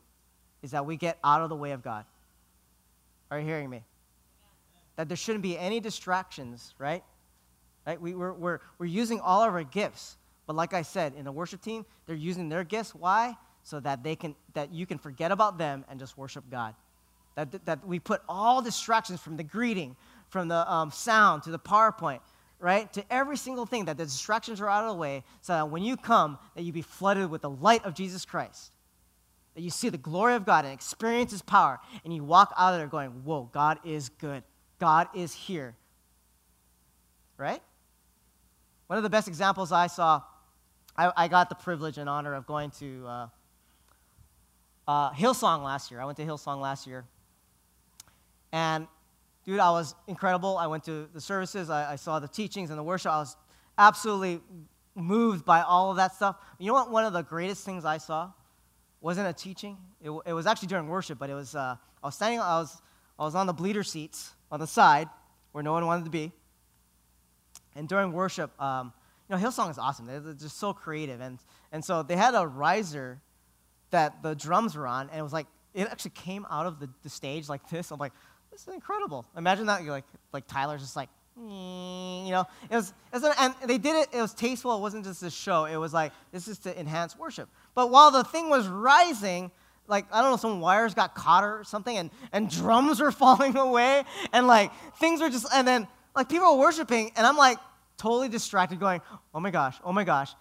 is 0.63 0.71
that 0.71 0.87
we 0.87 0.97
get 0.97 1.19
out 1.25 1.43
of 1.43 1.49
the 1.49 1.57
way 1.57 1.73
of 1.73 1.83
God. 1.83 2.05
Are 3.31 3.39
you 3.39 3.47
hearing 3.47 3.69
me? 3.69 3.83
That 4.97 5.09
there 5.09 5.17
shouldn't 5.17 5.43
be 5.43 5.59
any 5.59 5.81
distractions, 5.81 6.75
right? 6.79 7.03
Right? 7.87 8.01
We, 8.01 8.15
we're, 8.15 8.33
we're, 8.33 8.61
we're 8.79 8.87
using 8.87 9.21
all 9.21 9.43
of 9.43 9.53
our 9.53 9.65
gifts. 9.65 10.17
But 10.47 10.57
like 10.57 10.73
I 10.73 10.83
said, 10.83 11.15
in 11.17 11.25
the 11.25 11.33
worship 11.33 11.63
team, 11.63 11.85
they're 12.07 12.17
using 12.17 12.49
their 12.49 12.65
gifts. 12.65 12.95
Why? 12.95 13.37
So 13.63 13.81
that 13.81 14.03
they 14.03 14.15
can 14.15 14.35
that 14.53 14.73
you 14.73 14.87
can 14.87 14.99
forget 14.99 15.33
about 15.33 15.59
them 15.59 15.85
and 15.89 15.99
just 15.99 16.19
worship 16.19 16.45
God. 16.51 16.75
That, 17.35 17.65
that 17.65 17.87
we 17.87 17.99
put 17.99 18.23
all 18.29 18.63
distractions 18.63 19.21
from 19.21 19.37
the 19.37 19.43
greeting, 19.43 19.97
from 20.29 20.49
the 20.49 20.71
um, 20.71 20.91
sound 20.91 21.43
to 21.45 21.51
the 21.51 21.59
PowerPoint, 21.59 22.21
right? 22.65 22.91
To 22.95 23.05
every 23.13 23.37
single 23.37 23.67
thing, 23.67 23.85
that 23.85 23.99
the 23.99 24.05
distractions 24.05 24.59
are 24.59 24.71
out 24.71 24.85
of 24.85 24.95
the 24.95 24.97
way, 24.97 25.23
so 25.43 25.53
that 25.53 25.69
when 25.69 25.83
you 25.83 25.99
come, 25.99 26.39
that 26.55 26.63
you 26.63 26.73
be 26.73 26.81
flooded 26.81 27.31
with 27.31 27.43
the 27.43 27.51
light 27.51 27.85
of 27.85 27.93
Jesus 27.93 28.25
Christ. 28.25 28.73
That 29.55 29.61
you 29.61 29.69
see 29.69 29.91
the 29.91 29.99
glory 29.99 30.35
of 30.35 30.47
God 30.47 30.65
and 30.65 30.73
experience 30.73 31.31
His 31.31 31.43
power, 31.43 31.79
and 32.05 32.15
you 32.15 32.25
walk 32.25 32.55
out 32.57 32.73
of 32.73 32.81
there 32.81 32.87
going, 32.87 33.11
Whoa, 33.23 33.51
God 33.53 33.81
is 33.85 34.09
good. 34.09 34.43
God 34.79 35.09
is 35.15 35.35
here. 35.35 35.77
Right? 37.37 37.61
One 38.87 38.97
of 38.97 39.03
the 39.03 39.11
best 39.11 39.29
examples 39.29 39.71
I 39.71 39.87
saw, 39.87 40.23
I, 40.97 41.13
I 41.15 41.29
got 41.29 41.51
the 41.51 41.57
privilege 41.57 41.99
and 41.99 42.09
honor 42.09 42.33
of 42.33 42.47
going 42.47 42.71
to 42.79 43.07
uh, 43.07 43.29
uh, 44.89 45.11
Hillsong 45.11 45.63
last 45.63 45.91
year. 45.91 46.01
I 46.01 46.07
went 46.07 46.17
to 46.17 46.25
Hillsong 46.25 46.63
last 46.63 46.87
year. 46.87 47.05
And 48.53 48.87
dude, 49.45 49.61
I 49.61 49.71
was 49.71 49.95
incredible. 50.07 50.57
I 50.57 50.67
went 50.67 50.85
to 50.85 51.09
the 51.13 51.21
services, 51.21 51.71
I, 51.71 51.93
I, 51.93 51.97
saw 51.97 52.19
the 52.19 52.29
teachings 52.29 52.71
and 52.71 52.79
the 52.79 52.83
worship. 52.83 53.13
I 53.13 53.19
was 53.19 53.37
absolutely 53.79 54.41
moved 54.95 55.45
by 55.45 55.63
all 55.63 55.91
of 55.91 55.97
that 55.97 56.15
stuff. 56.15 56.37
You 56.59 56.69
know 56.69 56.75
what? 56.75 56.91
One 56.91 57.05
of 57.05 57.13
the 57.13 57.23
greatest 57.23 57.65
things 57.65 57.85
I 57.85 57.99
saw 57.99 58.33
wasn't 59.01 59.29
a 59.29 59.33
teaching. 59.33 59.77
It, 60.03 60.11
it 60.27 60.33
was 60.33 60.47
actually 60.47 60.69
during 60.69 60.89
worship, 60.89 61.19
but 61.19 61.31
it 61.31 61.35
was, 61.35 61.55
uh, 61.55 61.77
I 62.03 62.07
was 62.07 62.15
standing, 62.15 62.41
I 62.41 62.59
was, 62.59 62.81
I 63.19 63.25
was 63.25 63.35
on 63.35 63.47
the 63.47 63.53
bleeder 63.53 63.83
seats 63.83 64.33
on 64.51 64.61
the 64.61 64.67
side 64.67 65.09
where 65.53 65.63
no 65.63 65.73
one 65.73 65.87
wanted 65.87 66.05
to 66.05 66.11
be. 66.11 66.33
And 67.77 67.89
during 67.89 68.13
worship, 68.13 68.51
um, 68.61 68.93
you 69.29 69.37
know, 69.37 69.43
Hillsong 69.43 69.71
is 69.71 69.79
awesome. 69.79 70.07
They're 70.07 70.35
just 70.35 70.59
so 70.59 70.73
creative. 70.73 71.21
And, 71.21 71.39
and 71.73 71.85
so 71.85 72.03
they 72.03 72.17
had 72.17 72.35
a 72.35 72.47
riser 72.47 73.21
that 73.91 74.23
the 74.23 74.35
drums 74.35 74.77
were 74.77 74.87
on, 74.87 75.09
and 75.11 75.19
it 75.19 75.23
was 75.23 75.33
like, 75.33 75.47
it 75.73 75.89
actually 75.89 76.13
came 76.13 76.47
out 76.51 76.67
of 76.67 76.79
the, 76.79 76.89
the 77.03 77.09
stage 77.09 77.49
like 77.49 77.69
this. 77.69 77.91
I'm 77.91 77.99
like, 77.99 78.13
this 78.55 78.69
is 78.69 78.75
incredible. 78.75 79.27
Imagine 79.37 79.67
that. 79.67 79.83
You're 79.83 79.93
like, 79.93 80.05
like 80.33 80.47
Tyler's 80.47 80.81
just 80.81 80.95
like, 80.95 81.09
mm, 81.39 82.25
you 82.25 82.31
know, 82.31 82.45
it 82.71 82.77
was, 82.77 82.95
it 83.13 83.21
was, 83.21 83.35
and 83.39 83.55
they 83.67 83.79
did 83.79 83.97
it, 83.97 84.09
it 84.13 84.21
was 84.21 84.33
tasteful. 84.33 84.77
It 84.77 84.81
wasn't 84.81 85.05
just 85.05 85.23
a 85.25 85.31
show. 85.31 85.65
It 85.65 85.77
was 85.77 85.93
like, 85.93 86.13
this 86.31 86.47
is 86.47 86.59
to 86.61 86.79
enhance 86.79 87.19
worship. 87.19 87.49
But 87.75 87.91
while 87.91 88.13
the 88.13 88.23
thing 88.23 88.49
was 88.49 88.69
rising, 88.69 89.51
like, 89.89 90.07
I 90.13 90.23
don't 90.23 90.31
know, 90.31 90.37
some 90.37 90.61
wires 90.61 90.95
got 90.95 91.17
caught 91.17 91.43
or 91.43 91.65
something, 91.65 91.97
and, 91.97 92.11
and 92.33 92.49
drums 92.49 93.01
were 93.01 93.11
falling 93.25 93.57
away, 93.57 94.05
and 94.33 94.47
like, 94.47 94.71
things 94.99 95.21
were 95.21 95.31
just, 95.31 95.47
and 95.53 95.67
then, 95.67 95.89
like, 96.15 96.29
people 96.29 96.57
were 96.57 96.61
worshiping, 96.61 97.11
and 97.17 97.27
I'm 97.27 97.37
like, 97.37 97.59
totally 97.97 98.29
distracted, 98.29 98.79
going, 98.79 99.03
oh 99.35 99.41
my 99.41 99.51
gosh, 99.51 99.77
oh 99.85 99.93
my 99.93 100.05
gosh. 100.05 100.33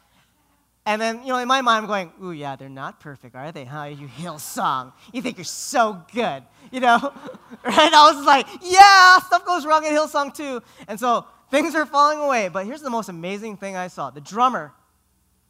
And 0.86 1.02
then, 1.02 1.22
you 1.22 1.30
know, 1.30 1.38
in 1.38 1.48
my 1.48 1.62
mind, 1.62 1.84
I'm 1.84 1.88
going, 1.88 2.12
ooh, 2.22 2.32
yeah, 2.32 2.58
they're 2.58 2.68
not 2.68 3.00
perfect, 3.00 3.36
are 3.36 3.54
they? 3.54 3.64
Huh? 3.64 3.84
You 3.86 4.08
Hillsong. 4.08 4.92
You 5.14 5.22
think 5.22 5.38
you're 5.38 5.46
so 5.46 6.04
good, 6.14 6.44
you 6.72 6.82
know? 6.82 6.98
right? 7.64 7.94
I 7.94 8.12
was 8.14 8.26
like, 8.26 8.48
yeah, 8.62 9.20
stuff 9.20 9.46
goes 9.46 9.66
wrong 9.66 9.86
at 9.86 9.94
Hillsong 9.94 10.36
too. 10.36 10.62
And 10.90 11.00
so 11.00 11.26
things 11.50 11.74
are 11.74 11.86
falling 11.86 12.20
away. 12.20 12.50
But 12.50 12.66
here's 12.66 12.82
the 12.82 12.90
most 12.90 13.08
amazing 13.08 13.56
thing 13.58 13.78
I 13.78 13.88
saw 13.88 14.10
the 14.10 14.20
drummer, 14.20 14.74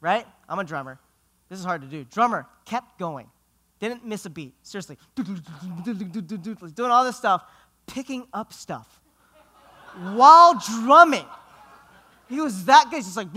right? 0.02 0.28
I'm 0.48 0.60
a 0.60 0.64
drummer. 0.64 1.00
This 1.50 1.58
is 1.58 1.66
hard 1.66 1.82
to 1.82 1.88
do. 1.88 2.04
Drummer 2.04 2.46
kept 2.66 3.00
going, 3.00 3.28
didn't 3.80 4.06
miss 4.06 4.26
a 4.28 4.30
beat. 4.30 4.54
Seriously, 4.62 4.98
doing 5.16 6.92
all 6.92 7.04
this 7.04 7.18
stuff, 7.18 7.44
picking 7.88 8.28
up 8.34 8.54
stuff 8.54 9.02
while 10.14 10.62
drumming. 10.84 11.26
He 12.30 12.40
was 12.42 12.66
that 12.66 12.86
good. 12.90 12.98
He's 12.98 13.14
just 13.14 13.18
like, 13.18 13.28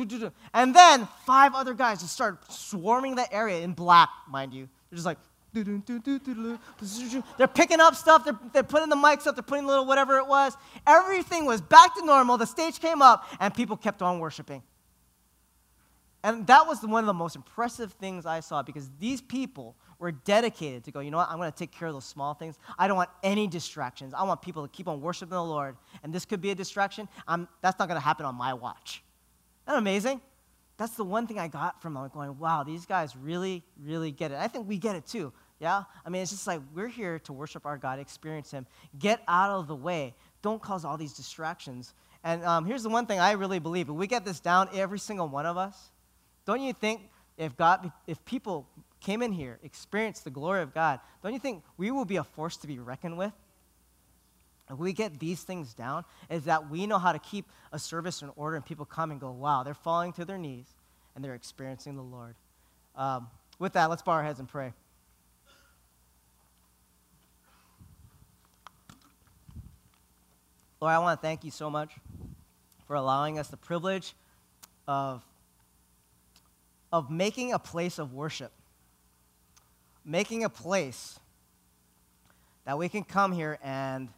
and 0.54 0.74
then 0.74 1.08
five 1.26 1.54
other 1.54 1.74
guys 1.74 2.00
just 2.00 2.12
started 2.14 2.38
swarming 2.48 3.16
that 3.16 3.28
area 3.32 3.60
in 3.60 3.72
black, 3.72 4.08
mind 4.28 4.54
you. 4.54 4.68
They're 4.90 4.96
just 4.96 5.06
like, 5.06 5.18
they're 5.52 7.48
picking 7.48 7.80
up 7.80 7.94
stuff. 7.94 8.24
They're, 8.24 8.38
they're 8.52 8.62
putting 8.62 8.88
the 8.88 8.96
mics 8.96 9.26
up. 9.26 9.36
They're 9.36 9.42
putting 9.42 9.66
little 9.66 9.86
whatever 9.86 10.18
it 10.18 10.26
was. 10.26 10.54
Everything 10.86 11.46
was 11.46 11.60
back 11.60 11.94
to 11.96 12.04
normal. 12.04 12.36
The 12.36 12.46
stage 12.46 12.78
came 12.78 13.00
up, 13.00 13.26
and 13.40 13.54
people 13.54 13.76
kept 13.76 14.02
on 14.02 14.18
worshiping. 14.18 14.62
And 16.22 16.46
that 16.48 16.66
was 16.66 16.82
one 16.82 17.02
of 17.02 17.06
the 17.06 17.14
most 17.14 17.36
impressive 17.36 17.92
things 17.92 18.26
I 18.26 18.40
saw 18.40 18.62
because 18.62 18.90
these 18.98 19.22
people 19.22 19.76
were 19.98 20.12
dedicated 20.12 20.84
to 20.84 20.90
go, 20.90 21.00
you 21.00 21.10
know 21.10 21.16
what, 21.16 21.28
I'm 21.30 21.38
going 21.38 21.50
to 21.50 21.56
take 21.56 21.72
care 21.72 21.88
of 21.88 21.94
those 21.94 22.04
small 22.04 22.34
things. 22.34 22.58
I 22.78 22.86
don't 22.86 22.96
want 22.96 23.10
any 23.22 23.46
distractions. 23.46 24.12
I 24.14 24.22
want 24.24 24.42
people 24.42 24.62
to 24.62 24.68
keep 24.68 24.88
on 24.88 25.00
worshiping 25.00 25.30
the 25.30 25.42
Lord. 25.42 25.76
And 26.02 26.12
this 26.12 26.24
could 26.24 26.40
be 26.40 26.50
a 26.50 26.54
distraction. 26.54 27.08
I'm, 27.26 27.48
that's 27.62 27.78
not 27.78 27.88
going 27.88 28.00
to 28.00 28.04
happen 28.04 28.26
on 28.26 28.34
my 28.34 28.54
watch. 28.54 29.02
Isn't 29.66 29.74
that 29.74 29.78
amazing? 29.78 30.20
That's 30.76 30.94
the 30.94 31.04
one 31.04 31.26
thing 31.26 31.38
I 31.38 31.48
got 31.48 31.80
from 31.80 31.94
like 31.94 32.12
going, 32.12 32.38
wow, 32.38 32.62
these 32.62 32.84
guys 32.84 33.16
really, 33.16 33.64
really 33.82 34.12
get 34.12 34.30
it. 34.30 34.38
I 34.38 34.48
think 34.48 34.68
we 34.68 34.76
get 34.76 34.94
it 34.94 35.06
too. 35.06 35.32
Yeah? 35.58 35.84
I 36.04 36.10
mean, 36.10 36.20
it's 36.20 36.30
just 36.30 36.46
like 36.46 36.60
we're 36.74 36.88
here 36.88 37.18
to 37.20 37.32
worship 37.32 37.64
our 37.64 37.78
God, 37.78 37.98
experience 37.98 38.50
Him. 38.50 38.66
Get 38.98 39.22
out 39.26 39.50
of 39.50 39.68
the 39.68 39.74
way. 39.74 40.14
Don't 40.42 40.60
cause 40.60 40.84
all 40.84 40.98
these 40.98 41.14
distractions. 41.14 41.94
And 42.22 42.44
um, 42.44 42.66
here's 42.66 42.82
the 42.82 42.90
one 42.90 43.06
thing 43.06 43.20
I 43.20 43.32
really 43.32 43.58
believe 43.58 43.88
if 43.88 43.94
we 43.94 44.06
get 44.06 44.24
this 44.24 44.40
down, 44.40 44.68
every 44.74 44.98
single 44.98 45.28
one 45.28 45.46
of 45.46 45.56
us, 45.56 45.90
don't 46.44 46.60
you 46.60 46.72
think 46.72 47.08
if 47.38 47.56
God, 47.56 47.90
if 48.06 48.22
people 48.24 48.68
came 49.00 49.22
in 49.22 49.32
here, 49.32 49.58
experienced 49.62 50.24
the 50.24 50.30
glory 50.30 50.62
of 50.62 50.74
God, 50.74 51.00
don't 51.22 51.32
you 51.32 51.38
think 51.38 51.62
we 51.76 51.90
will 51.90 52.04
be 52.04 52.16
a 52.16 52.24
force 52.24 52.56
to 52.58 52.66
be 52.66 52.78
reckoned 52.78 53.18
with? 53.18 53.32
If 54.70 54.78
we 54.78 54.92
get 54.92 55.20
these 55.20 55.42
things 55.42 55.74
down, 55.74 56.04
is 56.28 56.44
that 56.44 56.68
we 56.70 56.86
know 56.86 56.98
how 56.98 57.12
to 57.12 57.20
keep 57.20 57.46
a 57.72 57.78
service 57.78 58.22
in 58.22 58.30
order 58.34 58.56
and 58.56 58.64
people 58.64 58.84
come 58.84 59.12
and 59.12 59.20
go, 59.20 59.30
wow, 59.30 59.62
they're 59.62 59.74
falling 59.74 60.12
to 60.14 60.24
their 60.24 60.38
knees 60.38 60.66
and 61.14 61.24
they're 61.24 61.34
experiencing 61.34 61.94
the 61.94 62.02
Lord. 62.02 62.34
Um, 62.96 63.28
with 63.58 63.74
that, 63.74 63.88
let's 63.90 64.02
bow 64.02 64.12
our 64.12 64.24
heads 64.24 64.40
and 64.40 64.48
pray. 64.48 64.72
Lord, 70.80 70.92
I 70.92 70.98
want 70.98 71.20
to 71.20 71.26
thank 71.26 71.42
you 71.42 71.50
so 71.50 71.70
much 71.70 71.92
for 72.86 72.96
allowing 72.96 73.38
us 73.38 73.48
the 73.48 73.56
privilege 73.56 74.14
of, 74.86 75.24
of 76.92 77.10
making 77.10 77.52
a 77.52 77.58
place 77.58 77.98
of 77.98 78.12
worship, 78.12 78.52
making 80.06 80.44
a 80.44 80.48
place 80.48 81.18
that 82.64 82.78
we 82.78 82.88
can 82.88 83.02
come 83.02 83.32
here 83.32 83.58
and 83.62 84.08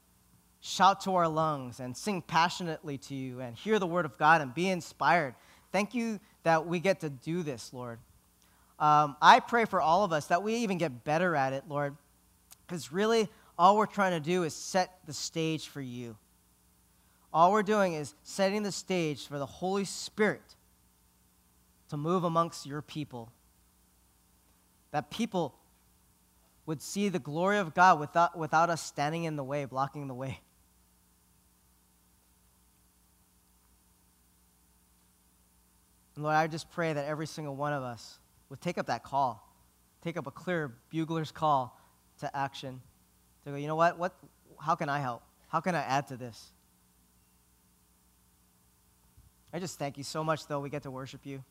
shout 0.60 1.00
to 1.00 1.14
our 1.14 1.26
lungs 1.26 1.80
and 1.80 1.96
sing 1.96 2.20
passionately 2.20 2.98
to 2.98 3.14
you 3.14 3.40
and 3.40 3.56
hear 3.56 3.78
the 3.78 3.86
word 3.86 4.04
of 4.04 4.18
God 4.18 4.42
and 4.42 4.54
be 4.54 4.68
inspired. 4.68 5.34
Thank 5.72 5.94
you 5.94 6.20
that 6.42 6.66
we 6.66 6.78
get 6.78 7.00
to 7.00 7.10
do 7.10 7.42
this, 7.42 7.72
Lord. 7.72 7.98
Um, 8.78 9.16
I 9.20 9.40
pray 9.40 9.64
for 9.64 9.80
all 9.80 10.04
of 10.04 10.12
us 10.12 10.26
that 10.26 10.42
we 10.42 10.56
even 10.56 10.78
get 10.78 11.04
better 11.04 11.34
at 11.34 11.52
it, 11.52 11.64
Lord, 11.68 11.96
because 12.66 12.92
really 12.92 13.28
all 13.58 13.76
we're 13.76 13.86
trying 13.86 14.12
to 14.12 14.20
do 14.20 14.44
is 14.44 14.54
set 14.54 14.98
the 15.06 15.12
stage 15.12 15.68
for 15.68 15.80
you. 15.80 16.16
All 17.32 17.50
we're 17.50 17.62
doing 17.62 17.94
is 17.94 18.14
setting 18.22 18.62
the 18.62 18.72
stage 18.72 19.26
for 19.26 19.38
the 19.38 19.46
Holy 19.46 19.84
Spirit 19.84 20.54
to 21.88 21.96
move 21.96 22.24
amongst 22.24 22.66
your 22.66 22.82
people. 22.82 23.30
That 24.92 25.10
people 25.10 25.57
would 26.68 26.82
see 26.82 27.08
the 27.08 27.18
glory 27.18 27.56
of 27.56 27.72
God 27.72 27.98
without, 27.98 28.36
without 28.36 28.68
us 28.68 28.82
standing 28.82 29.24
in 29.24 29.36
the 29.36 29.42
way, 29.42 29.64
blocking 29.64 30.06
the 30.06 30.12
way. 30.12 30.38
And 36.14 36.24
Lord, 36.24 36.36
I 36.36 36.46
just 36.46 36.70
pray 36.70 36.92
that 36.92 37.06
every 37.06 37.26
single 37.26 37.56
one 37.56 37.72
of 37.72 37.82
us 37.82 38.18
would 38.50 38.60
take 38.60 38.76
up 38.76 38.88
that 38.88 39.02
call, 39.02 39.50
take 40.04 40.18
up 40.18 40.26
a 40.26 40.30
clear 40.30 40.76
bugler's 40.90 41.32
call 41.32 41.80
to 42.20 42.36
action, 42.36 42.82
to 43.44 43.52
go, 43.52 43.56
you 43.56 43.66
know 43.66 43.74
what? 43.74 43.98
what 43.98 44.14
how 44.60 44.74
can 44.74 44.90
I 44.90 45.00
help? 45.00 45.22
How 45.48 45.60
can 45.60 45.74
I 45.74 45.80
add 45.80 46.08
to 46.08 46.18
this? 46.18 46.52
I 49.54 49.58
just 49.58 49.78
thank 49.78 49.96
you 49.96 50.04
so 50.04 50.22
much, 50.22 50.46
though, 50.46 50.60
we 50.60 50.68
get 50.68 50.82
to 50.82 50.90
worship 50.90 51.24
you. 51.24 51.42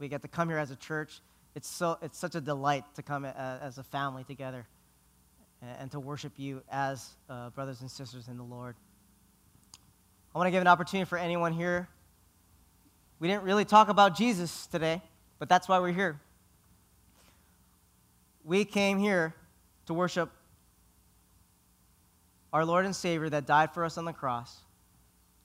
We 0.00 0.08
get 0.08 0.22
to 0.22 0.28
come 0.28 0.48
here 0.48 0.58
as 0.58 0.72
a 0.72 0.76
church. 0.76 1.20
It's, 1.54 1.68
so, 1.68 1.98
it's 2.02 2.18
such 2.18 2.34
a 2.34 2.40
delight 2.40 2.84
to 2.96 3.02
come 3.02 3.24
as 3.24 3.78
a 3.78 3.84
family 3.84 4.24
together 4.24 4.66
and 5.78 5.90
to 5.92 6.00
worship 6.00 6.32
you 6.36 6.62
as 6.70 7.10
uh, 7.30 7.50
brothers 7.50 7.80
and 7.80 7.90
sisters 7.90 8.28
in 8.28 8.36
the 8.36 8.42
Lord. 8.42 8.74
I 10.34 10.38
want 10.38 10.48
to 10.48 10.50
give 10.50 10.60
an 10.60 10.66
opportunity 10.66 11.08
for 11.08 11.16
anyone 11.16 11.52
here. 11.52 11.88
We 13.20 13.28
didn't 13.28 13.44
really 13.44 13.64
talk 13.64 13.88
about 13.88 14.16
Jesus 14.16 14.66
today, 14.66 15.00
but 15.38 15.48
that's 15.48 15.68
why 15.68 15.78
we're 15.78 15.92
here. 15.92 16.20
We 18.44 18.64
came 18.64 18.98
here 18.98 19.32
to 19.86 19.94
worship 19.94 20.30
our 22.52 22.64
Lord 22.64 22.84
and 22.84 22.94
Savior 22.94 23.30
that 23.30 23.46
died 23.46 23.72
for 23.72 23.84
us 23.84 23.96
on 23.96 24.04
the 24.04 24.12
cross 24.12 24.56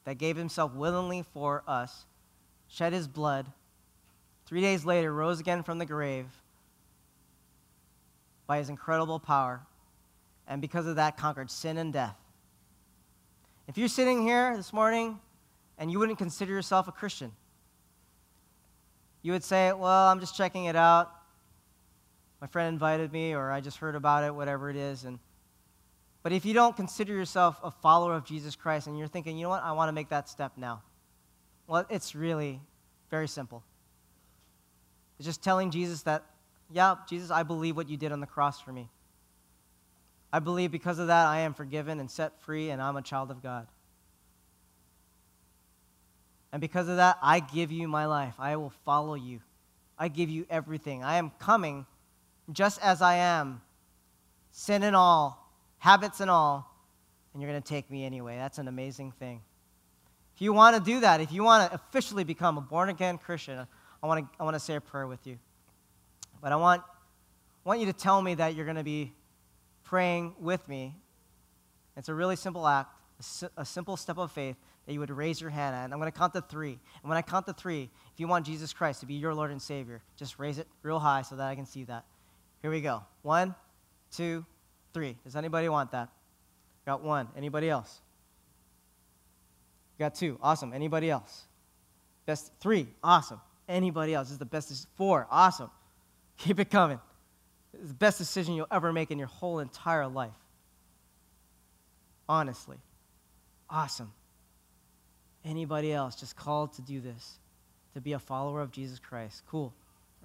that 0.06 0.18
gave 0.18 0.36
himself 0.36 0.74
willingly 0.74 1.24
for 1.34 1.64
us, 1.68 2.06
shed 2.68 2.94
his 2.94 3.08
blood, 3.08 3.46
three 4.50 4.62
days 4.62 4.84
later 4.84 5.14
rose 5.14 5.40
again 5.40 5.62
from 5.62 5.78
the 5.78 5.86
grave 5.86 6.26
by 8.48 8.58
his 8.58 8.68
incredible 8.68 9.20
power, 9.20 9.62
and 10.48 10.60
because 10.60 10.88
of 10.88 10.96
that 10.96 11.16
conquered 11.18 11.52
sin 11.52 11.78
and 11.78 11.94
death. 11.94 12.16
If 13.68 13.78
you're 13.78 13.88
sitting 13.88 14.24
here 14.24 14.58
this 14.58 14.74
morning 14.74 15.20
and 15.78 15.92
you 15.92 16.00
wouldn't 16.00 16.18
consider 16.18 16.52
yourself 16.52 16.88
a 16.88 16.92
Christian, 16.92 17.32
you 19.22 19.34
would 19.34 19.44
say, 19.44 19.72
Well, 19.72 20.08
I'm 20.08 20.20
just 20.20 20.36
checking 20.36 20.66
it 20.66 20.76
out. 20.76 21.12
My 22.42 22.48
friend 22.48 22.74
invited 22.74 23.14
me, 23.14 23.36
or 23.36 23.52
I 23.52 23.62
just 23.62 23.78
heard 23.78 23.94
about 23.94 24.24
it, 24.24 24.34
whatever 24.34 24.72
it 24.72 24.76
is. 24.76 25.04
And 25.04 25.20
but 26.24 26.32
if 26.32 26.44
you 26.44 26.56
don't 26.56 26.76
consider 26.76 27.14
yourself 27.14 27.60
a 27.64 27.70
follower 27.70 28.16
of 28.16 28.26
Jesus 28.26 28.56
Christ 28.56 28.88
and 28.88 28.98
you're 28.98 29.08
thinking, 29.08 29.38
you 29.38 29.44
know 29.44 29.50
what, 29.50 29.62
I 29.62 29.74
want 29.74 29.90
to 29.90 29.94
make 29.94 30.10
that 30.10 30.28
step 30.28 30.54
now, 30.58 30.82
well, 31.68 31.86
it's 31.92 32.16
really 32.16 32.62
very 33.12 33.28
simple. 33.28 33.64
It's 35.20 35.26
just 35.26 35.44
telling 35.44 35.70
Jesus 35.70 36.02
that, 36.04 36.24
yeah, 36.72 36.96
Jesus, 37.08 37.30
I 37.30 37.44
believe 37.44 37.76
what 37.76 37.90
you 37.90 37.98
did 37.98 38.12
on 38.12 38.22
the 38.22 38.28
cross 38.28 38.62
for 38.62 38.72
me. 38.72 38.90
I 40.32 40.40
believe 40.40 40.72
because 40.72 40.98
of 40.98 41.08
that 41.08 41.28
I 41.28 41.42
am 41.42 41.54
forgiven 41.54 42.00
and 42.00 42.10
set 42.10 42.40
free 42.42 42.70
and 42.70 42.82
I'm 42.82 42.96
a 42.96 43.02
child 43.02 43.30
of 43.30 43.44
God. 43.44 43.68
And 46.52 46.62
because 46.62 46.88
of 46.88 46.98
that, 46.98 47.18
I 47.22 47.42
give 47.42 47.72
you 47.72 47.88
my 47.88 48.06
life. 48.06 48.34
I 48.40 48.56
will 48.56 48.72
follow 48.86 49.16
you. 49.16 49.42
I 49.98 50.08
give 50.08 50.30
you 50.30 50.46
everything. 50.50 51.04
I 51.04 51.18
am 51.18 51.32
coming 51.40 51.86
just 52.52 52.82
as 52.82 53.02
I 53.02 53.16
am, 53.16 53.62
sin 54.52 54.84
and 54.84 54.96
all, 54.96 55.52
habits 55.78 56.22
and 56.22 56.30
all, 56.30 56.74
and 57.34 57.42
you're 57.42 57.52
going 57.52 57.62
to 57.62 57.68
take 57.68 57.92
me 57.92 58.06
anyway. 58.06 58.38
That's 58.38 58.58
an 58.58 58.68
amazing 58.68 59.12
thing. 59.12 59.42
If 60.36 60.42
you 60.42 60.54
want 60.54 60.78
to 60.78 60.82
do 60.82 61.02
that, 61.02 61.22
if 61.22 61.32
you 61.32 61.44
want 61.44 61.70
to 61.70 61.76
officially 61.76 62.24
become 62.24 62.58
a 62.58 62.62
born 62.62 62.90
again 62.90 63.18
Christian, 63.18 63.68
I 64.02 64.08
want 64.08 64.26
to, 64.26 64.30
I 64.40 64.44
want 64.44 64.56
to 64.56 64.60
say 64.60 64.76
a 64.76 64.82
prayer 64.82 65.08
with 65.08 65.26
you. 65.28 65.38
But 66.42 66.52
I 66.52 66.56
want, 66.56 66.84
want 67.64 67.80
you 67.80 67.86
to 67.88 67.94
tell 67.94 68.22
me 68.22 68.36
that 68.36 68.56
you're 68.56 68.66
going 68.66 68.78
to 68.78 68.84
be 68.84 69.14
praying 69.84 70.36
with 70.40 70.68
me. 70.68 70.96
It's 71.98 72.10
a 72.10 72.14
really 72.14 72.36
simple 72.36 72.66
act, 72.66 72.94
a, 73.58 73.66
simple 73.66 73.98
step 73.98 74.18
of 74.18 74.32
faith 74.32 74.56
that 74.86 74.94
you 74.94 75.00
would 75.02 75.10
raise 75.10 75.42
your 75.42 75.50
hand. 75.50 75.76
And 75.76 75.94
I'm 75.94 76.00
going 76.00 76.12
to 76.12 76.18
count 76.18 76.34
to 76.34 76.42
three. 76.42 76.80
And 77.02 77.10
when 77.10 77.18
I 77.18 77.22
count 77.22 77.46
to 77.48 77.54
three, 77.54 77.90
if 78.14 78.20
you 78.20 78.28
want 78.28 78.46
Jesus 78.46 78.72
Christ 78.72 79.02
to 79.02 79.06
be 79.06 79.16
your 79.16 79.34
Lord 79.34 79.52
and 79.52 79.62
Savior, 79.62 80.02
just 80.16 80.40
raise 80.40 80.60
it 80.60 80.68
real 80.82 81.00
high 81.00 81.24
so 81.24 81.36
that 81.36 81.48
I 81.48 81.56
can 81.56 81.66
see 81.66 81.84
that. 81.86 82.06
Here 82.62 82.72
we 82.72 82.80
go. 82.80 83.04
One, 83.22 83.54
two, 84.12 84.46
Three. 84.94 85.16
Does 85.24 85.36
anybody 85.36 85.70
want 85.70 85.92
that? 85.92 86.10
Got 86.86 87.04
one. 87.04 87.28
Anybody 87.38 87.70
else? 87.70 88.02
Got 90.00 90.16
two. 90.16 90.40
Awesome. 90.42 90.74
Anybody 90.74 91.10
else? 91.10 91.44
Best 92.26 92.52
three. 92.60 92.88
Awesome. 93.04 93.40
Anybody 93.70 94.16
else? 94.16 94.32
Is 94.32 94.40
the 94.40 94.46
best. 94.46 94.88
Four. 94.96 95.28
Awesome. 95.30 95.70
Keep 96.38 96.60
it 96.60 96.70
coming. 96.70 97.00
This 97.72 97.84
is 97.84 97.90
the 97.90 97.94
best 97.94 98.18
decision 98.18 98.56
you'll 98.56 98.68
ever 98.72 98.92
make 98.92 99.12
in 99.12 99.20
your 99.20 99.28
whole 99.28 99.60
entire 99.60 100.08
life. 100.08 100.34
Honestly. 102.28 102.78
Awesome. 103.70 104.12
Anybody 105.46 105.94
else 105.94 106.16
just 106.16 106.36
called 106.36 106.74
to 106.74 106.82
do 106.82 107.00
this, 107.00 107.38
to 107.94 108.02
be 108.02 108.14
a 108.14 108.20
follower 108.20 108.62
of 108.62 108.72
Jesus 108.72 109.00
Christ? 109.00 109.44
Cool. 109.48 109.74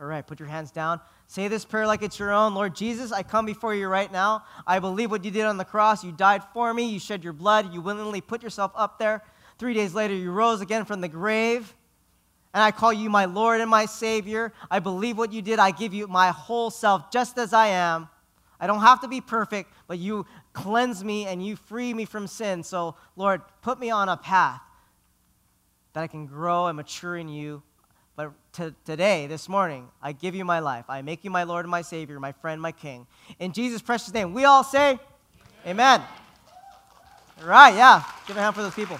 All 0.00 0.06
right, 0.06 0.26
put 0.26 0.40
your 0.40 0.48
hands 0.48 0.72
down. 0.72 1.00
Say 1.28 1.46
this 1.46 1.64
prayer 1.64 1.86
like 1.86 2.02
it's 2.02 2.18
your 2.18 2.32
own. 2.32 2.54
Lord 2.54 2.74
Jesus, 2.74 3.12
I 3.12 3.22
come 3.22 3.46
before 3.46 3.74
you 3.74 3.86
right 3.86 4.10
now. 4.10 4.44
I 4.66 4.80
believe 4.80 5.10
what 5.10 5.24
you 5.24 5.30
did 5.30 5.44
on 5.44 5.56
the 5.56 5.64
cross. 5.64 6.02
You 6.02 6.10
died 6.10 6.42
for 6.52 6.74
me. 6.74 6.88
You 6.88 6.98
shed 6.98 7.22
your 7.22 7.32
blood. 7.32 7.72
You 7.72 7.80
willingly 7.80 8.20
put 8.20 8.42
yourself 8.42 8.72
up 8.74 8.98
there. 8.98 9.22
Three 9.58 9.72
days 9.72 9.94
later, 9.94 10.14
you 10.14 10.32
rose 10.32 10.60
again 10.60 10.84
from 10.84 11.00
the 11.00 11.08
grave. 11.08 11.74
And 12.54 12.62
I 12.62 12.70
call 12.70 12.92
you 12.92 13.10
my 13.10 13.26
Lord 13.26 13.60
and 13.60 13.68
my 13.68 13.84
Savior. 13.84 14.52
I 14.70 14.78
believe 14.78 15.18
what 15.18 15.32
you 15.32 15.42
did. 15.42 15.58
I 15.58 15.72
give 15.72 15.92
you 15.92 16.06
my 16.06 16.28
whole 16.28 16.70
self 16.70 17.10
just 17.10 17.36
as 17.36 17.52
I 17.52 17.66
am. 17.66 18.08
I 18.60 18.66
don't 18.66 18.80
have 18.80 19.00
to 19.00 19.08
be 19.08 19.20
perfect, 19.20 19.70
but 19.88 19.98
you 19.98 20.24
cleanse 20.52 21.04
me 21.04 21.26
and 21.26 21.44
you 21.44 21.56
free 21.56 21.92
me 21.92 22.04
from 22.04 22.26
sin. 22.26 22.62
So, 22.62 22.94
Lord, 23.16 23.42
put 23.60 23.78
me 23.78 23.90
on 23.90 24.08
a 24.08 24.16
path 24.16 24.62
that 25.92 26.02
I 26.02 26.06
can 26.06 26.26
grow 26.26 26.68
and 26.68 26.76
mature 26.76 27.16
in 27.16 27.28
you 27.28 27.62
but 28.16 28.32
to, 28.54 28.74
today, 28.84 29.26
this 29.26 29.48
morning, 29.48 29.88
I 30.00 30.12
give 30.12 30.34
you 30.34 30.44
my 30.44 30.60
life. 30.60 30.84
I 30.88 31.02
make 31.02 31.24
you 31.24 31.30
my 31.30 31.42
Lord 31.42 31.64
and 31.64 31.70
my 31.70 31.82
Savior, 31.82 32.20
my 32.20 32.32
friend, 32.32 32.62
my 32.62 32.70
King. 32.70 33.06
In 33.40 33.52
Jesus' 33.52 33.82
precious 33.82 34.12
name, 34.14 34.32
we 34.32 34.44
all 34.44 34.62
say, 34.62 34.98
Amen. 35.66 36.00
Amen. 36.00 36.02
All 37.42 37.48
right, 37.48 37.74
yeah. 37.74 38.04
Give 38.28 38.36
a 38.36 38.40
hand 38.40 38.54
for 38.54 38.62
those 38.62 38.74
people. 38.74 38.98